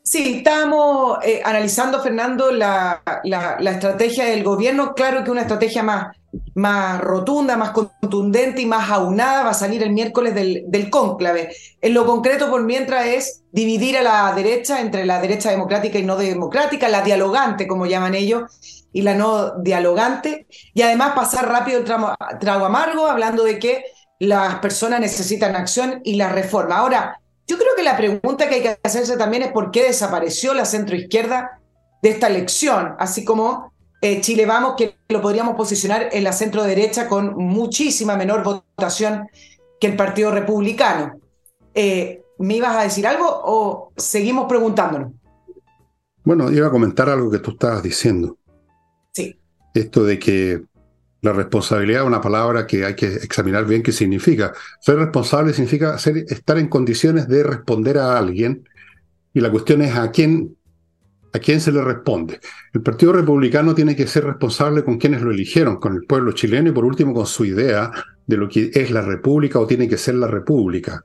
Sí, 0.10 0.38
estamos 0.38 1.19
eh, 1.24 1.39
analizando, 1.45 2.02
Fernando, 2.02 2.52
la, 2.52 3.04
la, 3.24 3.72
estrategia 3.72 4.26
del 4.26 4.43
gobierno. 4.43 4.95
Claro 4.95 5.24
que 5.24 5.30
una 5.30 5.41
estrategia 5.41 5.84
más, 5.84 6.17
más 6.56 7.00
rotunda, 7.00 7.56
más 7.58 7.69
contundente 7.69 8.63
y 8.63 8.65
más 8.65 8.89
aunada 8.89 9.43
va 9.43 9.52
a 9.52 9.54
salir 9.54 9.84
el 9.84 9.91
miércoles 9.91 10.34
del, 10.34 10.63
del 10.65 10.89
cónclave. 10.89 11.54
En 11.80 11.93
lo 11.93 12.08
concreto, 12.08 12.50
por 12.50 12.63
mientras, 12.63 13.06
es 13.06 13.43
dividir 13.52 14.00
a 14.00 14.02
la 14.02 14.34
derecha 14.34 14.82
entre 14.82 15.06
la 15.06 15.22
derecha 15.22 15.52
democrática 15.52 16.00
y 16.00 16.04
no 16.04 16.15
democrática, 16.15 16.89
la 16.89 17.04
dialogante, 17.04 17.67
como 17.67 17.86
llaman 17.86 18.15
ellos, 18.15 18.89
y 18.91 19.04
la 19.04 19.13
no 19.13 19.60
dialogante, 19.60 20.48
y 20.74 20.82
además 20.82 21.12
pasar 21.13 21.48
rápido 21.48 21.78
el 21.78 21.86
trago 21.86 22.65
amargo, 22.65 23.06
hablando 23.06 23.43
de 23.43 23.60
que 23.60 23.84
las 24.17 24.56
personas 24.56 25.02
necesitan 25.02 25.56
acción 25.56 26.02
y 26.04 26.15
la 26.15 26.30
reforma. 26.30 26.78
Ahora, 26.78 27.22
yo 27.50 27.58
creo 27.58 27.70
que 27.76 27.82
la 27.82 27.98
pregunta 27.98 28.48
que 28.48 28.56
hay 28.56 28.62
que 28.62 28.80
hacerse 28.84 29.18
también 29.18 29.42
es 29.42 29.52
por 29.52 29.72
qué 29.72 29.86
desapareció 29.86 30.54
la 30.54 30.66
centroizquierda 30.66 31.60
de 32.00 32.10
esta 32.10 32.28
elección, 32.28 32.94
así 33.00 33.26
como 33.26 33.74
eh, 34.02 34.22
Chile 34.22 34.46
Vamos, 34.46 34.76
que 34.78 34.96
lo 35.10 35.20
podríamos 35.20 35.56
posicionar 35.56 36.10
en 36.12 36.24
la 36.24 36.32
centro 36.32 36.64
derecha 36.64 37.08
con 37.08 37.36
muchísima 37.36 38.16
menor 38.16 38.44
votación 38.44 39.28
que 39.80 39.88
el 39.88 39.96
Partido 39.96 40.30
Republicano. 40.30 41.20
Eh, 41.74 42.22
¿Me 42.38 42.58
ibas 42.58 42.78
a 42.78 42.84
decir 42.84 43.08
algo 43.08 43.26
o 43.28 43.94
seguimos 43.98 44.46
preguntándonos? 44.48 45.12
Bueno, 46.24 46.52
iba 46.52 46.68
a 46.68 46.72
comentar 46.72 47.10
algo 47.10 47.32
que 47.32 47.40
tú 47.40 47.52
estabas 47.52 47.82
diciendo. 47.82 48.38
Sí. 49.12 49.40
Esto 49.74 50.04
de 50.04 50.20
que 50.20 50.62
la 51.22 51.34
responsabilidad 51.34 52.02
es 52.02 52.08
una 52.08 52.22
palabra 52.22 52.66
que 52.66 52.86
hay 52.86 52.96
que 52.96 53.08
examinar 53.08 53.66
bien 53.66 53.84
qué 53.84 53.92
significa. 53.92 54.54
Ser 54.80 54.98
responsable 54.98 55.54
significa 55.54 55.98
ser, 55.98 56.18
estar 56.30 56.58
en 56.58 56.68
condiciones 56.68 57.28
de 57.28 57.44
responder 57.44 57.98
a 57.98 58.18
alguien 58.18 58.68
y 59.34 59.42
la 59.42 59.52
cuestión 59.52 59.82
es 59.82 59.96
a 59.96 60.12
quién, 60.12 60.56
a 61.34 61.40
quién 61.40 61.60
se 61.60 61.72
le 61.72 61.82
responde. 61.82 62.40
El 62.74 62.82
Partido 62.82 63.12
Republicano 63.14 63.76
tiene 63.76 63.96
que 63.96 64.08
ser 64.08 64.26
responsable 64.26 64.84
con 64.84 64.98
quienes 64.98 65.22
lo 65.22 65.32
eligieron, 65.32 65.78
con 65.78 65.94
el 65.94 66.06
pueblo 66.08 66.32
chileno 66.32 66.70
y 66.70 66.74
por 66.74 66.86
último 66.86 67.14
con 67.14 67.26
su 67.26 67.44
idea 67.44 67.92
de 68.26 68.38
lo 68.38 68.48
que 68.48 68.72
es 68.74 68.90
la 68.92 69.02
república 69.02 69.60
o 69.60 69.68
tiene 69.68 69.90
que 69.90 69.98
ser 69.98 70.16
la 70.16 70.28
república. 70.28 71.04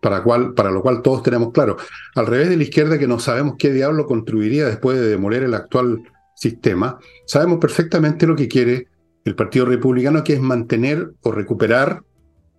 Para, 0.00 0.22
para 0.54 0.70
lo 0.70 0.80
cual 0.82 1.02
todos 1.02 1.22
tenemos 1.24 1.52
claro. 1.52 1.76
Al 2.14 2.26
revés 2.26 2.50
de 2.50 2.56
la 2.56 2.62
izquierda 2.62 2.98
que 2.98 3.08
no 3.08 3.18
sabemos 3.18 3.54
qué 3.58 3.72
diablo 3.72 4.06
construiría 4.06 4.66
después 4.66 4.98
de 5.00 5.08
demoler 5.08 5.42
el 5.42 5.54
actual 5.54 6.02
sistema, 6.36 6.98
sabemos 7.26 7.58
perfectamente 7.58 8.26
lo 8.26 8.36
que 8.36 8.46
quiere 8.46 8.86
el 9.28 9.34
Partido 9.34 9.66
Republicano, 9.66 10.24
que 10.24 10.32
es 10.32 10.40
mantener 10.40 11.12
o 11.22 11.30
recuperar, 11.30 12.02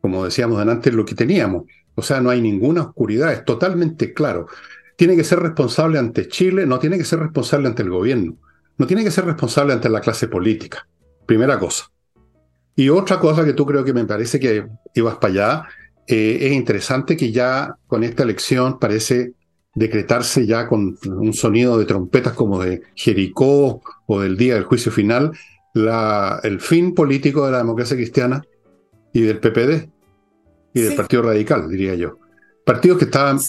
como 0.02 0.24
decíamos 0.24 0.60
antes, 0.62 0.94
lo 0.94 1.04
que 1.04 1.16
teníamos. 1.16 1.64
O 1.96 2.02
sea, 2.02 2.22
no 2.22 2.30
hay 2.30 2.42
ninguna 2.42 2.84
oscuridad, 2.84 3.34
es 3.34 3.44
totalmente 3.44 4.14
claro. 4.14 4.48
Tiene 4.96 5.16
que 5.16 5.24
ser 5.24 5.40
responsable 5.40 6.00
ante 6.00 6.28
Chile, 6.28 6.66
no 6.66 6.80
tiene 6.80 6.98
que 6.98 7.04
ser 7.04 7.20
responsable 7.20 7.68
ante 7.68 7.84
el 7.84 7.90
gobierno, 7.90 8.38
no 8.78 8.88
tiene 8.88 9.04
que 9.04 9.12
ser 9.12 9.26
responsable 9.26 9.74
ante 9.74 9.90
la 9.90 10.00
clase 10.00 10.28
política. 10.28 10.88
Primera 11.26 11.60
cosa. 11.60 11.92
Y 12.76 12.90
otra 12.90 13.20
cosa 13.20 13.44
que 13.44 13.54
tú 13.54 13.66
creo 13.66 13.84
que 13.84 13.94
me 13.94 14.06
parece 14.06 14.40
que 14.40 14.66
ibas 14.94 15.16
para 15.16 15.34
allá, 15.34 15.64
eh, 16.08 16.38
es 16.42 16.54
interesante 16.54 17.18
que 17.18 17.32
ya 17.32 17.76
con 17.88 18.04
esta 18.04 18.24
elección 18.24 18.80
parece 18.80 19.34
decretarse 19.76 20.46
ya 20.46 20.68
con 20.68 20.98
un 21.06 21.34
sonido 21.34 21.78
de 21.78 21.86
trompetas 21.86 22.34
como 22.34 22.64
de 22.64 22.82
Jericó 22.96 23.82
o 24.06 24.22
del 24.22 24.38
día 24.38 24.56
del 24.56 24.64
juicio 24.64 24.92
final, 24.92 25.32
la, 25.86 26.40
el 26.44 26.60
fin 26.60 26.94
político 26.94 27.46
de 27.46 27.52
la 27.52 27.60
democracia 27.60 27.96
cristiana 27.96 28.44
y 29.14 29.22
del 29.22 29.40
PPD 29.40 29.90
y 30.74 30.82
del 30.82 30.96
Partido 30.96 31.24
Radical, 31.24 31.70
diría 31.70 31.96
yo. 31.96 32.18
Partidos 32.66 33.00
que 33.00 33.06
estaban 33.06 33.40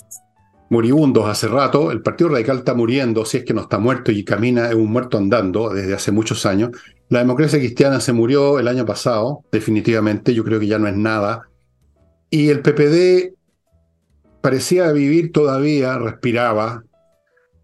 moribundos 0.71 1.27
hace 1.29 1.49
rato, 1.49 1.91
el 1.91 2.01
Partido 2.01 2.31
Radical 2.31 2.59
está 2.59 2.75
muriendo, 2.75 3.25
si 3.25 3.39
es 3.39 3.45
que 3.45 3.53
no 3.53 3.63
está 3.63 3.79
muerto 3.79 4.13
y 4.13 4.25
camina, 4.25 4.69
es 4.69 4.75
un 4.75 4.91
muerto 4.91 5.19
andando 5.19 5.69
desde 5.71 5.95
hace 5.95 6.13
muchos 6.13 6.47
años. 6.47 6.71
La 7.09 7.19
democracia 7.19 7.59
cristiana 7.59 8.01
se 8.01 8.13
murió 8.13 8.59
el 8.59 8.69
año 8.69 8.87
pasado, 8.87 9.45
definitivamente, 9.51 10.33
yo 10.33 10.45
creo 10.45 10.61
que 10.61 10.69
ya 10.69 10.79
no 10.79 10.87
es 10.87 10.97
nada. 10.97 11.49
Y 12.31 12.49
el 12.49 12.61
PPD 12.61 13.35
parecía 14.41 14.91
vivir 14.93 15.33
todavía, 15.33 15.99
respiraba, 15.99 16.85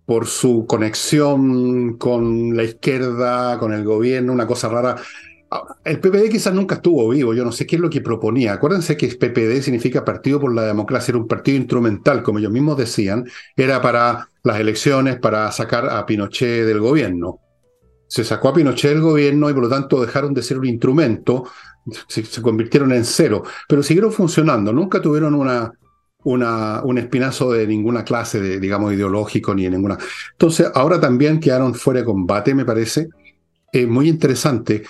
por 0.06 0.26
su 0.26 0.66
conexión 0.66 1.98
con 1.98 2.56
la 2.56 2.62
izquierda, 2.62 3.58
con 3.58 3.72
el 3.72 3.84
gobierno, 3.84 4.32
una 4.32 4.46
cosa 4.46 4.68
rara. 4.68 4.96
El 5.84 6.00
PPD 6.00 6.30
quizás 6.30 6.54
nunca 6.54 6.76
estuvo 6.76 7.08
vivo, 7.08 7.34
yo 7.34 7.44
no 7.44 7.52
sé 7.52 7.66
qué 7.66 7.76
es 7.76 7.82
lo 7.82 7.90
que 7.90 8.00
proponía. 8.00 8.52
Acuérdense 8.52 8.96
que 8.96 9.08
PPD 9.08 9.62
significa 9.62 10.04
Partido 10.04 10.40
por 10.40 10.54
la 10.54 10.62
Democracia, 10.62 11.12
era 11.12 11.18
un 11.18 11.26
partido 11.26 11.56
instrumental, 11.56 12.22
como 12.22 12.38
ellos 12.38 12.52
mismos 12.52 12.78
decían, 12.78 13.28
era 13.56 13.82
para 13.82 14.30
las 14.44 14.60
elecciones, 14.60 15.18
para 15.18 15.50
sacar 15.50 15.88
a 15.88 16.06
Pinochet 16.06 16.64
del 16.64 16.80
gobierno. 16.80 17.40
Se 18.06 18.22
sacó 18.22 18.48
a 18.48 18.54
Pinochet 18.54 18.92
del 18.92 19.00
gobierno 19.00 19.50
y 19.50 19.54
por 19.54 19.64
lo 19.64 19.68
tanto 19.68 20.00
dejaron 20.00 20.32
de 20.34 20.42
ser 20.42 20.58
un 20.58 20.66
instrumento, 20.66 21.48
se, 22.08 22.24
se 22.24 22.42
convirtieron 22.42 22.92
en 22.92 23.04
cero, 23.04 23.42
pero 23.68 23.82
siguieron 23.82 24.12
funcionando, 24.12 24.72
nunca 24.72 25.00
tuvieron 25.00 25.34
una, 25.34 25.72
una, 26.26 26.82
un 26.82 26.98
espinazo 26.98 27.52
de 27.52 27.68
ninguna 27.68 28.04
clase, 28.04 28.40
de, 28.40 28.58
digamos, 28.58 28.92
ideológico 28.92 29.54
ni 29.54 29.62
de 29.62 29.70
ninguna. 29.70 29.96
Entonces, 30.32 30.68
ahora 30.74 31.00
también 31.00 31.38
quedaron 31.38 31.72
fuera 31.74 32.00
de 32.00 32.06
combate, 32.06 32.52
me 32.52 32.64
parece. 32.64 33.08
es 33.72 33.86
muy 33.86 34.08
interesante. 34.08 34.82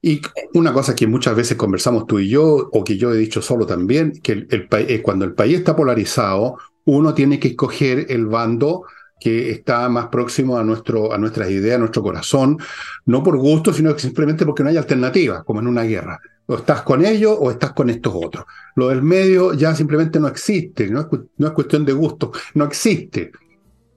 Y 0.00 0.20
una 0.52 0.72
cosa 0.72 0.94
que 0.94 1.08
muchas 1.08 1.34
veces 1.34 1.56
conversamos 1.56 2.06
tú 2.06 2.20
y 2.20 2.28
yo, 2.28 2.68
o 2.72 2.84
que 2.84 2.96
yo 2.96 3.12
he 3.12 3.16
dicho 3.16 3.42
solo 3.42 3.66
también, 3.66 4.12
que 4.22 4.46
eh, 4.48 5.02
cuando 5.02 5.24
el 5.24 5.34
país 5.34 5.58
está 5.58 5.74
polarizado, 5.74 6.58
uno 6.84 7.12
tiene 7.12 7.40
que 7.40 7.48
escoger 7.48 8.06
el 8.10 8.26
bando 8.26 8.84
que 9.18 9.50
está 9.50 9.88
más 9.88 10.08
próximo 10.08 10.58
a, 10.58 10.62
nuestro, 10.62 11.12
a 11.12 11.18
nuestras 11.18 11.50
ideas, 11.50 11.76
a 11.76 11.78
nuestro 11.78 12.02
corazón, 12.02 12.58
no 13.06 13.22
por 13.24 13.36
gusto, 13.38 13.72
sino 13.72 13.98
simplemente 13.98 14.44
porque 14.46 14.62
no 14.62 14.68
hay 14.68 14.76
alternativa, 14.76 15.42
como 15.42 15.58
en 15.60 15.66
una 15.66 15.82
guerra. 15.82 16.20
O 16.46 16.56
estás 16.56 16.82
con 16.82 17.04
ellos 17.04 17.36
o 17.38 17.50
estás 17.50 17.72
con 17.72 17.88
estos 17.88 18.12
otros. 18.14 18.44
Lo 18.76 18.88
del 18.88 19.02
medio 19.02 19.54
ya 19.54 19.74
simplemente 19.74 20.20
no 20.20 20.28
existe, 20.28 20.88
no 20.88 21.00
es, 21.00 21.06
no 21.38 21.46
es 21.46 21.52
cuestión 21.52 21.84
de 21.84 21.92
gusto, 21.92 22.32
no 22.54 22.64
existe. 22.64 23.32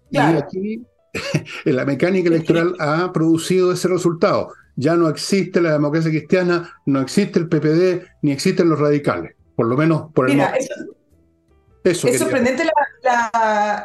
Y 0.10 0.18
aquí 0.18 0.82
la 1.66 1.86
mecánica 1.86 2.30
electoral 2.30 2.76
ha 2.80 3.12
producido 3.12 3.72
ese 3.72 3.88
resultado. 3.88 4.54
Ya 4.76 4.96
no 4.96 5.10
existe 5.10 5.60
la 5.60 5.74
democracia 5.74 6.12
cristiana, 6.12 6.72
no 6.86 7.02
existe 7.02 7.40
el 7.40 7.48
PPD, 7.50 8.06
ni 8.22 8.32
existen 8.32 8.70
los 8.70 8.80
radicales, 8.80 9.36
por 9.56 9.66
lo 9.66 9.76
menos 9.76 10.12
por 10.14 10.30
el 10.30 10.36
Mira, 10.36 10.54
eso, 11.84 12.08
es 12.08 12.20
sorprendente 12.20 12.64
la, 13.04 13.82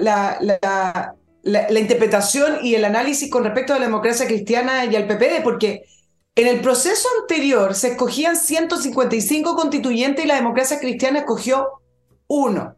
la, 1.43 1.81
interpretación 1.81 2.57
y 2.63 2.75
el 2.75 2.85
análisis 2.85 3.31
con 3.31 3.45
respecto 3.45 3.73
a 3.73 3.79
la 3.79 3.87
democracia 3.87 4.27
cristiana 4.27 4.85
y 4.85 4.97
al 4.97 5.07
PPD, 5.07 5.43
porque 5.43 5.85
En 6.35 6.47
el 6.47 6.61
proceso 6.61 7.09
anterior 7.21 7.75
se 7.75 7.89
escogían 7.89 8.37
155 8.37 9.55
constituyentes 9.55 10.25
y 10.25 10.29
la 10.29 10.37
democracia 10.37 10.79
cristiana 10.81 11.21
escogió 11.21 11.69
uno. 12.27 12.75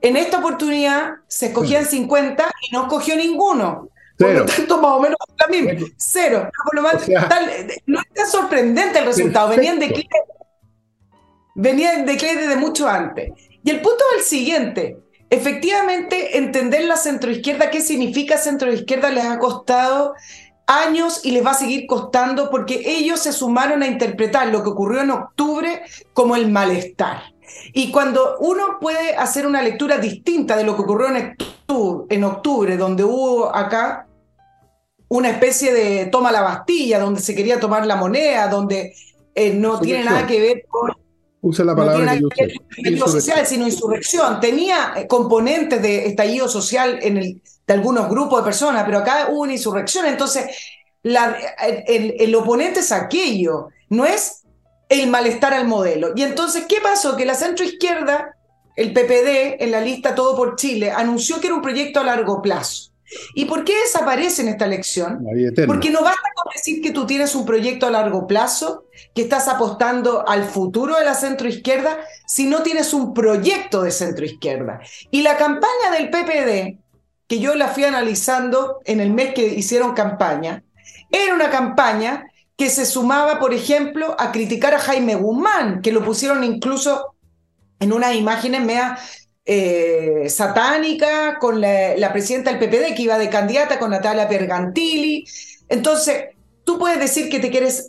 En 0.00 0.16
esta 0.16 0.38
oportunidad 0.38 1.14
se 1.28 1.46
escogían 1.46 1.86
50 1.86 2.50
y 2.68 2.74
no 2.74 2.82
escogió 2.82 3.14
ninguno. 3.14 3.88
Por 4.18 4.30
lo 4.30 4.44
tanto, 4.44 4.80
más 4.80 4.92
o 4.92 5.00
menos 5.00 5.16
la 5.38 5.46
misma. 5.46 5.86
Cero. 5.96 6.50
no 7.86 8.00
es 8.00 8.14
tan 8.14 8.28
sorprendente 8.28 8.98
el 8.98 9.06
resultado. 9.06 9.50
Venían 9.50 9.78
de 9.78 10.06
venían 11.54 12.06
de 12.06 12.14
desde 12.14 12.56
mucho 12.56 12.88
antes. 12.88 13.30
Y 13.62 13.70
el 13.70 13.80
punto 13.80 14.02
es 14.12 14.18
el 14.18 14.24
siguiente. 14.24 14.98
Efectivamente, 15.28 16.38
entender 16.38 16.84
la 16.84 16.96
centroizquierda, 16.96 17.70
qué 17.70 17.80
significa 17.80 18.38
centroizquierda, 18.38 19.10
les 19.10 19.24
ha 19.24 19.38
costado 19.38 20.14
años 20.66 21.20
y 21.24 21.30
les 21.30 21.44
va 21.44 21.52
a 21.52 21.54
seguir 21.54 21.86
costando 21.86 22.50
porque 22.50 22.82
ellos 22.84 23.20
se 23.20 23.32
sumaron 23.32 23.82
a 23.82 23.86
interpretar 23.86 24.48
lo 24.48 24.62
que 24.62 24.70
ocurrió 24.70 25.00
en 25.02 25.10
octubre 25.10 25.82
como 26.12 26.36
el 26.36 26.50
malestar. 26.50 27.22
Y 27.72 27.92
cuando 27.92 28.38
uno 28.40 28.78
puede 28.80 29.14
hacer 29.16 29.46
una 29.46 29.62
lectura 29.62 29.98
distinta 29.98 30.56
de 30.56 30.64
lo 30.64 30.74
que 30.74 30.82
ocurrió 30.82 31.08
en 32.08 32.24
octubre, 32.24 32.76
donde 32.76 33.04
hubo 33.04 33.54
acá 33.54 34.06
una 35.08 35.30
especie 35.30 35.72
de 35.72 36.06
toma 36.06 36.32
la 36.32 36.42
Bastilla, 36.42 36.98
donde 36.98 37.20
se 37.20 37.34
quería 37.34 37.60
tomar 37.60 37.86
la 37.86 37.96
moneda, 37.96 38.48
donde 38.48 38.94
eh, 39.34 39.54
no 39.54 39.78
tiene 39.80 40.04
nada 40.04 40.26
que 40.26 40.40
ver 40.40 40.64
con... 40.68 40.92
Use 41.42 41.64
la 41.64 41.76
palabra 41.76 42.18
no 42.18 43.06
social, 43.06 43.46
sino 43.46 43.66
insurrección. 43.66 44.40
Tenía 44.40 44.94
eh, 44.96 45.06
componentes 45.06 45.80
de 45.80 46.06
estallido 46.06 46.48
social 46.48 46.98
en 47.02 47.18
el, 47.18 47.42
de 47.66 47.74
algunos 47.74 48.08
grupos 48.08 48.40
de 48.40 48.44
personas, 48.44 48.84
pero 48.84 48.98
acá 48.98 49.28
hubo 49.30 49.42
una 49.42 49.52
insurrección. 49.52 50.06
Entonces, 50.06 50.46
la, 51.02 51.36
el, 51.86 52.14
el 52.18 52.34
oponente 52.34 52.80
es 52.80 52.92
aquello, 52.92 53.68
no 53.88 54.04
es 54.06 54.42
el 54.88 55.08
malestar 55.08 55.54
al 55.54 55.66
modelo. 55.66 56.12
Y 56.14 56.22
entonces, 56.22 56.64
¿qué 56.68 56.80
pasó? 56.80 57.16
Que 57.16 57.24
la 57.24 57.34
centroizquierda, 57.34 58.36
el 58.76 58.92
PPD, 58.92 59.62
en 59.62 59.70
la 59.70 59.80
lista 59.80 60.14
Todo 60.14 60.36
por 60.36 60.56
Chile, 60.56 60.90
anunció 60.90 61.40
que 61.40 61.48
era 61.48 61.56
un 61.56 61.62
proyecto 61.62 62.00
a 62.00 62.04
largo 62.04 62.42
plazo. 62.42 62.92
¿Y 63.34 63.44
por 63.44 63.64
qué 63.64 63.72
desaparece 63.82 64.42
en 64.42 64.48
esta 64.48 64.64
elección? 64.64 65.24
Porque 65.66 65.90
no 65.90 66.02
basta 66.02 66.28
con 66.34 66.52
decir 66.52 66.82
que 66.82 66.90
tú 66.90 67.06
tienes 67.06 67.34
un 67.34 67.46
proyecto 67.46 67.86
a 67.86 67.90
largo 67.90 68.26
plazo, 68.26 68.84
que 69.14 69.22
estás 69.22 69.46
apostando 69.48 70.26
al 70.28 70.44
futuro 70.44 70.96
de 70.96 71.04
la 71.04 71.14
centroizquierda, 71.14 71.98
si 72.26 72.46
no 72.46 72.62
tienes 72.62 72.92
un 72.92 73.14
proyecto 73.14 73.82
de 73.82 73.92
centroizquierda. 73.92 74.80
Y 75.10 75.22
la 75.22 75.36
campaña 75.36 75.92
del 75.96 76.10
PPD, 76.10 76.78
que 77.26 77.40
yo 77.40 77.54
la 77.54 77.68
fui 77.68 77.84
analizando 77.84 78.80
en 78.84 79.00
el 79.00 79.12
mes 79.12 79.34
que 79.34 79.46
hicieron 79.46 79.94
campaña, 79.94 80.62
era 81.10 81.34
una 81.34 81.50
campaña 81.50 82.26
que 82.56 82.70
se 82.70 82.86
sumaba, 82.86 83.38
por 83.38 83.52
ejemplo, 83.52 84.16
a 84.18 84.32
criticar 84.32 84.74
a 84.74 84.78
Jaime 84.78 85.14
Guzmán, 85.14 85.82
que 85.82 85.92
lo 85.92 86.04
pusieron 86.04 86.42
incluso 86.42 87.14
en 87.78 87.92
unas 87.92 88.14
imágenes 88.14 88.64
mea 88.64 88.98
eh, 89.44 90.28
satánica 90.28 91.38
con 91.38 91.60
la, 91.60 92.10
presidenta 92.12 92.52
del 92.52 92.58
PPD 92.58 92.94
que 92.94 93.02
iba 93.02 93.18
de 93.18 93.28
candidata 93.28 93.78
con 93.78 93.90
Natalia 93.90 94.28
Pergantili. 94.28 95.24
Entonces, 95.68 96.30
tú 96.64 96.78
puedes 96.78 96.98
decir 96.98 97.28
que 97.28 97.40
te 97.40 97.50
quieres 97.50 97.88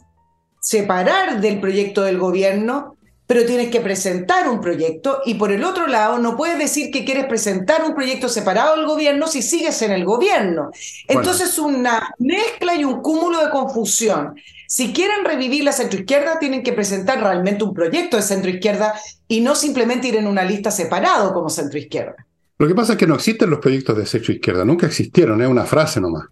separar 0.59 1.39
del 1.39 1.61
proyecto 1.61 2.03
del 2.03 2.17
gobierno, 2.17 2.96
pero 3.28 3.45
tienes 3.45 3.69
que 3.69 3.82
presentar 3.82 4.49
un 4.49 4.61
proyecto 4.61 5.21
y 5.25 5.36
por 5.36 5.51
el 5.51 5.63
otro 5.65 5.86
lado 5.86 6.17
no 6.17 6.38
puedes 6.38 6.57
decir 6.57 6.91
que 6.91 7.03
quieres 7.03 7.25
presentar 7.25 7.84
un 7.84 7.93
proyecto 7.93 8.30
separado 8.30 8.78
del 8.78 8.88
gobierno 8.88 9.28
si 9.28 9.41
sigues 9.41 9.82
en 9.82 9.91
el 9.91 10.05
gobierno. 10.05 10.71
Entonces 11.07 11.59
una 11.59 12.15
mezcla 12.17 12.73
y 12.75 12.86
un 12.86 13.01
cúmulo 13.01 13.43
de 13.43 13.51
confusión. 13.51 14.36
Si 14.67 14.93
quieren 14.93 15.25
revivir 15.25 15.63
la 15.63 15.73
centroizquierda, 15.73 16.39
tienen 16.39 16.63
que 16.63 16.73
presentar 16.73 17.21
realmente 17.21 17.63
un 17.63 17.73
proyecto 17.73 18.17
de 18.17 18.23
centroizquierda 18.23 18.95
y 19.28 19.41
no 19.41 19.55
simplemente 19.55 20.07
ir 20.07 20.15
en 20.15 20.28
una 20.28 20.43
lista 20.43 20.71
separado 20.71 21.34
como 21.34 21.49
centroizquierda. 21.49 22.15
Lo 22.59 22.67
que 22.67 22.75
pasa 22.75 22.93
es 22.93 22.97
que 22.97 23.07
no 23.07 23.15
existen 23.15 23.49
los 23.49 23.59
proyectos 23.59 23.95
de 23.97 24.05
centroizquierda, 24.05 24.65
nunca 24.65 24.88
existieron, 24.88 25.41
es 25.41 25.47
una 25.47 25.65
frase 25.65 26.01
nomás. 26.01 26.25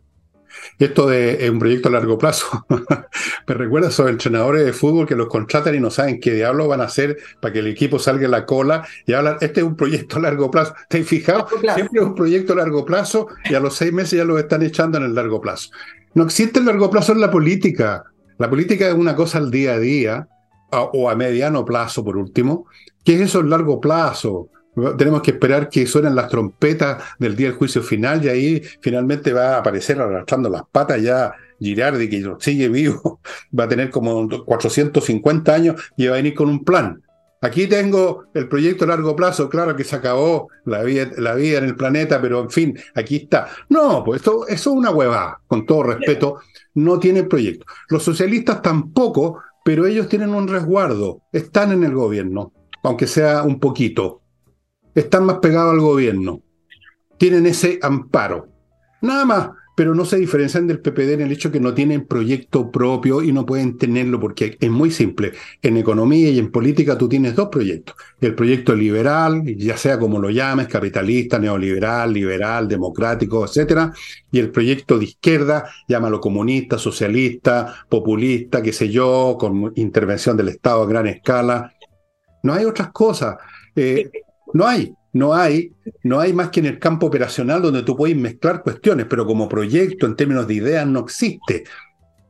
Esto 0.80 1.08
de 1.08 1.50
un 1.50 1.60
proyecto 1.60 1.90
a 1.90 1.92
largo 1.94 2.18
plazo, 2.18 2.66
me 3.48 3.54
recuerda 3.54 3.88
a 3.88 3.92
esos 3.92 4.10
entrenadores 4.10 4.66
de 4.66 4.74
fútbol 4.74 5.08
que 5.08 5.16
los 5.16 5.28
contratan 5.28 5.76
y 5.76 5.80
no 5.80 5.90
saben 5.90 6.20
qué 6.20 6.34
diablos 6.34 6.68
van 6.68 6.82
a 6.82 6.86
hacer 6.86 7.18
para 7.40 7.54
que 7.54 7.60
el 7.60 7.68
equipo 7.68 7.98
salga 7.98 8.26
en 8.26 8.32
la 8.32 8.46
cola 8.46 8.86
y 9.06 9.14
hablan, 9.14 9.38
este 9.42 9.62
es 9.62 9.66
un 9.66 9.76
proyecto 9.76 10.18
a 10.18 10.22
largo 10.22 10.52
plazo. 10.52 10.74
¿Te 10.90 11.00
has 11.00 11.08
fijado? 11.08 11.48
Siempre 11.76 12.02
es 12.02 12.06
un 12.06 12.16
proyecto 12.16 12.54
a 12.54 12.58
largo 12.58 12.86
plazo 12.86 13.28
y 13.50 13.54
a 13.54 13.60
los 13.60 13.76
seis 13.76 13.94
meses 13.94 14.18
ya 14.18 14.26
lo 14.26 14.38
están 14.38 14.64
echando 14.64 14.98
en 14.98 15.06
el 15.06 15.16
largo 15.16 15.40
plazo. 15.40 15.70
No 16.14 16.24
existe 16.24 16.60
el 16.60 16.66
largo 16.66 16.90
plazo 16.90 17.14
en 17.14 17.22
la 17.22 17.32
política. 17.32 18.04
La 18.38 18.50
política 18.50 18.88
es 18.88 18.94
una 18.94 19.16
cosa 19.16 19.38
al 19.38 19.52
día 19.52 19.74
a 19.74 19.80
día, 19.80 20.28
o 20.72 21.10
a 21.10 21.16
mediano 21.16 21.66
plazo, 21.66 22.04
por 22.04 22.18
último. 22.18 22.66
¿Qué 23.04 23.16
es 23.16 23.22
eso 23.22 23.40
el 23.40 23.50
largo 23.50 23.80
plazo? 23.80 24.50
Tenemos 24.98 25.22
que 25.22 25.32
esperar 25.32 25.70
que 25.70 25.88
suenen 25.88 26.16
las 26.16 26.30
trompetas 26.30 27.04
del 27.18 27.36
día 27.36 27.48
del 27.48 27.58
juicio 27.58 27.82
final 27.82 28.24
y 28.24 28.30
ahí 28.30 28.62
finalmente 28.82 29.32
va 29.32 29.56
a 29.56 29.60
aparecer 29.60 30.00
arrastrando 30.00 30.50
las 30.50 30.64
patas 30.72 31.02
ya 31.02 31.34
Girardi, 31.60 32.10
que 32.10 32.24
sigue 32.40 32.70
vivo, 32.70 33.20
va 33.58 33.66
a 33.66 33.68
tener 33.68 33.90
como 33.90 34.28
450 34.28 35.54
años 35.54 35.82
y 35.96 36.08
va 36.08 36.14
a 36.14 36.18
venir 36.18 36.34
con 36.34 36.50
un 36.50 36.64
plan. 36.64 37.02
Aquí 37.42 37.68
tengo 37.68 38.26
el 38.34 38.48
proyecto 38.48 38.86
a 38.86 38.88
largo 38.88 39.16
plazo, 39.16 39.50
claro 39.50 39.76
que 39.76 39.84
se 39.84 39.96
acabó 39.96 40.48
la 40.66 40.82
vida, 40.84 41.12
en 41.14 41.64
el 41.64 41.76
planeta, 41.76 42.20
pero 42.20 42.42
en 42.42 42.50
fin, 42.50 42.80
aquí 42.96 43.18
está. 43.18 43.50
No, 43.70 44.04
pues 44.04 44.22
esto, 44.22 44.48
eso 44.48 44.72
es 44.72 44.76
una 44.76 44.90
huevada, 44.90 45.42
con 45.46 45.66
todo 45.66 45.84
respeto, 45.84 46.40
no 46.74 46.98
tiene 46.98 47.24
proyecto. 47.24 47.66
Los 47.90 48.04
socialistas 48.04 48.64
tampoco, 48.64 49.44
pero 49.64 49.86
ellos 49.86 50.08
tienen 50.10 50.34
un 50.34 50.48
resguardo, 50.48 51.22
están 51.32 51.72
en 51.72 51.84
el 51.84 51.94
gobierno, 51.94 52.52
aunque 52.82 53.06
sea 53.06 53.44
un 53.44 53.60
poquito 53.60 54.22
están 54.96 55.26
más 55.26 55.40
pegados 55.40 55.74
al 55.74 55.82
gobierno, 55.82 56.42
tienen 57.18 57.46
ese 57.46 57.80
amparo. 57.82 58.48
Nada 59.02 59.26
más, 59.26 59.50
pero 59.76 59.94
no 59.94 60.06
se 60.06 60.18
diferencian 60.18 60.68
del 60.68 60.80
PPD 60.80 61.14
en 61.14 61.22
el 61.22 61.32
hecho 61.32 61.52
que 61.52 61.60
no 61.60 61.74
tienen 61.74 62.08
proyecto 62.08 62.72
propio 62.72 63.22
y 63.22 63.34
no 63.34 63.46
pueden 63.46 63.78
tenerlo 63.78 64.20
porque 64.20 64.58
es 64.60 64.72
muy 64.72 64.90
simple. 64.90 65.34
En 65.62 65.76
economía 65.76 66.30
y 66.30 66.40
en 66.40 66.50
política 66.50 66.98
tú 66.98 67.10
tienes 67.10 67.36
dos 67.36 67.50
proyectos. 67.50 67.96
El 68.22 68.36
proyecto 68.36 68.74
liberal, 68.74 69.44
ya 69.58 69.76
sea 69.76 70.00
como 70.00 70.20
lo 70.20 70.30
llames, 70.30 70.68
capitalista, 70.68 71.38
neoliberal, 71.38 72.14
liberal, 72.14 72.68
democrático, 72.70 73.44
etcétera, 73.44 73.94
y 74.32 74.40
el 74.40 74.50
proyecto 74.50 74.98
de 74.98 75.06
izquierda, 75.06 75.70
llámalo 75.90 76.22
comunista, 76.22 76.78
socialista, 76.78 77.86
populista, 77.90 78.62
qué 78.62 78.72
sé 78.72 78.90
yo, 78.90 79.36
con 79.38 79.74
intervención 79.76 80.38
del 80.38 80.50
Estado 80.50 80.84
a 80.84 80.88
gran 80.88 81.08
escala. 81.08 81.74
No 82.44 82.54
hay 82.54 82.64
otras 82.64 82.92
cosas. 82.92 83.36
Eh, 83.76 84.10
no 84.56 84.66
hay, 84.66 84.96
no 85.12 85.34
hay, 85.34 85.74
no 86.04 86.22
hay 86.22 86.32
más 86.32 86.48
que 86.48 86.62
en 86.62 86.68
el 86.68 86.80
campo 86.80 87.08
operacional 87.08 87.62
donde 87.62 87.84
tú 87.84 87.98
puedes 87.98 88.16
mezclar 88.16 88.64
cuestiones, 88.64 89.06
pero 89.10 89.26
como 89.26 89.50
proyecto 89.50 90.06
en 90.06 90.16
términos 90.16 90.48
de 90.48 90.54
ideas 90.54 90.88
no 90.88 91.02
existe. 91.02 91.66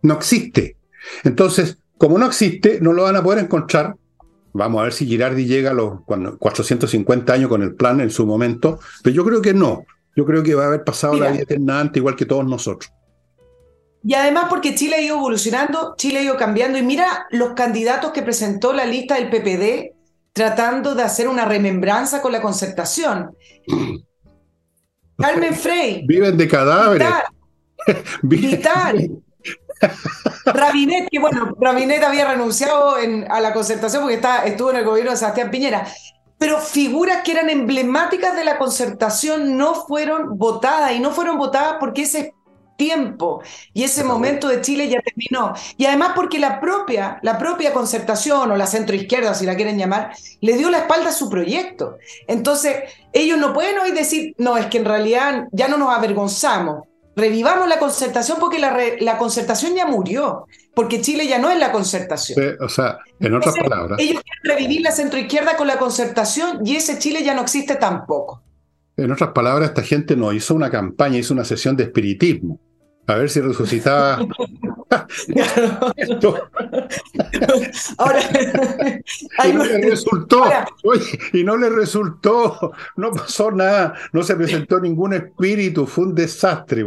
No 0.01 0.15
existe. 0.15 0.75
Entonces, 1.23 1.77
como 1.99 2.17
no 2.17 2.25
existe, 2.25 2.79
no 2.81 2.93
lo 2.93 3.03
van 3.03 3.15
a 3.15 3.21
poder 3.21 3.43
encontrar. 3.43 3.95
Vamos 4.53 4.79
a 4.79 4.85
ver 4.85 4.93
si 4.93 5.05
Girardi 5.05 5.45
llega 5.45 5.69
a 5.69 5.73
los 5.75 5.99
450 6.39 7.31
años 7.31 7.47
con 7.47 7.61
el 7.61 7.75
plan 7.75 8.01
en 8.01 8.09
su 8.09 8.25
momento, 8.25 8.79
pero 9.03 9.15
yo 9.15 9.23
creo 9.23 9.39
que 9.39 9.53
no. 9.53 9.85
Yo 10.15 10.25
creo 10.25 10.41
que 10.41 10.55
va 10.55 10.63
a 10.63 10.67
haber 10.67 10.83
pasado 10.83 11.13
la 11.13 11.29
vida 11.29 11.43
eterna 11.43 11.79
antes, 11.79 11.97
igual 11.97 12.15
que 12.15 12.25
todos 12.25 12.43
nosotros. 12.43 12.91
Y 14.03 14.15
además 14.15 14.45
porque 14.49 14.73
Chile 14.73 14.95
ha 14.95 15.01
ido 15.01 15.17
evolucionando, 15.17 15.93
Chile 15.95 16.19
ha 16.19 16.23
ido 16.23 16.37
cambiando. 16.37 16.79
Y 16.79 16.81
mira 16.81 17.27
los 17.29 17.53
candidatos 17.53 18.13
que 18.13 18.23
presentó 18.23 18.73
la 18.73 18.85
lista 18.85 19.13
del 19.13 19.29
PPD 19.29 19.94
tratando 20.35 20.93
de 20.93 21.01
hacer 21.01 21.29
una 21.29 21.45
remembranza 21.45 22.21
con 22.21 22.33
la 22.33 22.41
concertación. 22.41 23.33
Carmen 25.17 25.55
Frey. 25.55 26.03
Viven 26.05 26.37
de 26.37 26.45
cadáveres. 26.45 27.07
Vital. 28.21 29.11
Rabinet, 30.45 31.07
que 31.09 31.19
bueno, 31.19 31.55
Rabinet 31.59 32.03
había 32.03 32.29
renunciado 32.29 32.95
a 33.29 33.39
la 33.39 33.53
concertación 33.53 34.01
porque 34.01 34.15
está, 34.15 34.45
estuvo 34.45 34.71
en 34.71 34.77
el 34.77 34.85
gobierno 34.85 35.11
de 35.11 35.17
Sebastián 35.17 35.49
Piñera. 35.49 35.87
Pero 36.37 36.59
figuras 36.59 37.23
que 37.23 37.31
eran 37.31 37.49
emblemáticas 37.49 38.35
de 38.35 38.43
la 38.43 38.57
concertación 38.57 39.55
no 39.55 39.73
fueron 39.85 40.37
votadas 40.37 40.91
y 40.91 40.99
no 40.99 41.11
fueron 41.11 41.37
votadas 41.37 41.77
porque 41.79 42.01
ese 42.01 42.34
tiempo 42.75 43.41
y 43.73 43.83
ese 43.83 44.03
momento 44.03 44.47
de 44.47 44.61
Chile 44.61 44.89
ya 44.89 44.99
terminó. 45.01 45.53
Y 45.77 45.85
además 45.85 46.11
porque 46.15 46.39
la 46.39 46.59
propia, 46.59 47.19
la 47.21 47.37
propia 47.37 47.73
concertación 47.73 48.51
o 48.51 48.55
la 48.55 48.67
centroizquierda, 48.67 49.33
si 49.33 49.45
la 49.45 49.55
quieren 49.55 49.77
llamar, 49.77 50.11
le 50.41 50.57
dio 50.57 50.69
la 50.69 50.79
espalda 50.79 51.09
a 51.09 51.13
su 51.13 51.29
proyecto. 51.29 51.97
Entonces, 52.27 52.75
ellos 53.13 53.37
no 53.39 53.53
pueden 53.53 53.77
hoy 53.79 53.91
decir, 53.91 54.33
no, 54.37 54.57
es 54.57 54.67
que 54.67 54.77
en 54.77 54.85
realidad 54.85 55.47
ya 55.51 55.67
no 55.67 55.77
nos 55.77 55.95
avergonzamos. 55.95 56.83
Revivamos 57.15 57.69
la 57.69 57.79
concertación 57.79 58.39
porque 58.41 58.59
la, 58.59 58.77
la 58.99 59.17
concertación 59.17 59.73
ya 59.73 59.85
murió, 59.85 60.47
porque 60.73 60.99
Chile 60.99 61.27
ya 61.27 61.39
no 61.39 61.49
es 61.49 61.57
la 61.57 61.71
concertación. 61.71 62.57
o 62.59 62.67
sea, 62.67 62.99
en 63.21 63.33
otras 63.33 63.55
palabras. 63.55 63.97
Ellos 64.01 64.21
quieren 64.21 64.57
revivir 64.57 64.81
la 64.81 64.91
centroizquierda 64.91 65.55
con 65.55 65.67
la 65.67 65.77
concertación 65.77 66.59
y 66.65 66.75
ese 66.75 66.99
Chile 66.99 67.23
ya 67.23 67.33
no 67.33 67.43
existe 67.43 67.75
tampoco. 67.75 68.41
En 68.97 69.11
otras 69.11 69.31
palabras, 69.31 69.69
esta 69.69 69.81
gente 69.81 70.15
no 70.15 70.31
hizo 70.31 70.55
una 70.55 70.69
campaña, 70.69 71.17
hizo 71.17 71.33
una 71.33 71.43
sesión 71.43 71.75
de 71.75 71.83
espiritismo. 71.83 72.59
A 73.07 73.15
ver 73.15 73.29
si 73.29 73.41
resucitaba. 73.41 74.19
Ahora, 77.97 78.19
y 79.45 79.53
no 79.53 79.65
le 79.65 79.89
resultó, 79.89 80.43
y 81.33 81.43
no 81.43 81.57
le 81.57 81.69
resultó, 81.69 82.71
no 82.95 83.11
pasó 83.11 83.51
nada, 83.51 83.93
no 84.13 84.23
se 84.23 84.35
presentó 84.35 84.79
ningún 84.79 85.13
espíritu, 85.13 85.85
fue 85.85 86.05
un 86.05 86.15
desastre. 86.15 86.85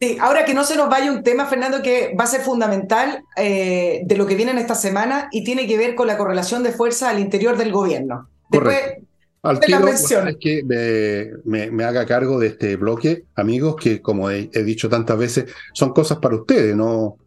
Sí, 0.00 0.16
ahora 0.20 0.44
que 0.44 0.54
no 0.54 0.64
se 0.64 0.76
nos 0.76 0.88
vaya 0.88 1.12
un 1.12 1.22
tema, 1.22 1.46
Fernando, 1.46 1.82
que 1.82 2.14
va 2.18 2.24
a 2.24 2.28
ser 2.28 2.40
fundamental 2.42 3.22
eh, 3.36 4.02
de 4.04 4.16
lo 4.16 4.26
que 4.26 4.34
viene 4.34 4.52
en 4.52 4.58
esta 4.58 4.74
semana 4.74 5.28
y 5.30 5.44
tiene 5.44 5.66
que 5.66 5.78
ver 5.78 5.94
con 5.94 6.06
la 6.06 6.18
correlación 6.18 6.62
de 6.62 6.72
fuerza 6.72 7.10
al 7.10 7.20
interior 7.20 7.56
del 7.56 7.72
gobierno. 7.72 8.28
Después, 8.50 8.98
al 9.44 9.60
tiro, 9.60 9.86
es 9.88 10.08
que 10.40 11.32
me, 11.44 11.84
haga 11.84 12.06
cargo 12.06 12.38
de 12.38 12.46
este 12.46 12.76
bloque, 12.76 13.24
amigos, 13.34 13.76
que 13.76 14.00
como 14.00 14.30
he, 14.30 14.48
dicho 14.64 14.88
tantas 14.88 15.18
veces, 15.18 15.52
son 15.74 15.92
cosas 15.92 16.18
para 16.18 16.36
ustedes, 16.36 16.74
no 16.74 17.18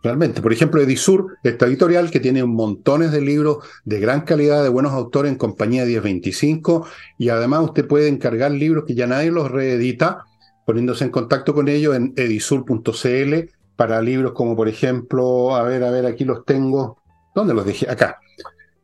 realmente. 0.00 0.40
Por 0.40 0.52
ejemplo, 0.52 0.80
Edisur, 0.80 1.36
esta 1.42 1.66
editorial 1.66 2.12
que 2.12 2.20
tiene 2.20 2.44
montones 2.44 3.10
de 3.10 3.20
libros 3.20 3.58
de 3.84 3.98
gran 3.98 4.20
calidad, 4.20 4.62
de 4.62 4.68
buenos 4.68 4.92
autores 4.92 5.32
en 5.32 5.36
compañía 5.36 5.84
1025, 5.84 6.86
y 7.18 7.28
además 7.30 7.64
usted 7.64 7.88
puede 7.88 8.06
encargar 8.06 8.52
libros 8.52 8.84
que 8.86 8.94
ya 8.94 9.08
nadie 9.08 9.32
los 9.32 9.50
reedita, 9.50 10.24
poniéndose 10.64 11.04
en 11.04 11.10
contacto 11.10 11.54
con 11.54 11.66
ellos 11.66 11.96
en 11.96 12.12
edisur.cl 12.16 13.34
para 13.74 14.00
libros 14.00 14.30
como, 14.32 14.54
por 14.54 14.68
ejemplo, 14.68 15.56
a 15.56 15.64
ver, 15.64 15.82
a 15.82 15.90
ver, 15.90 16.06
aquí 16.06 16.24
los 16.24 16.44
tengo. 16.44 17.02
¿Dónde 17.34 17.54
los 17.54 17.66
dejé? 17.66 17.90
Acá. 17.90 18.18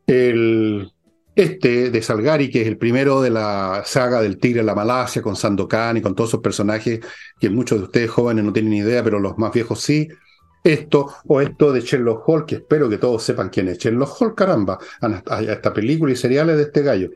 El 0.07 0.91
este 1.35 1.89
de 1.91 2.01
Salgari, 2.01 2.49
que 2.49 2.61
es 2.61 2.67
el 2.67 2.77
primero 2.77 3.21
de 3.21 3.29
la 3.29 3.83
saga 3.85 4.21
del 4.21 4.37
Tigre 4.37 4.61
en 4.61 4.65
la 4.65 4.75
Malasia, 4.75 5.21
con 5.21 5.35
Sandokan 5.35 5.97
y 5.97 6.01
con 6.01 6.15
todos 6.15 6.29
esos 6.29 6.41
personajes 6.41 7.01
que 7.39 7.49
muchos 7.49 7.79
de 7.79 7.85
ustedes 7.85 8.09
jóvenes 8.09 8.45
no 8.45 8.53
tienen 8.53 8.71
ni 8.71 8.79
idea, 8.79 9.03
pero 9.03 9.19
los 9.19 9.37
más 9.37 9.51
viejos 9.51 9.81
sí. 9.81 10.07
Esto, 10.63 11.13
o 11.27 11.41
esto 11.41 11.71
de 11.71 11.81
Sherlock 11.81 12.27
Hall, 12.27 12.45
que 12.45 12.55
espero 12.55 12.89
que 12.89 12.97
todos 12.97 13.21
sepan 13.21 13.49
quién 13.49 13.67
es 13.67 13.77
Sherlock 13.77 14.19
Hall, 14.19 14.33
caramba, 14.33 14.79
a 15.01 15.41
esta 15.43 15.71
película 15.73 16.11
y 16.11 16.15
seriales 16.15 16.57
de 16.57 16.63
este 16.63 16.81
gallo. 16.81 17.11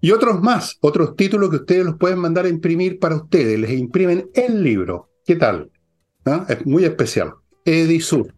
Y 0.00 0.10
otros 0.10 0.40
más, 0.40 0.78
otros 0.80 1.14
títulos 1.14 1.50
que 1.50 1.56
ustedes 1.56 1.84
los 1.84 1.96
pueden 1.96 2.18
mandar 2.18 2.46
a 2.46 2.48
imprimir 2.48 2.98
para 2.98 3.16
ustedes, 3.16 3.58
les 3.58 3.72
imprimen 3.72 4.30
el 4.34 4.62
libro. 4.62 5.10
¿Qué 5.24 5.36
tal? 5.36 5.70
¿Ah? 6.24 6.46
Es 6.48 6.64
muy 6.64 6.84
especial. 6.84 7.34
Edisur. 7.64 8.34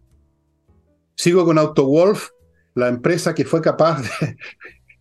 Sigo 1.15 1.45
con 1.45 1.57
AutoWolf, 1.57 2.29
la 2.75 2.89
empresa 2.89 3.33
que 3.33 3.45
fue 3.45 3.61
capaz 3.61 4.01
de, 4.01 4.37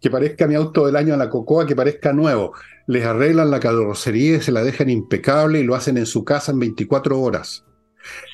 que 0.04 0.10
parezca 0.10 0.46
mi 0.46 0.54
auto 0.54 0.84
del 0.84 0.96
año 0.96 1.14
a 1.14 1.16
la 1.16 1.30
Cocoa, 1.30 1.66
que 1.66 1.74
parezca 1.74 2.12
nuevo. 2.12 2.52
Les 2.86 3.06
arreglan 3.06 3.50
la 3.50 3.58
carrocería 3.58 4.36
y 4.36 4.40
se 4.42 4.52
la 4.52 4.62
dejan 4.62 4.90
impecable 4.90 5.60
y 5.60 5.64
lo 5.64 5.74
hacen 5.74 5.96
en 5.96 6.04
su 6.04 6.24
casa 6.24 6.52
en 6.52 6.58
24 6.58 7.18
horas. 7.18 7.64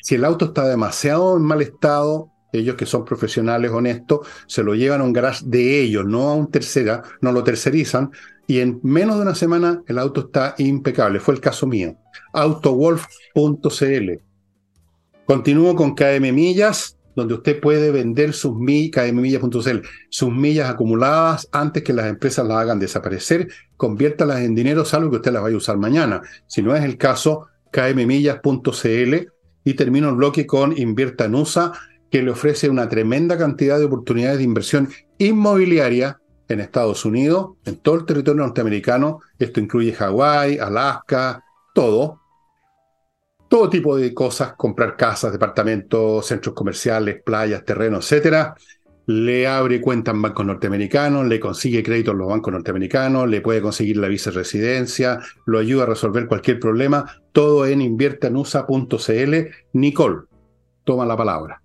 Si 0.03 0.17
el 0.17 0.25
auto 0.25 0.47
está 0.47 0.67
demasiado 0.67 1.37
en 1.37 1.45
mal 1.45 1.63
estado, 1.63 2.29
ellos 2.53 2.75
que 2.75 2.87
son 2.87 3.05
profesionales 3.05 3.71
honestos, 3.71 4.27
se 4.49 4.65
lo 4.65 4.75
llevan 4.75 5.01
a 5.01 5.05
un 5.05 5.13
garage 5.13 5.45
de 5.47 5.81
ellos, 5.81 6.05
no 6.07 6.31
a 6.31 6.35
un 6.35 6.51
tercera, 6.51 7.05
no 7.21 7.31
lo 7.31 7.45
tercerizan, 7.45 8.11
y 8.49 8.59
en 8.59 8.81
menos 8.83 9.15
de 9.15 9.23
una 9.23 9.37
semana 9.37 9.81
el 9.87 10.01
auto 10.01 10.23
está 10.23 10.57
impecable. 10.59 11.21
Fue 11.21 11.35
el 11.35 11.41
caso 11.41 11.69
mío. 11.69 11.95
Autowolf.cl. 12.33 14.11
Continúo 15.25 15.77
con 15.77 15.95
KM 15.95 16.33
Millas, 16.33 16.97
donde 17.15 17.35
usted 17.35 17.61
puede 17.61 17.91
vender 17.91 18.33
sus 18.33 18.55
millas, 18.57 19.11
sus 20.11 20.33
millas 20.33 20.71
acumuladas 20.71 21.49
antes 21.53 21.83
que 21.83 21.93
las 21.93 22.07
empresas 22.07 22.47
las 22.47 22.59
hagan 22.59 22.79
desaparecer, 22.79 23.49
conviértalas 23.77 24.41
en 24.41 24.55
dinero, 24.55 24.85
salvo 24.85 25.11
que 25.11 25.17
usted 25.17 25.33
las 25.33 25.43
vaya 25.43 25.55
a 25.55 25.59
usar 25.59 25.77
mañana. 25.77 26.23
Si 26.47 26.63
no 26.63 26.75
es 26.75 26.85
el 26.85 26.97
caso, 26.97 27.49
kmmillas.cl 27.73 29.15
y 29.65 29.75
termino 29.75 30.09
el 30.09 30.17
bloque 30.17 30.47
con 30.47 30.77
Invierta 30.77 31.27
en 31.27 31.35
USA, 31.35 31.73
que 32.11 32.23
le 32.23 32.31
ofrece 32.31 32.69
una 32.69 32.89
tremenda 32.89 33.39
cantidad 33.39 33.79
de 33.79 33.85
oportunidades 33.85 34.39
de 34.39 34.45
inversión 34.45 34.89
inmobiliaria 35.19 36.21
en 36.49 36.61
Estados 36.61 37.05
Unidos, 37.05 37.53
en 37.65 37.77
todo 37.77 37.95
el 37.97 38.05
territorio 38.05 38.43
norteamericano. 38.43 39.21
Esto 39.39 39.61
incluye 39.61 39.93
Hawái, 39.93 40.59
Alaska, 40.59 41.45
todo 41.75 42.21
todo 43.51 43.69
tipo 43.69 43.97
de 43.97 44.15
cosas, 44.15 44.53
comprar 44.53 44.97
casas, 44.97 45.33
departamentos, 45.33 46.25
centros 46.25 46.55
comerciales, 46.55 47.21
playas, 47.21 47.65
terrenos, 47.65 48.05
etcétera. 48.05 48.55
Le 49.07 49.49
abre 49.49 49.81
cuenta 49.81 50.13
en 50.13 50.23
bancos 50.23 50.47
norteamericanos, 50.47 51.27
le 51.27 51.41
consigue 51.41 51.83
crédito 51.83 52.13
en 52.13 52.19
los 52.19 52.29
bancos 52.29 52.53
norteamericanos, 52.53 53.29
le 53.29 53.41
puede 53.41 53.61
conseguir 53.61 53.97
la 53.97 54.07
visa 54.07 54.31
residencia, 54.31 55.19
lo 55.47 55.59
ayuda 55.59 55.83
a 55.83 55.87
resolver 55.87 56.29
cualquier 56.29 56.61
problema, 56.61 57.05
todo 57.33 57.67
en 57.67 57.83
inviertanusa.cl. 57.83 59.35
Nicole, 59.73 60.19
toma 60.85 61.05
la 61.05 61.17
palabra. 61.17 61.61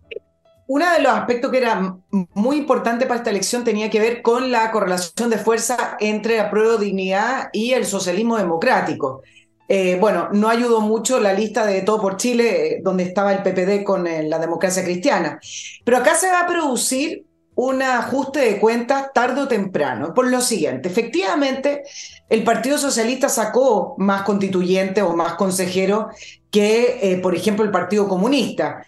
Uno 0.67 0.91
de 0.91 1.03
los 1.03 1.11
aspectos 1.11 1.51
que 1.51 1.59
era 1.59 1.95
muy 2.09 2.57
importante 2.57 3.05
para 3.05 3.19
esta 3.19 3.29
elección 3.29 3.63
tenía 3.63 3.91
que 3.91 3.99
ver 3.99 4.23
con 4.23 4.51
la 4.51 4.71
correlación 4.71 5.29
de 5.29 5.37
fuerza 5.37 5.97
entre 5.99 6.37
la 6.37 6.49
prueba 6.49 6.77
de 6.77 6.85
dignidad 6.85 7.49
y 7.53 7.73
el 7.73 7.85
socialismo 7.85 8.37
democrático. 8.37 9.21
Eh, 9.67 9.97
bueno, 9.99 10.29
no 10.31 10.49
ayudó 10.49 10.81
mucho 10.81 11.19
la 11.19 11.33
lista 11.33 11.65
de 11.65 11.81
Todo 11.81 12.01
por 12.01 12.17
Chile, 12.17 12.67
eh, 12.67 12.81
donde 12.83 13.03
estaba 13.03 13.33
el 13.33 13.41
PPD 13.41 13.83
con 13.83 14.05
eh, 14.05 14.23
la 14.23 14.37
democracia 14.37 14.83
cristiana. 14.83 15.39
Pero 15.83 15.97
acá 15.97 16.15
se 16.15 16.29
va 16.29 16.41
a 16.41 16.47
producir 16.47 17.25
un 17.55 17.81
ajuste 17.81 18.39
de 18.39 18.59
cuentas 18.59 19.11
tarde 19.13 19.41
o 19.41 19.47
temprano, 19.47 20.13
por 20.13 20.27
lo 20.27 20.41
siguiente, 20.41 20.89
efectivamente, 20.89 21.83
el 22.27 22.43
Partido 22.43 22.77
Socialista 22.77 23.29
sacó 23.29 23.95
más 23.97 24.23
constituyentes 24.23 25.01
o 25.01 25.15
más 25.15 25.35
consejeros 25.35 26.07
que, 26.51 27.17
por 27.23 27.33
ejemplo, 27.33 27.63
el 27.63 27.71
Partido 27.71 28.09
Comunista. 28.09 28.85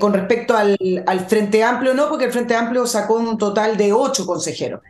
con 0.00 0.12
respecto 0.12 0.56
al, 0.56 0.76
al 1.06 1.20
Frente 1.28 1.62
Amplio, 1.62 1.94
no, 1.94 2.08
porque 2.08 2.24
el 2.24 2.32
Frente 2.32 2.56
Amplio 2.56 2.84
sacó 2.84 3.14
un 3.14 3.38
total 3.38 3.76
de 3.76 3.92
ocho 3.92 4.26
consejeros. 4.26 4.80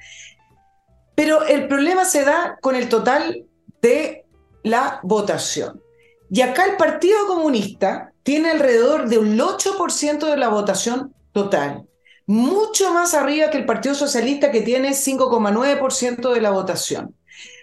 Pero 1.15 1.45
el 1.45 1.69
problema 1.69 2.07
se 2.07 2.25
da 2.25 2.57
con 2.63 2.75
el 2.75 2.89
total 2.89 3.45
de 3.83 4.20
la 4.63 5.01
votación. 5.03 5.83
Y 6.31 6.43
acá 6.43 6.65
el 6.65 6.77
Partido 6.77 7.27
Comunista 7.27 8.13
tiene 8.23 8.51
alrededor 8.51 9.09
de 9.09 9.19
un 9.19 9.39
8% 9.39 10.27
de 10.27 10.37
la 10.37 10.49
votación 10.49 11.15
total, 11.33 11.87
mucho 12.27 12.93
más 12.93 13.15
arriba 13.15 13.51
que 13.51 13.59
el 13.59 13.67
Partido 13.67 13.95
Socialista 13.95 14.51
que 14.51 14.61
tiene 14.61 14.91
5,9% 14.91 16.33
de 16.33 16.41
la 16.41 16.51
votación. 16.51 17.17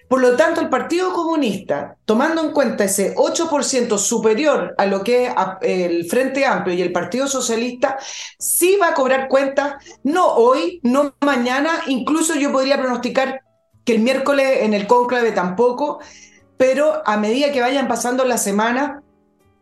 Por 0.09 0.21
lo 0.21 0.37
tanto, 0.37 0.61
el 0.61 0.69
Partido 0.69 1.11
Comunista, 1.11 1.97
tomando 2.05 2.41
en 2.41 2.51
cuenta 2.51 2.85
ese 2.85 3.13
8% 3.15 3.97
superior 3.97 4.73
a 4.77 4.85
lo 4.85 5.03
que 5.03 5.27
es 5.27 5.33
el 5.61 6.09
Frente 6.09 6.45
Amplio 6.45 6.75
y 6.75 6.81
el 6.81 6.93
Partido 6.93 7.27
Socialista, 7.27 7.97
sí 8.39 8.77
va 8.81 8.89
a 8.89 8.93
cobrar 8.93 9.27
cuenta, 9.27 9.79
no 10.03 10.27
hoy, 10.27 10.79
no 10.83 11.13
mañana, 11.21 11.81
incluso 11.87 12.35
yo 12.35 12.53
podría 12.53 12.79
pronosticar 12.79 13.41
que 13.83 13.95
el 13.95 13.99
miércoles 13.99 14.59
en 14.61 14.73
el 14.73 14.87
cónclave 14.87 15.33
tampoco, 15.33 15.99
pero 16.57 17.01
a 17.05 17.17
medida 17.17 17.51
que 17.51 17.61
vayan 17.61 17.87
pasando 17.87 18.25
las 18.25 18.43
semanas, 18.43 19.03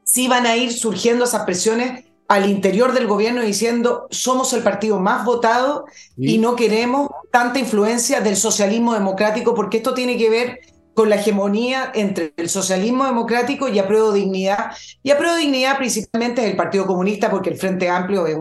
sí 0.03 0.27
van 0.27 0.45
a 0.45 0.55
ir 0.55 0.71
surgiendo 0.73 1.25
esas 1.25 1.43
presiones 1.43 2.05
al 2.27 2.49
interior 2.49 2.93
del 2.93 3.07
gobierno 3.07 3.41
diciendo 3.41 4.07
somos 4.09 4.53
el 4.53 4.63
partido 4.63 4.99
más 4.99 5.25
votado 5.25 5.85
y 6.17 6.39
no 6.39 6.55
queremos 6.55 7.09
tanta 7.31 7.59
influencia 7.59 8.19
del 8.21 8.35
socialismo 8.35 8.93
democrático 8.93 9.53
porque 9.53 9.77
esto 9.77 9.93
tiene 9.93 10.17
que 10.17 10.29
ver 10.29 10.59
con 10.95 11.09
la 11.09 11.17
hegemonía 11.17 11.91
entre 11.93 12.33
el 12.37 12.49
socialismo 12.49 13.05
democrático 13.05 13.67
y 13.67 13.77
apruebo 13.77 14.13
dignidad. 14.13 14.71
Y 15.03 15.11
apruebo 15.11 15.35
dignidad 15.35 15.77
principalmente 15.77 16.41
es 16.41 16.49
el 16.49 16.55
Partido 16.55 16.87
Comunista 16.87 17.29
porque 17.29 17.49
el 17.49 17.57
Frente 17.57 17.89
Amplio 17.89 18.25
es 18.25 18.37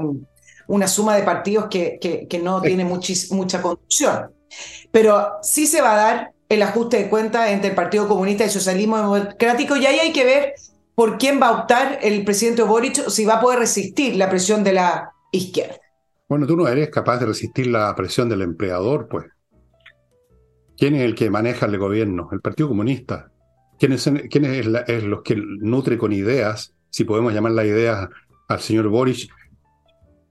una 0.68 0.86
suma 0.86 1.16
de 1.16 1.24
partidos 1.24 1.66
que, 1.68 1.98
que, 2.00 2.38
no 2.38 2.62
tiene 2.62 2.84
mucha 2.84 3.61
conducción. 3.61 4.32
Pero 4.92 5.32
sí 5.42 5.66
se 5.66 5.82
va 5.82 5.94
a 5.94 5.96
dar 5.96 6.34
el 6.49 6.62
ajuste 6.62 6.99
de 6.99 7.09
cuentas 7.09 7.51
entre 7.51 7.70
el 7.70 7.74
Partido 7.74 8.09
Comunista 8.09 8.45
y 8.45 8.47
el 8.47 8.53
Socialismo 8.53 8.97
Democrático 8.97 9.76
y 9.76 9.86
ahí 9.86 9.99
hay 9.99 10.12
que 10.12 10.24
ver 10.24 10.55
por 10.95 11.18
quién 11.18 11.40
va 11.40 11.49
a 11.49 11.62
optar 11.62 11.99
el 12.03 12.24
presidente 12.24 12.62
Boric, 12.62 13.09
si 13.09 13.24
va 13.24 13.34
a 13.34 13.40
poder 13.40 13.59
resistir 13.59 14.16
la 14.16 14.28
presión 14.30 14.62
de 14.62 14.74
la 14.74 15.11
izquierda. 15.32 15.76
Bueno, 16.28 16.47
tú 16.47 16.57
no 16.57 16.68
eres 16.68 16.88
capaz 16.90 17.18
de 17.18 17.26
resistir 17.26 17.66
la 17.66 17.95
presión 17.95 18.28
del 18.28 18.42
empleador, 18.42 19.09
pues. 19.09 19.26
¿Quién 20.76 20.95
es 20.97 21.03
el 21.03 21.14
que 21.14 21.30
maneja 21.30 21.66
el 21.66 21.78
gobierno? 21.78 22.28
El 22.32 22.40
Partido 22.40 22.68
Comunista. 22.68 23.30
¿Quién 23.78 23.92
es, 23.92 24.11
quién 24.30 24.45
es, 24.45 24.66
es 24.86 25.05
los 25.05 25.22
que 25.22 25.36
nutre 25.36 25.99
con 25.99 26.12
ideas, 26.12 26.74
si 26.90 27.05
podemos 27.05 27.32
llamar 27.32 27.53
las 27.53 27.66
ideas 27.66 28.09
al 28.49 28.61
señor 28.61 28.88
Boric, 28.88 29.28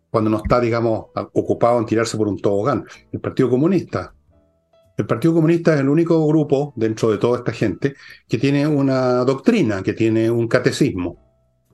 cuando 0.09 0.29
no 0.29 0.37
está, 0.37 0.59
digamos, 0.59 1.07
ocupado 1.33 1.79
en 1.79 1.85
tirarse 1.85 2.17
por 2.17 2.27
un 2.27 2.39
tobogán? 2.39 2.85
El 3.11 3.19
Partido 3.19 3.49
Comunista. 3.49 4.13
El 4.97 5.05
Partido 5.05 5.33
Comunista 5.33 5.73
es 5.73 5.79
el 5.79 5.89
único 5.89 6.25
grupo 6.27 6.73
dentro 6.75 7.09
de 7.09 7.17
toda 7.17 7.39
esta 7.39 7.51
gente 7.51 7.95
que 8.27 8.37
tiene 8.37 8.67
una 8.67 9.23
doctrina, 9.25 9.81
que 9.81 9.93
tiene 9.93 10.29
un 10.29 10.47
catecismo. 10.47 11.17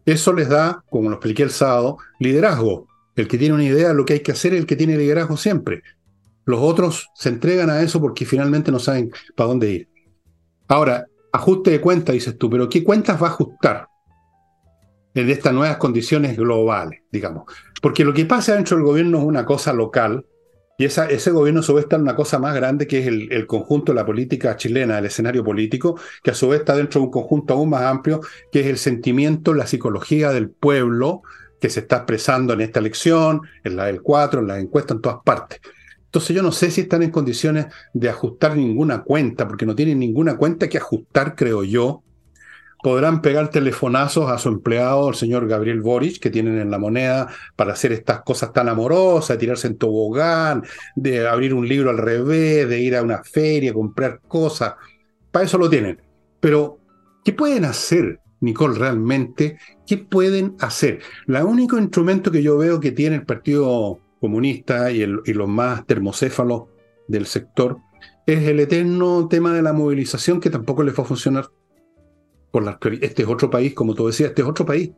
Eso 0.05 0.34
les 0.34 0.47
da, 0.47 0.84
como 0.89 1.09
lo 1.09 1.15
expliqué 1.15 1.43
el 1.43 1.51
sábado, 1.51 1.97
liderazgo. 2.20 2.88
El 3.15 3.28
que 3.28 3.38
tiene 3.38 3.55
una 3.55 3.65
idea 3.65 3.89
de 3.89 3.93
lo 3.93 4.05
que 4.05 4.13
hay 4.13 4.20
que 4.22 4.32
hacer 4.32 4.53
es 4.53 4.61
el 4.61 4.65
que 4.65 4.78
tiene 4.78 4.97
liderazgo 4.97 5.36
siempre. 5.36 5.84
Los 6.45 6.61
otros 6.61 7.09
se 7.13 7.30
entregan 7.30 7.70
a 7.70 7.82
eso 7.82 7.99
porque 7.99 8.26
finalmente 8.26 8.72
no 8.72 8.80
saben 8.80 9.11
para 9.36 9.49
dónde 9.49 9.72
ir. 9.72 9.89
Ahora, 10.67 11.05
ajuste 11.34 11.72
de 11.72 11.82
cuenta, 11.82 12.13
dices 12.13 12.38
tú, 12.38 12.49
pero 12.49 12.70
¿qué 12.70 12.84
cuentas 12.84 13.22
va 13.22 13.28
a 13.28 13.32
ajustar? 13.32 13.89
en 15.13 15.30
estas 15.30 15.53
nuevas 15.53 15.78
condiciones 15.78 16.38
globales, 16.38 17.01
digamos. 17.11 17.51
Porque 17.82 18.05
lo 18.05 18.13
que 18.13 18.26
pasa 18.26 18.55
dentro 18.55 18.78
del 18.78 18.86
gobierno 18.86 19.20
es 19.20 19.24
una 19.24 19.45
cosa 19.45 19.74
local, 19.74 20.26
y 20.80 20.86
esa, 20.86 21.07
ese 21.07 21.32
gobierno 21.32 21.59
a 21.59 21.63
su 21.63 21.73
vez 21.73 21.84
está 21.84 21.97
en 21.97 22.03
una 22.03 22.15
cosa 22.15 22.39
más 22.39 22.55
grande 22.55 22.88
que 22.88 22.99
es 22.99 23.07
el, 23.07 23.45
conjunto 23.47 23.91
de 23.91 23.97
la 23.97 24.05
política 24.05 24.55
chilena, 24.55 24.97
el 24.97 25.05
escenario 25.07 25.43
político, 25.43 25.99
que 26.23 26.32
a 26.32 26.34
su 26.34 26.47
vez 26.47 26.61
está 26.61 26.73
dentro 26.73 27.01
de 27.01 27.07
un 27.07 27.11
conjunto 27.11 27.53
aún 27.53 27.69
más 27.69 27.82
amplio, 27.82 28.21
que 28.49 28.61
es 28.61 28.67
el 28.67 28.77
sentimiento, 28.77 29.53
la 29.53 29.67
psicología 29.67 30.32
del 30.32 30.49
pueblo 30.49 31.21
que 31.59 31.69
se 31.69 31.82
está 31.82 31.97
expresando 31.97 32.53
en 32.53 32.61
esta 32.61 32.80
elección, 32.80 33.41
en 33.65 33.75
la 33.75 33.88
del 33.88 34.01
4, 34.01 34.39
en 34.39 34.47
las 34.47 34.59
encuestas, 34.59 34.95
en 34.95 35.01
todas 35.01 35.17
partes. 35.21 35.59
Entonces 36.05 36.34
yo 36.34 36.41
no 36.41 36.53
sé 36.53 36.71
si 36.71 36.80
están 36.80 37.03
en 37.03 37.11
condiciones 37.11 37.65
de 37.93 38.07
ajustar 38.07 38.55
ninguna 38.55 39.03
cuenta, 39.03 39.49
porque 39.49 39.65
no 39.65 39.75
tienen 39.75 39.99
ninguna 39.99 40.38
cuenta 40.38 40.69
que 40.69 40.77
ajustar, 40.77 41.36
creo 41.36 41.65
yo, 41.65 42.03
podrán 42.82 43.21
pegar 43.21 43.49
telefonazos 43.49 44.30
a 44.30 44.38
su 44.38 44.49
empleado, 44.49 45.09
el 45.09 45.15
señor 45.15 45.47
Gabriel 45.47 45.82
Boric, 45.82 46.19
que 46.19 46.30
tienen 46.30 46.59
en 46.59 46.71
la 46.71 46.77
moneda 46.77 47.27
para 47.55 47.73
hacer 47.73 47.91
estas 47.91 48.21
cosas 48.21 48.53
tan 48.53 48.69
amorosas, 48.69 49.30
de 49.30 49.38
tirarse 49.38 49.67
en 49.67 49.77
tobogán, 49.77 50.63
de 50.95 51.27
abrir 51.27 51.53
un 51.53 51.67
libro 51.67 51.89
al 51.89 51.97
revés, 51.97 52.69
de 52.69 52.80
ir 52.80 52.95
a 52.95 53.03
una 53.03 53.23
feria, 53.23 53.73
comprar 53.73 54.21
cosas. 54.27 54.75
Para 55.32 55.45
eso 55.45 55.57
lo 55.57 55.69
tienen. 55.69 56.01
Pero, 56.39 56.80
¿qué 57.23 57.34
pueden 57.34 57.65
hacer, 57.65 58.21
Nicole, 58.39 58.80
realmente? 58.80 59.57
¿Qué 59.86 59.97
pueden 59.97 60.55
hacer? 60.59 60.99
El 61.27 61.36
único 61.43 61.77
instrumento 61.77 62.32
que 62.32 62.41
yo 62.41 62.57
veo 62.57 62.80
que 62.80 62.91
tiene 62.91 63.17
el 63.17 63.25
Partido 63.25 63.99
Comunista 64.21 64.91
y, 64.91 65.01
y 65.01 65.34
los 65.34 65.49
más 65.49 65.86
termocéfalos 65.86 66.63
del 67.07 67.25
sector 67.25 67.77
es 68.25 68.47
el 68.47 68.59
eterno 68.59 69.27
tema 69.27 69.53
de 69.53 69.63
la 69.63 69.73
movilización 69.73 70.39
que 70.39 70.49
tampoco 70.49 70.84
les 70.84 70.97
va 70.97 71.03
a 71.03 71.07
funcionar 71.07 71.49
este 73.01 73.23
es 73.23 73.27
otro 73.27 73.49
país, 73.49 73.73
como 73.73 73.93
tú 73.93 74.07
decías, 74.07 74.29
este 74.29 74.41
es 74.41 74.47
otro 74.47 74.65
país. 74.65 74.91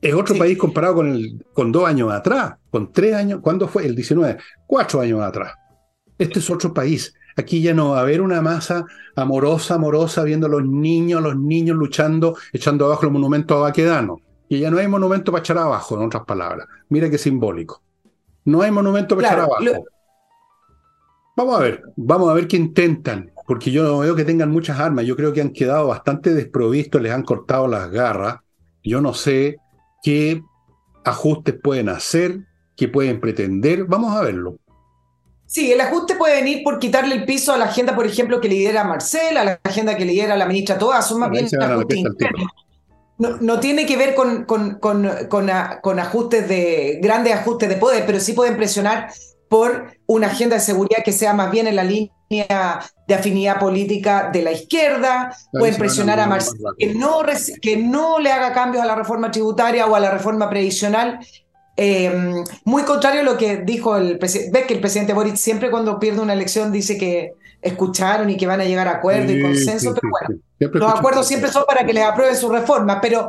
Es 0.00 0.14
otro 0.14 0.36
país 0.36 0.58
comparado 0.58 0.96
con, 0.96 1.08
el, 1.08 1.44
con 1.54 1.72
dos 1.72 1.86
años 1.86 2.12
atrás, 2.12 2.56
con 2.70 2.92
tres 2.92 3.14
años, 3.14 3.40
¿cuándo 3.40 3.68
fue? 3.68 3.86
El 3.86 3.94
19, 3.94 4.36
cuatro 4.66 5.00
años 5.00 5.22
atrás. 5.22 5.54
Este 6.18 6.40
es 6.40 6.50
otro 6.50 6.74
país. 6.74 7.14
Aquí 7.36 7.62
ya 7.62 7.74
no 7.74 7.90
va 7.90 7.98
a 7.98 8.02
haber 8.02 8.20
una 8.20 8.42
masa 8.42 8.84
amorosa, 9.16 9.74
amorosa, 9.74 10.22
viendo 10.22 10.46
a 10.46 10.50
los 10.50 10.64
niños, 10.64 11.22
los 11.22 11.36
niños 11.36 11.76
luchando, 11.76 12.36
echando 12.52 12.84
abajo 12.84 13.04
los 13.04 13.12
monumentos 13.12 13.56
a 13.56 13.60
Baquedano. 13.60 14.18
Y 14.48 14.60
ya 14.60 14.70
no 14.70 14.78
hay 14.78 14.86
monumento 14.86 15.32
para 15.32 15.40
echar 15.40 15.58
abajo, 15.58 15.96
en 15.96 16.06
otras 16.06 16.24
palabras. 16.24 16.68
Mira 16.90 17.08
qué 17.08 17.18
simbólico. 17.18 17.82
No 18.44 18.60
hay 18.60 18.70
monumento 18.70 19.16
para 19.16 19.28
echar 19.28 19.40
abajo. 19.40 19.84
Vamos 21.36 21.56
a 21.56 21.60
ver, 21.62 21.82
vamos 21.96 22.30
a 22.30 22.34
ver 22.34 22.46
qué 22.46 22.56
intentan 22.56 23.33
porque 23.46 23.70
yo 23.70 23.82
no 23.82 23.98
veo 23.98 24.16
que 24.16 24.24
tengan 24.24 24.50
muchas 24.50 24.80
armas. 24.80 25.04
Yo 25.04 25.16
creo 25.16 25.32
que 25.32 25.40
han 25.40 25.52
quedado 25.52 25.88
bastante 25.88 26.34
desprovistos, 26.34 27.00
les 27.02 27.12
han 27.12 27.22
cortado 27.22 27.68
las 27.68 27.90
garras. 27.90 28.36
Yo 28.82 29.00
no 29.00 29.14
sé 29.14 29.56
qué 30.02 30.42
ajustes 31.04 31.54
pueden 31.62 31.88
hacer, 31.88 32.40
qué 32.76 32.88
pueden 32.88 33.20
pretender. 33.20 33.84
Vamos 33.84 34.16
a 34.16 34.22
verlo. 34.22 34.58
Sí, 35.46 35.70
el 35.70 35.80
ajuste 35.80 36.16
puede 36.16 36.36
venir 36.36 36.62
por 36.64 36.78
quitarle 36.78 37.14
el 37.14 37.24
piso 37.26 37.52
a 37.52 37.58
la 37.58 37.66
agenda, 37.66 37.94
por 37.94 38.06
ejemplo, 38.06 38.40
que 38.40 38.48
lidera 38.48 38.82
Marcela, 38.82 39.42
a 39.42 39.44
la 39.44 39.60
agenda 39.62 39.96
que 39.96 40.06
lidera 40.06 40.36
la 40.36 40.46
ministra 40.46 40.78
Todas, 40.78 41.06
son 41.06 41.20
más 41.20 41.30
bien 41.30 41.46
no, 43.16 43.36
no, 43.40 43.60
tiene 43.60 43.86
que 43.86 43.96
ver 43.96 44.16
con, 44.16 44.44
con, 44.44 44.80
con, 44.80 45.08
con, 45.28 45.98
ajustes 46.00 46.48
de 46.48 46.98
grandes 47.00 47.32
ajustes 47.32 47.68
de 47.68 47.76
poder, 47.76 48.04
pero 48.06 48.18
sí 48.18 48.32
pueden 48.32 48.56
presionar 48.56 49.12
por 49.48 49.92
una 50.06 50.26
agenda 50.26 50.56
de 50.56 50.60
seguridad 50.60 51.04
que 51.04 51.12
sea 51.12 51.32
más 51.32 51.52
bien 51.52 51.68
en 51.68 51.76
la 51.76 51.84
línea 51.84 52.10
de 52.42 53.14
afinidad 53.14 53.58
política 53.58 54.30
de 54.32 54.42
la 54.42 54.52
izquierda, 54.52 55.36
pueden 55.52 55.76
presionar 55.76 56.20
a 56.20 56.26
Marcelo 56.26 56.74
que 56.78 56.94
no, 56.94 57.22
que 57.62 57.76
no 57.76 58.18
le 58.18 58.32
haga 58.32 58.52
cambios 58.52 58.82
a 58.82 58.86
la 58.86 58.94
reforma 58.94 59.30
tributaria 59.30 59.86
o 59.86 59.94
a 59.94 60.00
la 60.00 60.10
reforma 60.10 60.50
previsional. 60.50 61.20
Em, 61.76 62.44
muy 62.64 62.82
contrario 62.84 63.20
a 63.22 63.24
lo 63.24 63.36
que 63.36 63.58
dijo 63.58 63.96
el 63.96 64.18
presidente. 64.18 64.58
Ves 64.58 64.66
que 64.66 64.74
el 64.74 64.80
presidente 64.80 65.12
Boric 65.12 65.36
siempre 65.36 65.70
cuando 65.70 65.98
pierde 65.98 66.20
una 66.20 66.32
elección 66.32 66.70
dice 66.70 66.96
que 66.96 67.32
escucharon 67.60 68.28
y 68.30 68.36
que 68.36 68.46
van 68.46 68.60
a 68.60 68.64
llegar 68.64 68.86
a 68.88 68.92
acuerdo 68.92 69.32
y 69.32 69.40
consenso, 69.40 69.94
pero 69.94 70.08
bueno, 70.10 70.40
los 70.58 70.98
acuerdos 70.98 71.26
siempre 71.26 71.50
son 71.50 71.64
para 71.66 71.84
que 71.84 71.94
les 71.94 72.04
aprueben 72.04 72.36
su 72.36 72.50
reforma, 72.50 73.00
pero, 73.00 73.28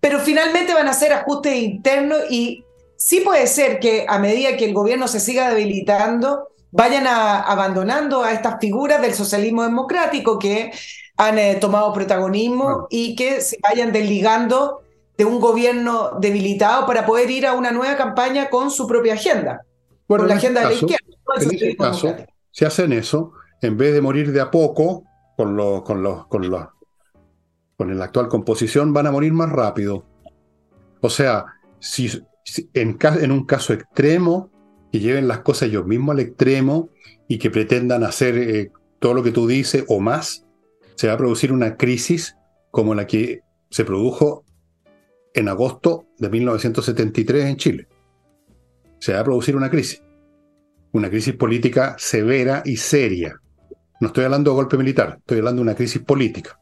pero 0.00 0.20
finalmente 0.20 0.72
van 0.72 0.88
a 0.88 0.92
ser 0.92 1.12
ajustes 1.12 1.56
internos 1.56 2.20
y 2.30 2.64
sí 2.96 3.20
puede 3.20 3.46
ser 3.48 3.80
que 3.80 4.06
a 4.08 4.18
medida 4.18 4.56
que 4.56 4.66
el 4.66 4.72
gobierno 4.72 5.08
se 5.08 5.18
siga 5.18 5.52
debilitando, 5.52 6.48
vayan 6.72 7.06
abandonando 7.06 8.24
a 8.24 8.32
estas 8.32 8.58
figuras 8.58 9.00
del 9.00 9.14
socialismo 9.14 9.62
democrático 9.62 10.38
que 10.38 10.72
han 11.16 11.38
eh, 11.38 11.56
tomado 11.60 11.92
protagonismo 11.92 12.86
y 12.90 13.14
que 13.14 13.40
se 13.40 13.58
vayan 13.62 13.92
desligando 13.92 14.80
de 15.16 15.24
un 15.26 15.38
gobierno 15.38 16.18
debilitado 16.18 16.86
para 16.86 17.04
poder 17.04 17.30
ir 17.30 17.46
a 17.46 17.52
una 17.52 17.70
nueva 17.70 17.96
campaña 17.96 18.48
con 18.48 18.70
su 18.70 18.86
propia 18.86 19.14
agenda, 19.14 19.64
con 20.08 20.26
la 20.26 20.34
agenda 20.34 20.62
de 20.62 20.66
la 20.66 20.72
izquierda. 20.72 21.04
En 21.36 21.50
este 21.52 21.76
caso, 21.76 22.16
si 22.50 22.64
hacen 22.64 22.92
eso, 22.92 23.32
en 23.60 23.76
vez 23.76 23.92
de 23.92 24.00
morir 24.00 24.32
de 24.32 24.40
a 24.40 24.50
poco 24.50 25.04
con, 25.36 25.54
con, 25.82 26.02
los, 26.02 26.26
con, 26.26 26.50
los, 26.50 26.66
con 27.76 27.98
la 27.98 28.04
actual 28.04 28.28
composición, 28.28 28.92
van 28.94 29.06
a 29.06 29.12
morir 29.12 29.32
más 29.34 29.50
rápido. 29.50 30.04
O 31.02 31.10
sea, 31.10 31.44
si, 31.78 32.10
en, 32.72 32.98
en 33.02 33.32
un 33.32 33.44
caso 33.44 33.74
extremo, 33.74 34.50
que 34.92 35.00
lleven 35.00 35.26
las 35.26 35.40
cosas 35.40 35.70
ellos 35.70 35.86
mismos 35.86 36.12
al 36.12 36.20
extremo 36.20 36.90
y 37.26 37.38
que 37.38 37.50
pretendan 37.50 38.04
hacer 38.04 38.36
eh, 38.36 38.70
todo 38.98 39.14
lo 39.14 39.22
que 39.22 39.32
tú 39.32 39.46
dices 39.46 39.84
o 39.88 40.00
más, 40.00 40.46
se 40.96 41.08
va 41.08 41.14
a 41.14 41.16
producir 41.16 41.50
una 41.50 41.78
crisis 41.78 42.36
como 42.70 42.94
la 42.94 43.06
que 43.06 43.40
se 43.70 43.86
produjo 43.86 44.44
en 45.32 45.48
agosto 45.48 46.04
de 46.18 46.28
1973 46.28 47.46
en 47.46 47.56
Chile. 47.56 47.88
Se 48.98 49.14
va 49.14 49.20
a 49.20 49.24
producir 49.24 49.56
una 49.56 49.70
crisis, 49.70 50.02
una 50.92 51.08
crisis 51.08 51.34
política 51.34 51.96
severa 51.98 52.62
y 52.66 52.76
seria. 52.76 53.40
No 53.98 54.08
estoy 54.08 54.24
hablando 54.24 54.50
de 54.50 54.56
golpe 54.56 54.76
militar, 54.76 55.16
estoy 55.20 55.38
hablando 55.38 55.60
de 55.60 55.68
una 55.68 55.74
crisis 55.74 56.02
política. 56.02 56.60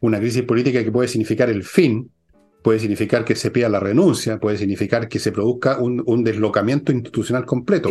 Una 0.00 0.18
crisis 0.18 0.44
política 0.44 0.82
que 0.82 0.90
puede 0.90 1.08
significar 1.08 1.50
el 1.50 1.62
fin 1.62 2.10
puede 2.62 2.78
significar 2.78 3.24
que 3.24 3.36
se 3.36 3.50
pida 3.50 3.68
la 3.68 3.80
renuncia, 3.80 4.38
puede 4.38 4.58
significar 4.58 5.08
que 5.08 5.18
se 5.18 5.32
produzca 5.32 5.78
un, 5.78 6.24
deslocamiento 6.24 6.92
institucional 6.92 7.46
completo. 7.46 7.90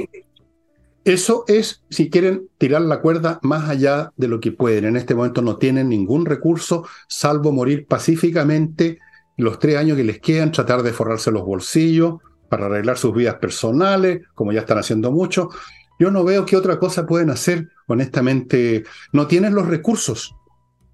Eso 1.05 1.43
es 1.47 1.83
si 1.89 2.09
quieren 2.09 2.49
tirar 2.57 2.81
la 2.81 3.01
cuerda 3.01 3.39
más 3.41 3.69
allá 3.69 4.11
de 4.17 4.27
lo 4.27 4.39
que 4.39 4.51
pueden. 4.51 4.85
En 4.85 4.95
este 4.95 5.15
momento 5.15 5.41
no 5.41 5.57
tienen 5.57 5.89
ningún 5.89 6.25
recurso 6.25 6.85
salvo 7.07 7.51
morir 7.51 7.87
pacíficamente 7.87 8.99
los 9.37 9.57
tres 9.57 9.77
años 9.77 9.97
que 9.97 10.03
les 10.03 10.19
quedan, 10.19 10.51
tratar 10.51 10.83
de 10.83 10.93
forrarse 10.93 11.31
los 11.31 11.43
bolsillos 11.43 12.15
para 12.49 12.65
arreglar 12.65 12.97
sus 12.97 13.13
vidas 13.13 13.35
personales, 13.35 14.21
como 14.35 14.51
ya 14.51 14.61
están 14.61 14.77
haciendo 14.77 15.11
mucho. 15.11 15.49
Yo 15.97 16.11
no 16.11 16.23
veo 16.23 16.45
qué 16.45 16.57
otra 16.57 16.77
cosa 16.77 17.05
pueden 17.05 17.29
hacer, 17.29 17.69
honestamente. 17.87 18.83
No 19.13 19.27
tienen 19.27 19.55
los 19.55 19.67
recursos, 19.67 20.35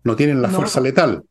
no 0.03 0.15
tienen 0.15 0.41
la 0.41 0.49
fuerza 0.49 0.79
letal, 0.79 1.23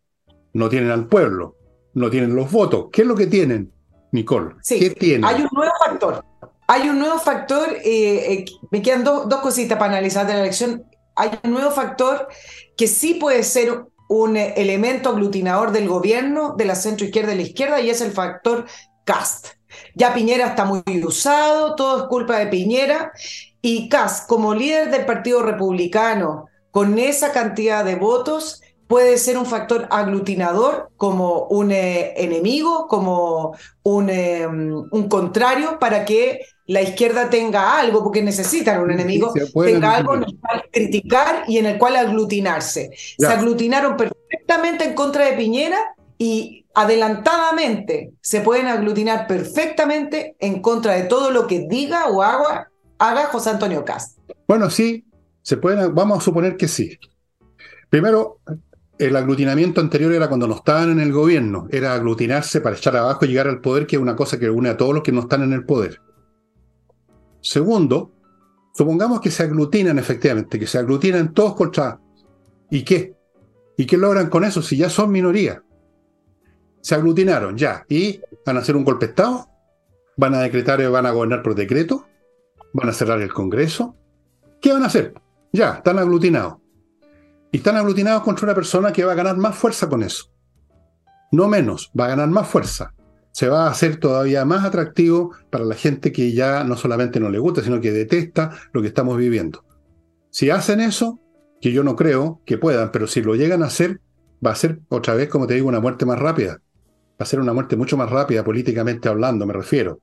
no 0.53 0.69
tienen 0.69 0.91
al 0.91 1.07
pueblo, 1.07 1.57
no 1.95 2.11
tienen 2.11 2.35
los 2.35 2.51
votos. 2.51 2.87
¿Qué 2.93 3.03
es 3.03 3.09
lo 3.09 3.15
que 3.15 3.27
tienen, 3.27 3.73
Nicole? 4.13 4.57
Sí, 4.63 4.79
¿Qué 4.79 4.91
tienen? 4.91 5.25
Hay 5.25 5.43
un 5.43 5.49
nuevo 5.53 5.73
factor. 5.85 6.25
Hay 6.67 6.89
un 6.89 6.99
nuevo 6.99 7.19
factor, 7.19 7.69
eh, 7.85 8.33
eh, 8.33 8.45
me 8.71 8.81
quedan 8.81 9.05
dos 9.05 9.41
cositas 9.43 9.79
para 9.79 9.93
analizar 9.93 10.27
de 10.27 10.33
la 10.33 10.41
elección. 10.41 10.85
Hay 11.15 11.31
un 11.43 11.53
nuevo 11.53 11.71
factor 11.71 12.29
que 12.77 12.87
sí 12.87 13.15
puede 13.15 13.43
ser 13.43 13.85
un 14.09 14.37
eh, 14.37 14.55
elemento 14.57 15.11
aglutinador 15.11 15.73
del 15.73 15.89
gobierno, 15.89 16.55
de 16.57 16.65
la 16.65 16.75
centro 16.75 17.07
izquierda 17.07 17.33
y 17.33 17.37
de 17.37 17.43
la 17.43 17.49
izquierda, 17.49 17.81
y 17.81 17.91
es 17.91 18.01
el 18.01 18.13
factor 18.13 18.65
Cast. 19.05 19.49
Ya 19.95 20.15
Piñera 20.15 20.49
está 20.49 20.65
muy 20.65 20.83
usado, 21.05 21.75
todo 21.75 21.99
es 21.99 22.05
culpa 22.05 22.39
de 22.39 22.47
Piñera, 22.47 23.13
y 23.61 23.89
Cast, 23.89 24.29
como 24.29 24.55
líder 24.55 24.91
del 24.91 25.05
Partido 25.05 25.43
Republicano, 25.43 26.47
con 26.71 26.99
esa 26.99 27.33
cantidad 27.33 27.85
de 27.85 27.97
votos, 27.97 28.63
puede 28.87 29.19
ser 29.19 29.39
un 29.39 29.47
factor 29.47 29.87
aglutinador 29.91 30.91
como 30.97 31.47
un 31.47 31.73
eh, 31.73 32.15
enemigo, 32.17 32.87
como 32.89 33.57
un, 33.83 34.11
eh, 34.11 34.47
un, 34.47 35.09
contrario 35.09 35.79
para 35.79 36.05
que 36.05 36.41
la 36.67 36.83
izquierda 36.83 37.31
tenga 37.31 37.79
algo, 37.79 38.03
porque 38.03 38.23
necesitan 38.23 38.83
un 38.83 38.91
enemigo, 38.91 39.33
tenga 39.65 39.97
algo 39.97 40.15
en 40.15 40.25
el 40.25 40.39
cual 40.39 40.65
criticar 40.73 41.45
y 41.47 41.59
en 41.59 41.67
el 41.67 41.79
cual 41.79 41.97
aglutinarse. 41.97 42.91
Se 43.19 43.27
aglutinaron 43.27 43.97
perfectamente 43.97 44.85
en 44.85 44.95
contra 44.95 45.27
de 45.27 45.37
Piñera 45.37 45.79
y 46.19 46.67
adelantadamente 46.75 48.13
se 48.21 48.41
pueden 48.41 48.67
aglutinar 48.67 49.27
perfectamente 49.27 50.37
en 50.41 50.61
contra 50.61 50.95
de 50.95 51.05
todo 51.05 51.31
lo 51.31 51.47
que 51.47 51.67
diga 51.69 52.09
o 52.09 52.23
haga, 52.23 52.71
haga 52.99 53.27
José 53.27 53.51
Antonio 53.51 53.85
Cast. 53.85 54.19
Bueno, 54.49 54.71
sí, 54.71 55.05
se 55.43 55.57
pueden, 55.57 55.95
vamos 55.95 56.19
a 56.19 56.21
suponer 56.23 56.57
que 56.57 56.69
sí. 56.69 56.99
Primero, 57.91 58.41
el 58.99 59.17
aglutinamiento 59.17 59.81
anterior 59.81 60.13
era 60.13 60.29
cuando 60.29 60.47
no 60.47 60.55
estaban 60.55 60.91
en 60.91 61.01
el 61.01 61.13
gobierno, 61.13 61.67
era 61.71 61.95
aglutinarse 61.95 62.61
para 62.61 62.77
echar 62.77 62.97
abajo 62.97 63.25
y 63.25 63.29
llegar 63.29 63.49
al 63.49 63.61
poder, 63.61 63.87
que 63.87 63.97
es 63.97 64.03
una 64.03 64.15
cosa 64.15 64.39
que 64.39 64.49
une 64.49 64.69
a 64.69 64.77
todos 64.77 64.95
los 64.95 65.03
que 65.03 65.13
no 65.13 65.23
están 65.23 65.43
en 65.43 65.53
el 65.53 65.65
poder. 65.65 66.01
Segundo, 67.41 68.13
supongamos 68.75 69.21
que 69.21 69.31
se 69.31 69.43
aglutinan 69.43 69.99
efectivamente, 69.99 70.59
que 70.59 70.67
se 70.67 70.79
aglutinan 70.79 71.35
todos 71.35 71.55
contra... 71.55 72.01
¿Y 72.71 72.85
qué? 72.85 73.15
¿Y 73.77 73.87
qué 73.87 73.97
logran 73.97 74.31
con 74.31 74.45
eso 74.45 74.63
si 74.63 74.77
ya 74.77 74.89
son 74.89 75.11
minoría? 75.11 75.63
Se 76.81 76.95
aglutinaron, 76.95 77.57
ya. 77.57 77.85
¿Y 77.89 78.21
van 78.47 78.57
a 78.57 78.61
hacer 78.61 78.77
un 78.77 78.85
golpe 78.85 79.07
de 79.07 79.11
Estado? 79.11 79.49
¿Van 80.17 80.35
a 80.35 80.41
decretar 80.41 80.81
y 80.81 80.87
van 80.87 81.07
a 81.07 81.11
gobernar 81.11 81.43
por 81.43 81.55
decreto? 81.55 82.07
¿Van 82.73 82.89
a 82.89 82.93
cerrar 82.93 83.21
el 83.21 83.33
Congreso? 83.33 83.97
¿Qué 84.61 84.73
van 84.73 84.85
a 84.85 84.87
hacer? 84.87 85.15
Ya, 85.53 85.75
están 85.75 85.99
aglutinados. 85.99 86.64
Y 87.55 87.59
están 87.59 87.77
aglutinados 87.77 88.25
contra 88.25 88.47
una 88.47 88.55
persona 88.57 88.93
que 88.93 89.05
va 89.05 89.13
a 89.13 89.15
ganar 89.15 89.37
más 89.37 89.55
fuerza 89.55 89.89
con 89.89 90.03
eso. 90.03 90.25
No 91.31 91.47
menos, 91.47 91.93
va 91.97 92.07
a 92.07 92.09
ganar 92.09 92.29
más 92.29 92.49
fuerza. 92.49 92.93
Se 93.31 93.47
va 93.47 93.69
a 93.69 93.71
hacer 93.71 93.99
todavía 93.99 94.45
más 94.45 94.65
atractivo 94.65 95.31
para 95.51 95.65
la 95.65 95.77
gente 95.77 96.11
que 96.11 96.33
ya 96.33 96.65
no 96.65 96.77
solamente 96.77 97.21
no 97.21 97.31
le 97.31 97.39
gusta, 97.39 97.63
sino 97.63 97.81
que 97.81 97.93
detesta 97.93 98.51
lo 98.73 98.83
que 98.83 98.89
estamos 98.89 99.17
viviendo. 99.17 99.65
Si 100.31 100.51
hacen 100.51 100.81
eso, 100.81 101.21
que 101.61 101.71
yo 101.71 101.85
no 101.85 101.95
creo 101.95 102.41
que 102.45 102.59
puedan, 102.59 102.91
pero 102.91 103.07
si 103.07 103.23
lo 103.23 103.37
llegan 103.37 103.63
a 103.63 103.67
hacer, 103.67 104.01
va 104.45 104.51
a 104.51 104.57
ser 104.57 104.81
otra 104.89 105.15
vez, 105.15 105.29
como 105.29 105.47
te 105.47 105.55
digo, 105.55 105.69
una 105.69 105.79
muerte 105.79 106.05
más 106.07 106.19
rápida. 106.19 106.61
Va 107.13 107.21
a 107.21 107.25
ser 107.25 107.39
una 107.39 107.53
muerte 107.53 107.77
mucho 107.77 107.97
más 107.97 108.11
rápida 108.11 108.43
políticamente 108.43 109.09
hablando, 109.09 109.47
me 109.47 109.53
refiero. 109.53 110.01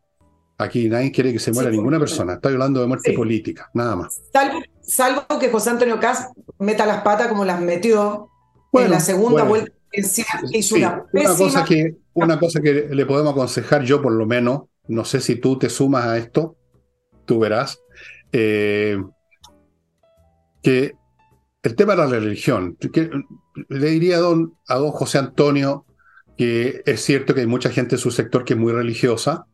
Aquí 0.62 0.88
nadie 0.88 1.12
quiere 1.12 1.34
que 1.34 1.40
se 1.40 1.52
muera 1.52 1.72
ninguna 1.72 1.98
persona. 1.98 2.34
Estoy 2.34 2.54
hablando 2.54 2.82
de 2.82 2.88
muerte 2.88 3.14
política, 3.14 3.70
nada 3.74 3.96
más. 3.96 4.22
Salvo, 4.82 5.26
que 5.40 5.50
José 5.50 5.72
Antonio 5.72 6.00
Caz 6.00 6.30
meta 6.60 6.86
las 6.86 7.02
patas 7.02 7.28
como 7.30 7.46
las 7.46 7.60
metió 7.60 8.30
en 8.74 8.92
la 8.92 9.00
segunda 9.00 9.44
vuelta. 9.44 9.72
una, 11.14 11.36
cosa 11.36 11.66
que, 11.66 11.96
una 12.14 12.40
cosa 12.40 12.62
que 12.62 12.90
le 12.92 13.06
podemos 13.06 13.32
aconsejar 13.32 13.84
yo, 13.84 14.02
por 14.02 14.12
lo 14.12 14.26
menos, 14.26 14.64
no 14.88 15.04
sé 15.04 15.20
si 15.20 15.36
tú 15.36 15.58
te 15.58 15.70
sumas 15.70 16.06
a 16.06 16.18
esto, 16.18 16.56
tú 17.26 17.40
verás, 17.40 17.82
eh, 18.32 19.02
que 20.62 20.94
el 21.64 21.76
tema 21.76 21.96
de 21.96 21.98
la 21.98 22.08
religión, 22.08 22.78
le 23.68 23.90
diría 23.90 24.18
a 24.18 24.20
don, 24.20 24.54
a 24.68 24.76
don 24.76 24.92
José 24.92 25.18
Antonio 25.18 25.86
que 26.42 26.82
es 26.88 27.02
cierto 27.02 27.36
que 27.36 27.42
hay 27.42 27.48
mucha 27.48 27.70
gente 27.70 27.96
en 27.96 28.00
su 28.00 28.10
sector 28.10 28.44
que 28.44 28.54
es 28.54 28.60
muy 28.60 28.74
religiosa, 28.74 29.46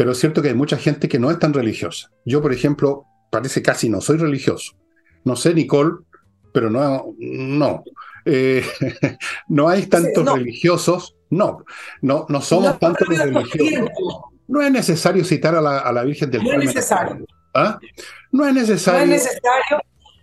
pero 0.00 0.12
es 0.12 0.18
cierto 0.18 0.40
que 0.40 0.48
hay 0.48 0.54
mucha 0.54 0.78
gente 0.78 1.10
que 1.10 1.18
no 1.18 1.30
es 1.30 1.38
tan 1.38 1.52
religiosa. 1.52 2.10
Yo, 2.24 2.40
por 2.40 2.54
ejemplo, 2.54 3.04
parece 3.30 3.60
casi 3.60 3.90
no 3.90 4.00
soy 4.00 4.16
religioso. 4.16 4.72
No 5.24 5.36
sé, 5.36 5.52
Nicole, 5.52 5.90
pero 6.54 6.70
no, 6.70 7.14
no. 7.18 7.84
Eh, 8.24 8.64
no 9.48 9.68
hay 9.68 9.84
tantos 9.88 10.24
religiosos, 10.24 11.18
no, 11.28 11.66
no, 12.00 12.24
no 12.30 12.40
somos 12.40 12.78
tantos 12.78 13.06
religiosos. 13.08 13.90
No 14.48 14.62
es 14.62 14.72
necesario 14.72 15.22
citar 15.22 15.54
a 15.54 15.60
la, 15.60 16.02
Virgen 16.02 16.30
del 16.30 16.44
No 16.44 16.52
es 16.52 16.64
necesario. 16.64 17.26
¿Ah? 17.52 17.78
No 18.32 18.48
es 18.48 18.54
necesario. 18.54 19.06
No 19.06 19.12
es 19.12 19.22
necesario 19.22 19.82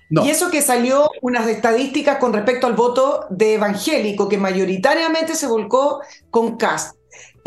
y 0.09 0.30
eso 0.30 0.49
que 0.49 0.61
salió 0.61 1.09
unas 1.21 1.47
estadísticas 1.47 2.17
con 2.17 2.32
respecto 2.32 2.65
al 2.65 2.73
voto 2.73 3.25
de 3.30 3.55
evangélico, 3.55 4.30
que 4.30 4.38
mayoritariamente 4.38 5.36
se 5.36 5.47
volcó 5.47 6.01
con 6.32 6.55
Cast. 6.57 6.96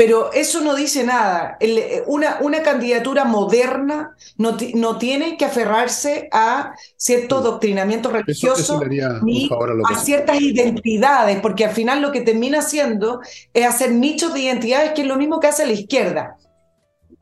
Pero 0.00 0.32
eso 0.32 0.62
no 0.62 0.74
dice 0.74 1.04
nada. 1.04 1.58
una, 2.06 2.38
una, 2.40 2.62
candidatura 2.62 3.26
moderna 3.26 4.16
no, 4.38 4.56
no, 4.72 4.96
tiene 4.96 5.36
que 5.36 5.44
aferrarse 5.44 6.30
a 6.32 6.72
cierto 6.96 7.42
doctrinamiento 7.42 8.08
religioso 8.08 8.80
ni 9.22 9.50
a, 9.50 9.98
ciertas 9.98 10.40
identidades, 10.40 11.38
porque 11.40 11.66
al 11.66 11.72
final 11.72 12.00
lo 12.00 12.12
que 12.12 12.22
termina 12.22 12.60
haciendo 12.60 13.20
es 13.52 13.66
hacer 13.66 13.92
nichos 13.92 14.32
de 14.32 14.40
identidades, 14.40 14.92
que 14.92 15.02
es 15.02 15.06
lo 15.06 15.18
mismo 15.18 15.38
que 15.38 15.48
hace 15.48 15.66
la 15.66 15.72
izquierda. 15.72 16.38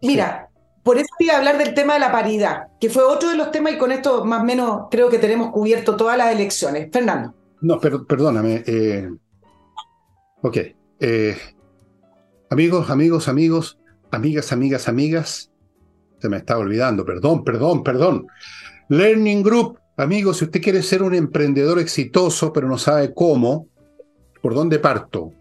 Mira, 0.01 0.49
por 0.85 0.99
eso 0.99 1.09
iba 1.19 1.35
a 1.35 1.39
hablar 1.39 1.59
del 1.59 1.75
tema 1.75 1.95
de 1.95 1.99
la 1.99 2.13
paridad, 2.13 2.69
que 2.81 2.91
fue 2.91 3.03
otro 3.03 3.31
de 3.31 3.37
los 3.37 3.51
temas 3.51 3.73
y 3.73 3.79
con 3.79 3.91
esto 3.91 4.25
más 4.25 4.43
o 4.43 4.45
menos 4.45 4.83
creo 4.89 5.09
que 5.09 5.19
tenemos 5.19 5.51
cubierto 5.51 5.97
todas 5.97 6.17
las 6.17 6.33
elecciones. 6.33 6.91
Fernando. 6.93 7.35
No, 7.61 7.81
pero 7.81 8.07
perdóname. 8.07 8.63
Eh, 8.65 9.11
ok. 10.43 10.57
Eh, 11.01 11.37
amigos, 12.51 12.91
amigos, 12.91 13.29
amigos, 13.29 13.79
amigas, 14.11 14.53
amigas, 14.53 14.89
amigas. 14.89 15.51
Se 16.21 16.29
me 16.29 16.39
estaba 16.39 16.61
olvidando, 16.61 17.05
perdón, 17.05 17.45
perdón, 17.45 17.83
perdón. 17.83 18.27
Learning 18.89 19.43
Group, 19.43 19.79
amigos, 19.97 20.39
si 20.39 20.45
usted 20.45 20.61
quiere 20.61 20.83
ser 20.83 21.03
un 21.03 21.15
emprendedor 21.15 21.79
exitoso, 21.79 22.53
pero 22.53 22.69
no 22.69 22.79
sabe 22.79 23.15
cómo, 23.15 23.69
¿por 24.43 24.55
dónde 24.55 24.79
parto? 24.79 25.33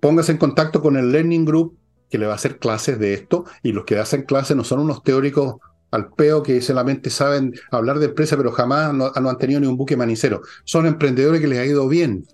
Póngase 0.00 0.32
en 0.32 0.38
contacto 0.38 0.82
con 0.82 0.96
el 0.96 1.12
Learning 1.12 1.44
Group 1.44 1.78
que 2.12 2.18
le 2.18 2.26
va 2.26 2.32
a 2.32 2.36
hacer 2.36 2.58
clases 2.58 2.98
de 2.98 3.14
esto, 3.14 3.46
y 3.62 3.72
los 3.72 3.86
que 3.86 3.98
hacen 3.98 4.24
clases 4.24 4.54
no 4.54 4.64
son 4.64 4.80
unos 4.80 5.02
teóricos 5.02 5.56
al 5.90 6.10
peo 6.10 6.42
que 6.42 6.60
solamente 6.60 7.08
saben 7.08 7.54
hablar 7.70 7.98
de 7.98 8.06
empresa, 8.06 8.36
pero 8.36 8.52
jamás 8.52 8.92
no, 8.92 9.10
han 9.14 9.38
tenido 9.38 9.60
ni 9.60 9.66
un 9.66 9.78
buque 9.78 9.96
manicero. 9.96 10.42
Son 10.64 10.84
emprendedores 10.84 11.40
que 11.40 11.46
les 11.46 11.58
ha 11.58 11.64
ido 11.64 11.88
bien. 11.88 12.26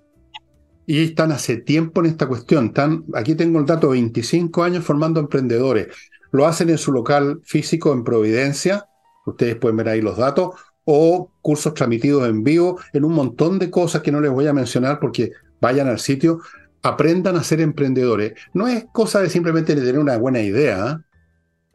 Y 0.91 1.05
están 1.05 1.33
hace 1.33 1.59
tiempo 1.59 2.01
en 2.01 2.07
esta 2.07 2.27
cuestión. 2.27 2.69
Están, 2.69 3.05
aquí 3.13 3.35
tengo 3.35 3.59
el 3.59 3.67
dato, 3.67 3.91
25 3.91 4.63
años 4.63 4.83
formando 4.87 5.21
emprendedores. 5.21 5.89
Lo 6.33 6.47
hacen 6.47 6.71
en 6.71 6.79
su 6.79 6.93
local 6.93 7.43
físico 7.45 7.93
en 7.93 8.05
Providencia. 8.05 8.87
Ustedes 9.27 9.57
pueden 9.57 9.77
ver 9.77 9.91
ahí 9.91 10.01
los 10.01 10.17
datos. 10.17 10.53
O 10.87 11.31
cursos 11.43 11.75
transmitidos 11.75 12.27
en 12.27 12.43
vivo, 12.43 12.81
en 12.95 13.05
un 13.05 13.13
montón 13.13 13.59
de 13.59 13.71
cosas 13.71 14.01
que 14.01 14.11
no 14.11 14.23
les 14.23 14.31
voy 14.31 14.47
a 14.47 14.55
mencionar 14.55 14.99
porque 14.99 15.33
vayan 15.61 15.89
al 15.89 15.99
sitio 15.99 16.41
aprendan 16.83 17.37
a 17.37 17.45
ser 17.45 17.61
emprendedores. 17.61 18.33
No 18.55 18.67
es 18.67 18.87
cosa 18.91 19.21
de 19.21 19.29
simplemente 19.29 19.75
tener 19.75 19.99
una 19.99 20.17
buena 20.17 20.41
idea. 20.41 21.03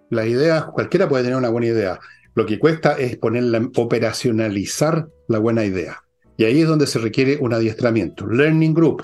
La 0.09 0.26
idea, 0.26 0.72
cualquiera 0.74 1.07
puede 1.07 1.24
tener 1.24 1.38
una 1.38 1.49
buena 1.49 1.68
idea. 1.68 1.99
Lo 2.34 2.47
que 2.47 2.57
cuesta 2.57 2.93
es 2.93 3.16
ponerla, 3.18 3.70
operacionalizar 3.76 5.07
la 5.28 5.38
buena 5.38 5.66
idea. 5.66 6.03
Y 6.38 6.46
ahí 6.46 6.62
es 6.62 6.68
donde 6.68 6.88
se 6.88 7.00
requiere 7.00 7.38
un 7.40 7.54
adiestramiento. 7.54 8.28
Learning 8.28 8.74
Group. 8.74 9.04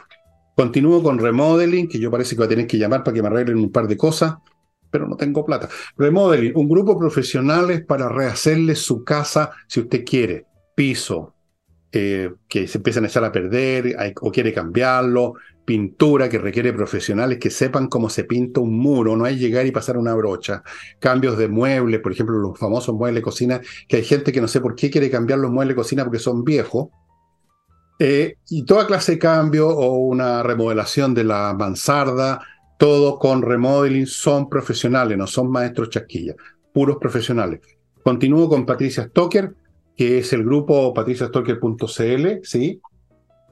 Continúo 0.56 1.02
con 1.02 1.20
remodeling, 1.20 1.88
que 1.88 2.00
yo 2.00 2.12
parece 2.12 2.32
que 2.32 2.38
voy 2.38 2.46
a 2.48 2.50
tener 2.50 2.68
que 2.68 2.78
llamar 2.78 3.04
para 3.04 3.16
que 3.16 3.22
me 3.22 3.28
arreglen 3.28 3.58
un 3.58 3.72
par 3.72 3.88
de 3.88 3.96
cosas, 3.96 4.36
pero 4.92 5.08
no 5.08 5.16
tengo 5.16 5.46
plata. 5.46 5.70
Remodeling, 5.98 6.54
un 6.56 6.68
grupo 6.68 6.94
de 6.94 7.00
profesionales 7.00 7.86
para 7.86 8.10
rehacerle 8.10 8.76
su 8.76 9.04
casa 9.04 9.52
si 9.68 9.80
usted 9.80 10.04
quiere. 10.04 10.46
Piso, 10.76 11.34
eh, 11.92 12.32
que 12.48 12.68
se 12.68 12.78
empiezan 12.78 13.04
a 13.04 13.08
echar 13.08 13.24
a 13.24 13.32
perder 13.32 13.96
o 14.22 14.32
quiere 14.32 14.54
cambiarlo, 14.54 15.34
pintura 15.66 16.30
que 16.30 16.38
requiere 16.38 16.72
profesionales 16.72 17.40
que 17.40 17.50
sepan 17.50 17.88
cómo 17.88 18.10
se 18.10 18.26
pinta 18.26 18.60
un 18.60 18.78
muro, 18.78 19.16
no 19.16 19.26
hay 19.26 19.38
llegar 19.38 19.66
y 19.66 19.72
pasar 19.72 19.98
una 19.98 20.14
brocha, 20.14 20.62
cambios 21.00 21.38
de 21.38 21.48
muebles, 21.48 22.00
por 22.00 22.12
ejemplo, 22.12 22.38
los 22.38 22.58
famosos 22.58 22.96
muebles 22.96 23.22
de 23.22 23.22
cocina, 23.24 23.62
que 23.88 23.98
hay 23.98 24.04
gente 24.04 24.32
que 24.32 24.40
no 24.40 24.48
sé 24.48 24.62
por 24.62 24.76
qué 24.76 24.90
quiere 24.90 25.10
cambiar 25.10 25.40
los 25.40 25.52
muebles 25.52 25.76
de 25.76 25.82
cocina 25.82 26.04
porque 26.04 26.20
son 26.20 26.44
viejos, 26.44 26.90
eh, 28.00 28.36
y 28.50 28.64
toda 28.64 28.88
clase 28.88 29.14
de 29.14 29.20
cambio 29.20 29.68
o 29.68 29.98
una 29.98 30.42
remodelación 30.42 31.14
de 31.14 31.26
la 31.26 31.54
mansarda, 31.54 32.40
todo 32.78 33.20
con 33.20 33.42
remodeling, 33.42 34.08
son 34.08 34.50
profesionales, 34.50 35.18
no 35.18 35.28
son 35.28 35.52
maestros 35.52 35.90
chasquillas, 35.90 36.38
puros 36.74 36.98
profesionales. 36.98 37.60
Continúo 38.02 38.48
con 38.48 38.66
Patricia 38.66 39.04
Stoker, 39.04 39.54
que 39.98 40.20
es 40.20 40.32
el 40.32 40.46
grupo 40.46 40.94
patriciastoker.cl, 40.94 42.28
¿sí? 42.44 42.80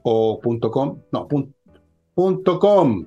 O 0.04 0.40
no, 1.12 1.28
punto, 1.28 2.60
.com, 2.60 3.06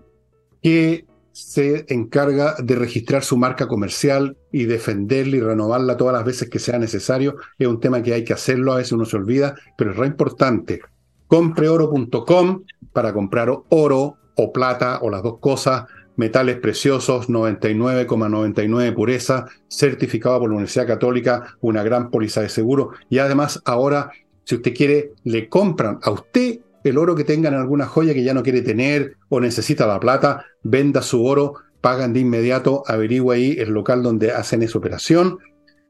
que 0.63 1.07
se 1.33 1.87
encarga 1.89 2.57
de 2.63 2.75
registrar 2.77 3.25
su 3.25 3.39
marca 3.39 3.67
comercial 3.67 4.37
y 4.53 4.65
defenderla 4.65 5.37
y 5.37 5.41
renovarla 5.41 5.97
todas 5.97 6.13
las 6.13 6.25
veces 6.27 6.51
que 6.51 6.59
sea 6.59 6.79
necesario. 6.79 7.37
Es 7.59 7.67
un 7.67 7.81
tema 7.81 8.03
que 8.03 8.13
hay 8.13 8.25
que 8.25 8.35
hacerlo, 8.35 8.75
a 8.75 8.77
veces 8.77 8.93
uno 8.93 9.07
se 9.07 9.17
olvida, 9.17 9.55
pero 9.79 9.93
es 9.93 9.97
re 9.97 10.07
importante. 10.07 10.83
Compreoro.com 11.31 12.65
para 12.93 13.13
comprar 13.13 13.51
oro 13.69 14.17
o 14.35 14.53
plata 14.53 14.99
o 15.01 15.11
las 15.11 15.23
dos 15.23 15.39
cosas, 15.39 15.85
metales 16.17 16.57
preciosos, 16.57 17.29
99,99 17.29 18.93
pureza, 18.93 19.47
certificado 19.69 20.41
por 20.41 20.49
la 20.49 20.57
Universidad 20.57 20.89
Católica, 20.89 21.55
una 21.61 21.85
gran 21.85 22.11
póliza 22.11 22.41
de 22.41 22.49
seguro. 22.49 22.91
Y 23.09 23.19
además 23.19 23.63
ahora, 23.65 24.11
si 24.43 24.57
usted 24.57 24.75
quiere, 24.75 25.13
le 25.23 25.49
compran 25.49 26.01
a 26.03 26.11
usted 26.11 26.59
el 26.83 26.99
oro 26.99 27.15
que 27.15 27.23
tengan 27.23 27.55
alguna 27.55 27.87
joya 27.87 28.13
que 28.13 28.25
ya 28.25 28.35
no 28.35 28.43
quiere 28.43 28.63
tener 28.63 29.17
o 29.29 29.39
necesita 29.39 29.87
la 29.87 30.01
plata, 30.01 30.45
venda 30.65 31.01
su 31.01 31.25
oro, 31.25 31.55
pagan 31.81 32.13
de 32.13 32.19
inmediato, 32.21 32.83
averigua 32.89 33.37
ahí 33.37 33.55
el 33.57 33.71
local 33.71 34.03
donde 34.03 34.33
hacen 34.33 34.65
esa 34.65 34.79
operación. 34.79 35.39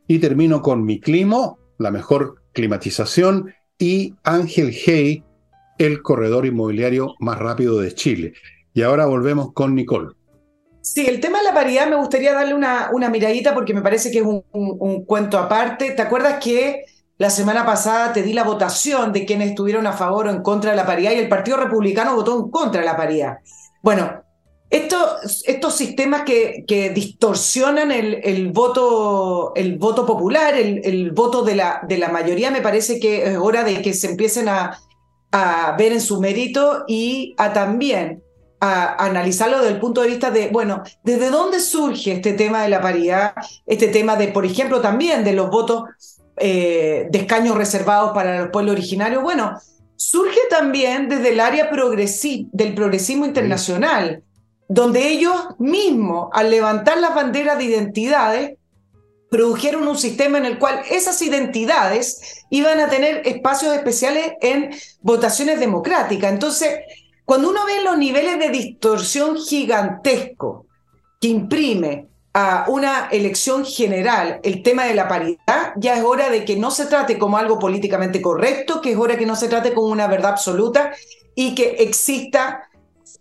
Y 0.06 0.18
termino 0.18 0.60
con 0.60 0.84
mi 0.84 1.00
climo, 1.00 1.58
la 1.78 1.90
mejor 1.90 2.42
climatización, 2.52 3.54
y 3.78 4.14
Ángel 4.22 4.72
Hey, 4.74 5.24
el 5.80 6.02
corredor 6.02 6.46
inmobiliario 6.46 7.14
más 7.18 7.38
rápido 7.38 7.78
de 7.80 7.94
Chile. 7.94 8.34
Y 8.74 8.82
ahora 8.82 9.06
volvemos 9.06 9.52
con 9.52 9.74
Nicole. 9.74 10.14
Sí, 10.82 11.06
el 11.06 11.20
tema 11.20 11.38
de 11.38 11.44
la 11.44 11.54
paridad 11.54 11.88
me 11.88 11.96
gustaría 11.96 12.32
darle 12.32 12.54
una, 12.54 12.90
una 12.92 13.10
miradita 13.10 13.54
porque 13.54 13.74
me 13.74 13.82
parece 13.82 14.10
que 14.10 14.18
es 14.18 14.24
un 14.24 15.04
cuento 15.04 15.38
aparte. 15.38 15.90
¿Te 15.92 16.02
acuerdas 16.02 16.42
que 16.42 16.84
la 17.20 17.28
semana 17.28 17.66
pasada 17.66 18.14
te 18.14 18.22
di 18.22 18.32
la 18.32 18.44
votación 18.44 19.12
de 19.12 19.26
quienes 19.26 19.50
estuvieron 19.50 19.86
a 19.86 19.92
favor 19.92 20.26
o 20.26 20.30
en 20.30 20.42
contra 20.42 20.70
de 20.70 20.76
la 20.78 20.86
paridad 20.86 21.12
y 21.12 21.16
el 21.16 21.28
Partido 21.28 21.58
Republicano 21.58 22.16
votó 22.16 22.34
en 22.34 22.50
contra 22.50 22.80
de 22.80 22.86
la 22.86 22.96
paridad. 22.96 23.40
Bueno, 23.82 24.22
estos, 24.70 25.44
estos 25.46 25.76
sistemas 25.76 26.22
que, 26.22 26.64
que 26.66 26.88
distorsionan 26.88 27.92
el, 27.92 28.20
el, 28.24 28.50
voto, 28.52 29.52
el 29.54 29.76
voto 29.76 30.06
popular, 30.06 30.54
el, 30.54 30.80
el, 30.82 31.10
voto 31.10 31.42
de 31.42 31.56
la, 31.56 31.82
de 31.86 31.98
la 31.98 32.08
mayoría, 32.08 32.50
me 32.50 32.62
parece 32.62 32.98
que 32.98 33.32
es 33.32 33.36
hora 33.36 33.64
de 33.64 33.82
que 33.82 33.92
se 33.92 34.08
empiecen 34.08 34.48
a, 34.48 34.78
a 35.32 35.74
ver 35.78 35.92
en 35.92 36.00
su 36.00 36.20
mérito 36.20 36.84
y 36.88 37.34
a 37.38 37.52
también 37.52 38.22
a 38.60 39.06
analizarlo 39.06 39.58
desde 39.58 39.74
el 39.74 39.80
punto 39.80 40.02
de 40.02 40.08
vista 40.08 40.30
de, 40.30 40.48
bueno, 40.48 40.82
¿desde 41.02 41.30
dónde 41.30 41.60
surge 41.60 42.12
este 42.12 42.34
tema 42.34 42.62
de 42.62 42.68
la 42.68 42.82
paridad? 42.82 43.32
Este 43.66 43.88
tema 43.88 44.16
de, 44.16 44.28
por 44.28 44.44
ejemplo, 44.44 44.80
también 44.80 45.24
de 45.24 45.32
los 45.32 45.50
votos 45.50 45.84
eh, 46.36 47.06
de 47.10 47.18
escaños 47.18 47.56
reservados 47.56 48.12
para 48.12 48.38
el 48.38 48.50
pueblo 48.50 48.72
originario. 48.72 49.22
Bueno, 49.22 49.58
surge 49.96 50.40
también 50.50 51.08
desde 51.08 51.30
el 51.30 51.40
área 51.40 51.70
del 51.70 52.74
progresismo 52.74 53.24
internacional, 53.24 54.22
donde 54.68 55.08
ellos 55.08 55.36
mismos, 55.58 56.28
al 56.32 56.50
levantar 56.50 56.98
las 56.98 57.14
banderas 57.14 57.58
de 57.58 57.64
identidades, 57.64 58.58
produjeron 59.30 59.86
un 59.86 59.96
sistema 59.96 60.38
en 60.38 60.44
el 60.44 60.58
cual 60.58 60.82
esas 60.90 61.20
identidades 61.22 62.39
iban 62.50 62.80
a 62.80 62.88
tener 62.88 63.26
espacios 63.26 63.74
especiales 63.74 64.32
en 64.40 64.70
votaciones 65.00 65.58
democráticas. 65.58 66.32
Entonces, 66.32 66.80
cuando 67.24 67.50
uno 67.50 67.64
ve 67.64 67.82
los 67.82 67.96
niveles 67.96 68.38
de 68.38 68.50
distorsión 68.50 69.38
gigantesco 69.38 70.66
que 71.20 71.28
imprime 71.28 72.08
a 72.32 72.66
una 72.68 73.08
elección 73.10 73.64
general 73.64 74.40
el 74.42 74.62
tema 74.62 74.84
de 74.84 74.94
la 74.94 75.08
paridad, 75.08 75.72
ya 75.76 75.96
es 75.96 76.04
hora 76.04 76.28
de 76.28 76.44
que 76.44 76.56
no 76.56 76.70
se 76.70 76.86
trate 76.86 77.18
como 77.18 77.38
algo 77.38 77.58
políticamente 77.58 78.20
correcto, 78.20 78.80
que 78.80 78.92
es 78.92 78.98
hora 78.98 79.16
que 79.16 79.26
no 79.26 79.36
se 79.36 79.48
trate 79.48 79.72
como 79.72 79.88
una 79.88 80.06
verdad 80.06 80.32
absoluta 80.32 80.92
y 81.34 81.54
que 81.54 81.76
exista, 81.78 82.68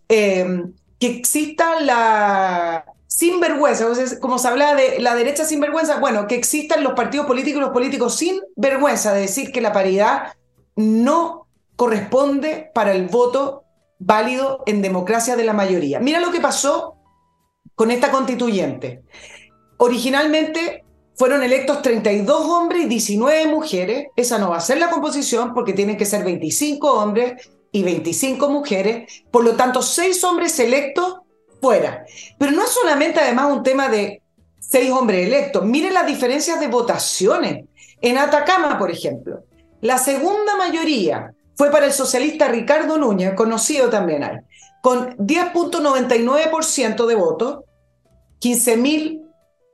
eh, 0.08 0.64
que 1.00 1.08
exista 1.08 1.80
la 1.80 2.86
sinvergüenza, 3.10 3.88
como 4.20 4.38
se 4.38 4.48
habla 4.48 4.76
de 4.76 5.00
la 5.00 5.16
derecha 5.16 5.44
sin 5.44 5.60
vergüenza, 5.60 6.00
bueno, 6.00 6.28
que 6.28 6.36
existan 6.36 6.84
los 6.84 6.94
partidos 6.94 7.26
políticos 7.26 7.58
y 7.58 7.62
los 7.62 7.72
políticos 7.72 8.16
sin 8.16 8.40
vergüenza 8.56 9.14
de 9.14 9.22
decir 9.22 9.52
que 9.52 9.62
la 9.62 9.74
paridad 9.74 10.34
no 10.76 11.48
corresponde 11.76 12.70
para 12.74 12.94
el 12.94 13.08
voto 13.08 13.64
válido 13.98 14.64
en 14.68 14.82
democracia 14.82 15.36
de 15.36 15.44
la 15.44 15.54
mayoría. 15.54 16.00
Mira 16.00 16.20
lo 16.20 16.32
que 16.32 16.40
pasó 16.40 16.98
con 17.74 17.90
esta 17.90 18.12
constituyente. 18.12 19.02
Originalmente 19.78 20.86
fueron 21.16 21.42
electos 21.42 21.82
32 21.82 22.46
hombres 22.46 22.84
y 22.84 22.88
19 22.88 23.48
mujeres. 23.48 24.08
Esa 24.16 24.38
no 24.38 24.52
va 24.52 24.58
a 24.58 24.62
ser 24.62 24.78
la 24.78 24.92
composición 24.92 25.54
porque 25.56 25.74
tienen 25.74 25.98
que 25.98 26.06
ser 26.06 26.24
25 26.24 26.94
hombres 26.94 27.50
y 27.72 27.82
25 27.84 28.50
mujeres. 28.50 29.24
Por 29.32 29.44
lo 29.44 29.56
tanto, 29.56 29.82
6 29.82 30.24
hombres 30.26 30.60
electos 30.60 31.22
fuera. 31.62 32.06
Pero 32.38 32.52
no 32.52 32.64
es 32.64 32.70
solamente 32.70 33.20
además 33.20 33.52
un 33.52 33.64
tema 33.64 33.90
de 33.90 34.22
6 34.60 34.92
hombres 34.92 35.28
electos. 35.28 35.66
Miren 35.66 35.94
las 35.94 36.08
diferencias 36.08 36.60
de 36.60 36.68
votaciones. 36.68 37.66
En 38.02 38.18
Atacama, 38.18 38.78
por 38.78 38.92
ejemplo, 38.92 39.44
la 39.82 39.98
segunda 39.98 40.56
mayoría 40.58 41.34
fue 41.56 41.72
para 41.72 41.86
el 41.86 41.94
socialista 41.94 42.48
Ricardo 42.48 42.98
Núñez, 42.98 43.34
conocido 43.34 43.90
también 43.90 44.24
ahí, 44.24 44.38
con 44.82 45.18
10.99% 45.18 47.06
de 47.06 47.16
votos, 47.16 47.60
15.000, 48.42 49.29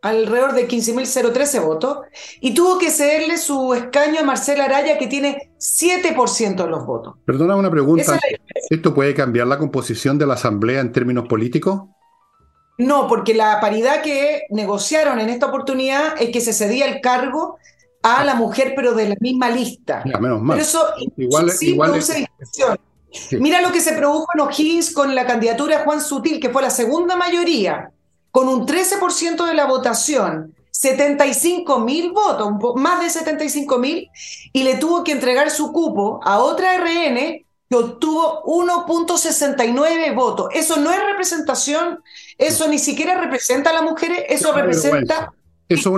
alrededor 0.06 0.54
de 0.54 0.68
15.013 0.68 1.66
votos, 1.66 2.00
y 2.40 2.54
tuvo 2.54 2.78
que 2.78 2.92
cederle 2.92 3.38
su 3.38 3.74
escaño 3.74 4.20
a 4.20 4.24
Marcela 4.24 4.66
Araya, 4.66 5.00
que 5.00 5.08
tiene 5.08 5.52
7% 5.58 6.56
de 6.56 6.70
los 6.70 6.86
votos. 6.86 7.16
Perdona 7.26 7.56
una 7.56 7.72
pregunta. 7.72 8.20
¿Esto 8.70 8.94
puede 8.94 9.16
cambiar 9.16 9.48
la 9.48 9.58
composición 9.58 10.20
de 10.20 10.28
la 10.28 10.36
Asamblea 10.36 10.82
en 10.82 10.92
términos 10.92 11.28
políticos? 11.28 11.84
No, 12.78 13.08
porque 13.08 13.34
la 13.34 13.60
paridad 13.60 14.04
que 14.04 14.44
negociaron 14.52 15.20
en 15.20 15.30
esta 15.30 15.48
oportunidad 15.48 16.22
es 16.22 16.30
que 16.30 16.42
se 16.42 16.54
cedía 16.54 16.86
el 16.86 17.02
cargo 17.02 17.58
a 18.04 18.24
la 18.24 18.36
mujer, 18.36 18.74
pero 18.76 18.94
de 18.94 19.10
la 19.10 19.16
misma 19.20 19.50
lista. 19.50 20.04
menos 20.06 20.40
mal. 20.42 20.58
Pero 20.58 20.68
eso 20.68 20.86
igual, 21.18 21.50
sí 21.50 21.74
produce 21.74 22.28
Mira 23.40 23.62
lo 23.62 23.72
que 23.72 23.80
se 23.80 23.94
produjo 23.94 24.28
en 24.36 24.42
O'Higgins 24.42 24.94
con 24.94 25.16
la 25.16 25.26
candidatura 25.26 25.78
de 25.80 25.84
Juan 25.86 26.02
Sutil, 26.02 26.40
que 26.40 26.50
fue 26.50 26.62
la 26.62 26.70
segunda 26.70 27.16
mayoría, 27.16 27.92
con 28.36 28.50
un 28.50 28.68
13% 28.68 29.46
de 29.46 29.54
la 29.54 29.66
votación, 29.66 30.54
75 30.70 31.80
mil 31.80 32.12
votos, 32.12 32.76
más 32.76 33.00
de 33.00 33.10
75 33.10 33.80
mil, 33.80 34.10
y 34.52 34.64
le 34.64 34.76
tuvo 34.76 35.06
que 35.06 35.14
entregar 35.14 35.50
su 35.50 35.72
cupo 35.72 36.20
a 36.22 36.40
otra 36.40 36.78
RN 36.78 37.46
que 37.70 37.76
obtuvo 37.78 38.44
1.69 38.44 40.14
votos. 40.14 40.50
Eso 40.54 40.76
no 40.76 40.92
es 40.92 41.00
representación, 41.06 42.00
eso 42.38 42.68
ni 42.68 42.78
siquiera 42.78 43.22
representa 43.22 43.70
a 43.70 43.74
las 43.74 43.84
mujeres, 43.84 44.26
eso 44.28 44.52
representa 44.52 45.32
eso 45.70 45.96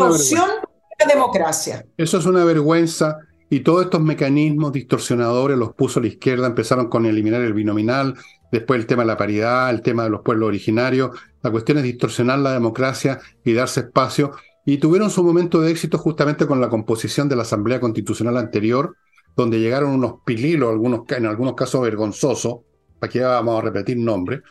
democracia. 1.12 1.88
Eso 1.98 2.20
es 2.20 2.26
una 2.28 2.46
vergüenza 2.46 3.18
y 3.50 3.62
todos 3.62 3.86
estos 3.86 4.02
mecanismos 4.02 4.74
distorsionadores 4.74 5.58
los 5.58 5.74
puso 5.74 6.00
la 6.00 6.08
izquierda, 6.08 6.48
empezaron 6.48 6.90
con 6.90 7.06
eliminar 7.06 7.42
el 7.42 7.54
binominal, 7.54 8.16
después 8.52 8.80
el 8.80 8.86
tema 8.86 9.04
de 9.04 9.08
la 9.08 9.18
paridad, 9.18 9.70
el 9.70 9.82
tema 9.82 10.04
de 10.04 10.10
los 10.10 10.22
pueblos 10.22 10.48
originarios, 10.48 11.12
la 11.42 11.52
cuestión 11.52 11.78
es 11.78 11.84
distorsionar 11.84 12.40
la 12.40 12.54
democracia 12.54 13.20
y 13.44 13.54
darse 13.54 13.82
espacio, 13.82 14.32
y 14.66 14.78
tuvieron 14.80 15.10
su 15.10 15.24
momento 15.24 15.62
de 15.62 15.72
éxito 15.72 15.98
justamente 15.98 16.46
con 16.46 16.60
la 16.60 16.70
composición 16.70 17.30
de 17.30 17.38
la 17.38 17.44
Asamblea 17.44 17.80
Constitucional 17.80 18.38
anterior, 18.38 18.96
donde 19.36 19.60
llegaron 19.60 19.92
unos 19.92 20.16
pililos, 20.26 20.70
algunos, 20.70 21.02
en 21.10 21.26
algunos 21.26 21.54
casos 21.54 21.82
vergonzosos, 21.82 22.60
aquí 23.00 23.20
vamos 23.20 23.60
a 23.60 23.62
repetir 23.62 23.98
nombres, 23.98 24.42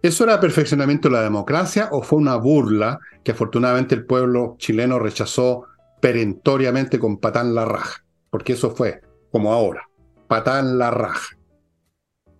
¿Eso 0.00 0.22
era 0.22 0.38
perfeccionamiento 0.38 1.08
de 1.08 1.14
la 1.14 1.22
democracia 1.22 1.88
o 1.90 2.02
fue 2.02 2.20
una 2.20 2.36
burla 2.36 3.00
que 3.24 3.32
afortunadamente 3.32 3.96
el 3.96 4.06
pueblo 4.06 4.54
chileno 4.56 5.00
rechazó 5.00 5.64
perentoriamente 6.00 7.00
con 7.00 7.18
patán 7.18 7.52
la 7.52 7.64
raja? 7.64 8.04
Porque 8.30 8.54
eso 8.54 8.74
fue, 8.74 9.00
como 9.30 9.52
ahora, 9.52 9.88
patán 10.26 10.78
la 10.78 10.90
raja. 10.90 11.36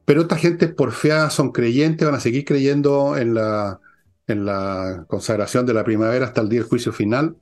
Pero 0.05 0.23
esta 0.23 0.37
gente 0.37 0.69
porfiada 0.69 1.31
son 1.31 1.53
creyentes, 1.53 2.07
van 2.07 2.17
a 2.17 2.21
seguir 2.21 2.45
creyendo 2.45 3.17
en 3.17 3.35
la, 3.35 3.81
en 4.27 4.47
la 4.47 5.05
consagración 5.09 5.67
de 5.67 5.75
la 5.75 5.85
primavera 5.85 6.27
hasta 6.27 6.41
el 6.41 6.49
día 6.49 6.61
del 6.61 6.69
juicio 6.69 6.93
final. 6.93 7.37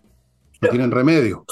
No 0.61 0.69
tienen 0.69 0.91
remedio. 0.91 1.45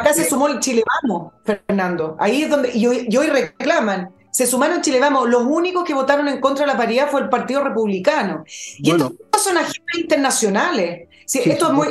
Acá 0.00 0.12
se 0.12 0.28
sumó 0.28 0.48
el 0.48 0.58
Chile 0.60 0.82
Vamos, 1.02 1.32
Fernando. 1.44 2.16
Ahí 2.18 2.42
es 2.42 2.50
donde 2.50 2.70
y 2.74 2.86
hoy 2.86 3.26
reclaman 3.28 4.10
se 4.36 4.46
sumaron 4.46 4.82
Chile 4.82 5.00
Vamos. 5.00 5.30
Los 5.30 5.44
únicos 5.44 5.82
que 5.82 5.94
votaron 5.94 6.28
en 6.28 6.42
contra 6.42 6.66
de 6.66 6.72
la 6.72 6.76
paridad 6.76 7.08
fue 7.10 7.22
el 7.22 7.30
Partido 7.30 7.64
Republicano. 7.64 8.44
Y 8.76 8.90
estos 8.90 9.14
son 9.32 9.56
agentes 9.56 9.98
internacionales. 9.98 11.08
esto 11.24 11.68
es 11.68 11.72
muy, 11.72 11.88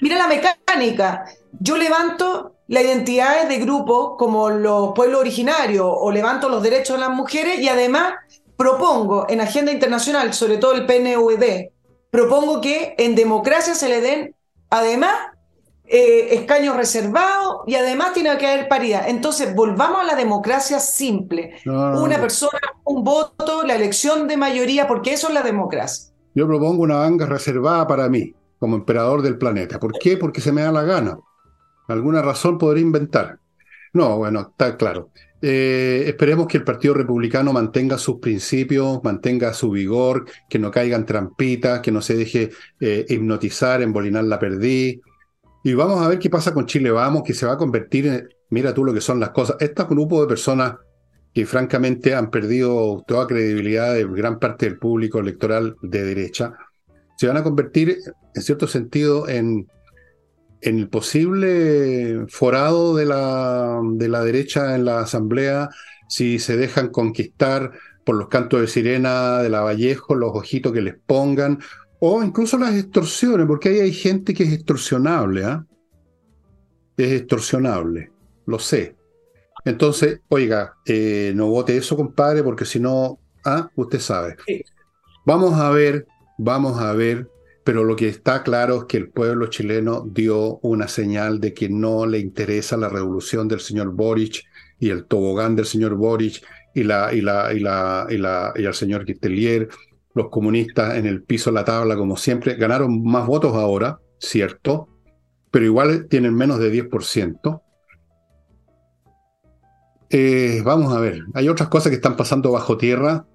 mira, 0.00 0.16
la 0.16 0.28
mecánica. 0.28 1.24
Yo 1.58 1.76
levanto 1.76 2.54
las 2.70 2.84
identidades 2.84 3.48
de 3.48 3.58
grupos 3.58 4.12
como 4.16 4.48
los 4.48 4.92
pueblos 4.92 5.20
originarios 5.20 5.88
o 5.88 6.12
levanto 6.12 6.48
los 6.48 6.62
derechos 6.62 6.96
de 6.96 7.00
las 7.00 7.10
mujeres 7.10 7.58
y 7.58 7.68
además 7.68 8.14
propongo 8.56 9.26
en 9.28 9.40
agenda 9.40 9.72
internacional, 9.72 10.32
sobre 10.32 10.56
todo 10.56 10.74
el 10.74 10.86
PNUD, 10.86 11.42
propongo 12.12 12.60
que 12.60 12.94
en 12.96 13.16
democracia 13.16 13.74
se 13.74 13.88
le 13.88 14.00
den 14.00 14.36
además 14.70 15.16
eh, 15.84 16.36
escaños 16.36 16.76
reservados 16.76 17.62
y 17.66 17.74
además 17.74 18.12
tiene 18.12 18.38
que 18.38 18.46
haber 18.46 18.68
paridad. 18.68 19.08
Entonces, 19.08 19.52
volvamos 19.52 20.02
a 20.02 20.04
la 20.04 20.14
democracia 20.14 20.78
simple. 20.78 21.56
una 21.66 22.20
persona, 22.20 22.60
un 22.84 23.02
voto, 23.02 23.64
la 23.64 23.74
elección 23.74 24.28
de 24.28 24.36
mayoría, 24.36 24.86
porque 24.86 25.14
eso 25.14 25.26
es 25.26 25.34
la 25.34 25.42
democracia. 25.42 26.14
Yo 26.36 26.46
propongo 26.46 26.84
una 26.84 26.98
banca 26.98 27.26
reservada 27.26 27.84
para 27.88 28.08
mí, 28.08 28.32
como 28.60 28.76
emperador 28.76 29.22
del 29.22 29.38
planeta. 29.38 29.80
¿Por 29.80 29.98
qué? 29.98 30.16
Porque 30.16 30.40
se 30.40 30.52
me 30.52 30.62
da 30.62 30.70
la 30.70 30.82
gana. 30.82 31.18
Alguna 31.90 32.22
razón 32.22 32.58
podría 32.58 32.82
inventar. 32.82 33.38
No, 33.92 34.18
bueno, 34.18 34.40
está 34.50 34.76
claro. 34.76 35.10
Eh, 35.42 36.04
esperemos 36.06 36.46
que 36.46 36.58
el 36.58 36.64
Partido 36.64 36.94
Republicano 36.94 37.52
mantenga 37.52 37.96
sus 37.98 38.18
principios, 38.18 39.02
mantenga 39.02 39.54
su 39.54 39.70
vigor, 39.70 40.26
que 40.48 40.58
no 40.58 40.70
caigan 40.70 41.06
trampitas, 41.06 41.80
que 41.80 41.90
no 41.90 42.02
se 42.02 42.16
deje 42.16 42.50
eh, 42.78 43.06
hipnotizar, 43.08 43.80
embolinar 43.80 44.24
la 44.24 44.38
perdiz, 44.38 45.00
y 45.62 45.74
vamos 45.74 46.00
a 46.00 46.08
ver 46.08 46.18
qué 46.18 46.30
pasa 46.30 46.54
con 46.54 46.66
Chile 46.66 46.90
Vamos, 46.90 47.22
que 47.22 47.34
se 47.34 47.46
va 47.46 47.52
a 47.52 47.58
convertir 47.58 48.06
en, 48.06 48.28
mira 48.48 48.72
tú 48.72 48.84
lo 48.84 48.94
que 48.94 49.00
son 49.00 49.20
las 49.20 49.30
cosas. 49.30 49.56
Este 49.60 49.84
grupo 49.84 50.20
de 50.22 50.28
personas 50.28 50.76
que 51.34 51.46
francamente 51.46 52.14
han 52.14 52.30
perdido 52.30 53.04
toda 53.06 53.26
credibilidad 53.26 53.94
de 53.94 54.04
gran 54.04 54.38
parte 54.38 54.66
del 54.66 54.78
público 54.78 55.18
electoral 55.18 55.76
de 55.82 56.02
derecha, 56.04 56.54
se 57.16 57.26
van 57.26 57.36
a 57.36 57.42
convertir, 57.42 57.98
en 58.34 58.42
cierto 58.42 58.66
sentido, 58.66 59.28
en, 59.28 59.68
en 60.62 60.78
el 60.78 60.88
posible 60.88 62.26
forado 62.28 62.96
de 62.96 63.06
la, 63.06 63.80
de 63.82 64.08
la 64.08 64.22
derecha 64.24 64.74
en 64.74 64.84
la 64.84 65.00
Asamblea 65.00 65.70
si 66.08 66.38
se 66.40 66.56
dejan 66.56 66.88
conquistar 66.88 67.72
por 68.04 68.16
los 68.16 68.28
cantos 68.28 68.60
de 68.60 68.66
sirena 68.66 69.42
de 69.42 69.48
la 69.48 69.60
Vallejo, 69.60 70.16
los 70.16 70.32
ojitos 70.34 70.72
que 70.72 70.80
les 70.80 70.96
pongan, 70.98 71.60
o 72.00 72.22
incluso 72.22 72.58
las 72.58 72.74
extorsiones, 72.74 73.46
porque 73.46 73.68
ahí 73.68 73.80
hay 73.80 73.92
gente 73.92 74.34
que 74.34 74.42
es 74.42 74.52
extorsionable, 74.52 75.44
¿ah? 75.44 75.64
Es 76.96 77.12
extorsionable, 77.12 78.10
lo 78.46 78.58
sé. 78.58 78.96
Entonces, 79.64 80.20
oiga, 80.28 80.74
eh, 80.86 81.32
no 81.36 81.48
vote 81.48 81.76
eso, 81.76 81.96
compadre, 81.96 82.42
porque 82.42 82.64
si 82.64 82.80
no, 82.80 83.18
ah, 83.44 83.70
usted 83.76 84.00
sabe. 84.00 84.36
Vamos 85.24 85.54
a 85.60 85.70
ver, 85.70 86.06
vamos 86.38 86.80
a 86.80 86.92
ver, 86.92 87.28
pero 87.64 87.84
lo 87.84 87.96
que 87.96 88.08
está 88.08 88.42
claro 88.42 88.78
es 88.78 88.84
que 88.84 88.96
el 88.96 89.10
pueblo 89.10 89.46
chileno 89.48 90.04
dio 90.06 90.58
una 90.62 90.88
señal 90.88 91.40
de 91.40 91.52
que 91.52 91.68
no 91.68 92.06
le 92.06 92.18
interesa 92.18 92.76
la 92.76 92.88
revolución 92.88 93.48
del 93.48 93.60
señor 93.60 93.92
Boric 93.92 94.44
y 94.78 94.90
el 94.90 95.04
tobogán 95.06 95.56
del 95.56 95.66
señor 95.66 95.94
Boric 95.94 96.42
y 96.74 96.84
la 96.84 97.12
y 97.12 97.20
la 97.20 97.52
y 97.52 97.60
la 97.60 98.06
y 98.08 98.16
la 98.16 98.52
y 98.56 98.64
al 98.64 98.74
señor 98.74 99.04
Quintelier 99.04 99.68
los 100.14 100.28
comunistas 100.28 100.96
en 100.96 101.06
el 101.06 101.22
piso 101.22 101.50
de 101.50 101.54
la 101.54 101.64
tabla 101.64 101.96
como 101.96 102.16
siempre. 102.16 102.54
Ganaron 102.54 103.02
más 103.04 103.26
votos 103.26 103.54
ahora, 103.54 104.00
cierto, 104.18 104.88
pero 105.50 105.64
igual 105.64 106.06
tienen 106.08 106.34
menos 106.34 106.58
de 106.58 106.70
10%. 106.70 107.62
Eh, 110.12 110.60
vamos 110.64 110.92
a 110.92 110.98
ver, 110.98 111.22
hay 111.34 111.48
otras 111.48 111.68
cosas 111.68 111.90
que 111.90 111.96
están 111.96 112.16
pasando 112.16 112.50
bajo 112.50 112.76
tierra 112.76 113.26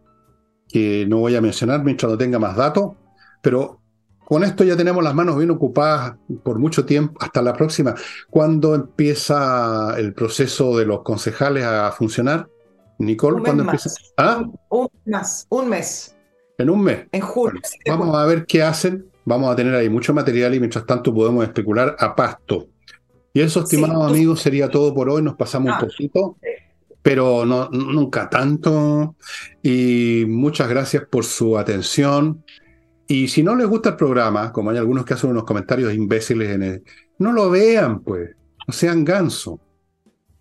que 0.67 1.05
no 1.07 1.19
voy 1.19 1.35
a 1.35 1.41
mencionar 1.41 1.83
mientras 1.85 2.11
no 2.11 2.17
tenga 2.17 2.37
más 2.37 2.57
datos, 2.57 2.93
pero 3.41 3.79
con 4.25 4.43
esto 4.43 4.63
ya 4.63 4.75
tenemos 4.75 5.03
las 5.03 5.13
manos 5.13 5.37
bien 5.37 5.51
ocupadas 5.51 6.15
por 6.43 6.57
mucho 6.59 6.85
tiempo, 6.85 7.15
hasta 7.21 7.41
la 7.41 7.53
próxima. 7.53 7.93
¿Cuándo 8.29 8.73
empieza 8.73 9.95
el 9.97 10.13
proceso 10.13 10.77
de 10.77 10.85
los 10.85 11.03
concejales 11.03 11.63
a 11.63 11.91
funcionar? 11.91 12.47
Nicole, 12.97 13.41
¿cuándo 13.43 13.63
empieza? 13.63 13.91
¿Ah? 14.17 14.43
Un, 14.69 14.89
mes, 15.05 15.45
un 15.49 15.69
mes. 15.69 16.15
¿En 16.57 16.69
un 16.69 16.81
mes? 16.81 17.07
En 17.11 17.21
julio. 17.21 17.61
vamos 17.87 18.15
a 18.15 18.25
ver 18.25 18.45
qué 18.45 18.63
hacen. 18.63 19.05
Vamos 19.25 19.51
a 19.51 19.55
tener 19.55 19.75
ahí 19.75 19.89
mucho 19.89 20.13
material 20.13 20.55
y 20.55 20.59
mientras 20.59 20.85
tanto 20.85 21.13
podemos 21.13 21.43
especular 21.43 21.95
a 21.99 22.15
pasto. 22.15 22.67
Y 23.33 23.41
eso, 23.41 23.61
estimados 23.61 24.09
amigos, 24.09 24.39
sería 24.39 24.69
todo 24.69 24.93
por 24.93 25.09
hoy. 25.09 25.21
Nos 25.21 25.35
pasamos 25.35 25.69
un 25.69 25.75
ah, 25.75 25.79
poquito, 25.79 26.37
pero 27.01 27.45
no, 27.45 27.69
nunca 27.69 28.29
tanto. 28.29 29.15
Y 29.61 30.23
muchas 30.27 30.69
gracias 30.69 31.03
por 31.09 31.25
su 31.25 31.57
atención. 31.57 32.44
Y 33.07 33.27
si 33.27 33.43
no 33.43 33.55
les 33.55 33.67
gusta 33.67 33.89
el 33.89 33.95
programa, 33.95 34.51
como 34.51 34.71
hay 34.71 34.77
algunos 34.77 35.05
que 35.05 35.13
hacen 35.13 35.29
unos 35.29 35.43
comentarios 35.43 35.93
imbéciles 35.93 36.49
en 36.49 36.63
el, 36.63 36.83
no 37.19 37.31
lo 37.31 37.49
vean, 37.49 38.01
pues, 38.01 38.31
no 38.67 38.73
sean 38.73 39.05
ganso. 39.05 39.59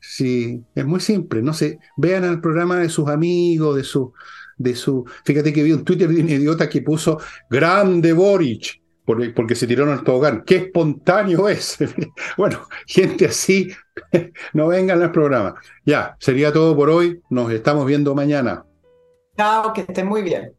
Sí, 0.01 0.62
es 0.75 0.85
muy 0.85 1.01
simple, 1.01 1.43
no 1.43 1.53
sé, 1.53 1.79
vean 1.97 2.25
el 2.25 2.41
programa 2.41 2.79
de 2.79 2.89
sus 2.89 3.09
amigos, 3.09 3.77
de 3.77 3.85
su, 3.85 4.12
de 4.57 4.75
su, 4.75 5.05
fíjate 5.25 5.53
que 5.53 5.62
vi 5.62 5.73
un 5.73 5.85
Twitter 5.85 6.09
de 6.09 6.21
un 6.21 6.29
idiota 6.29 6.69
que 6.69 6.83
puso 6.83 7.19
grande 7.49 8.12
Boric, 8.12 8.83
porque, 9.05 9.31
porque 9.31 9.55
se 9.55 9.67
tiraron 9.67 9.93
al 9.93 10.05
tobogán, 10.05 10.43
qué 10.45 10.57
espontáneo 10.57 11.49
es. 11.49 11.79
bueno, 12.37 12.67
gente 12.87 13.27
así, 13.27 13.69
no 14.53 14.69
vengan 14.69 15.03
al 15.03 15.12
programa. 15.12 15.55
Ya, 15.85 16.17
sería 16.19 16.53
todo 16.53 16.77
por 16.77 16.91
hoy, 16.91 17.21
nos 17.31 17.51
estamos 17.51 17.87
viendo 17.87 18.15
mañana. 18.15 18.65
Chao, 19.37 19.73
que 19.73 19.83
estén 19.83 20.07
muy 20.07 20.23
bien. 20.23 20.55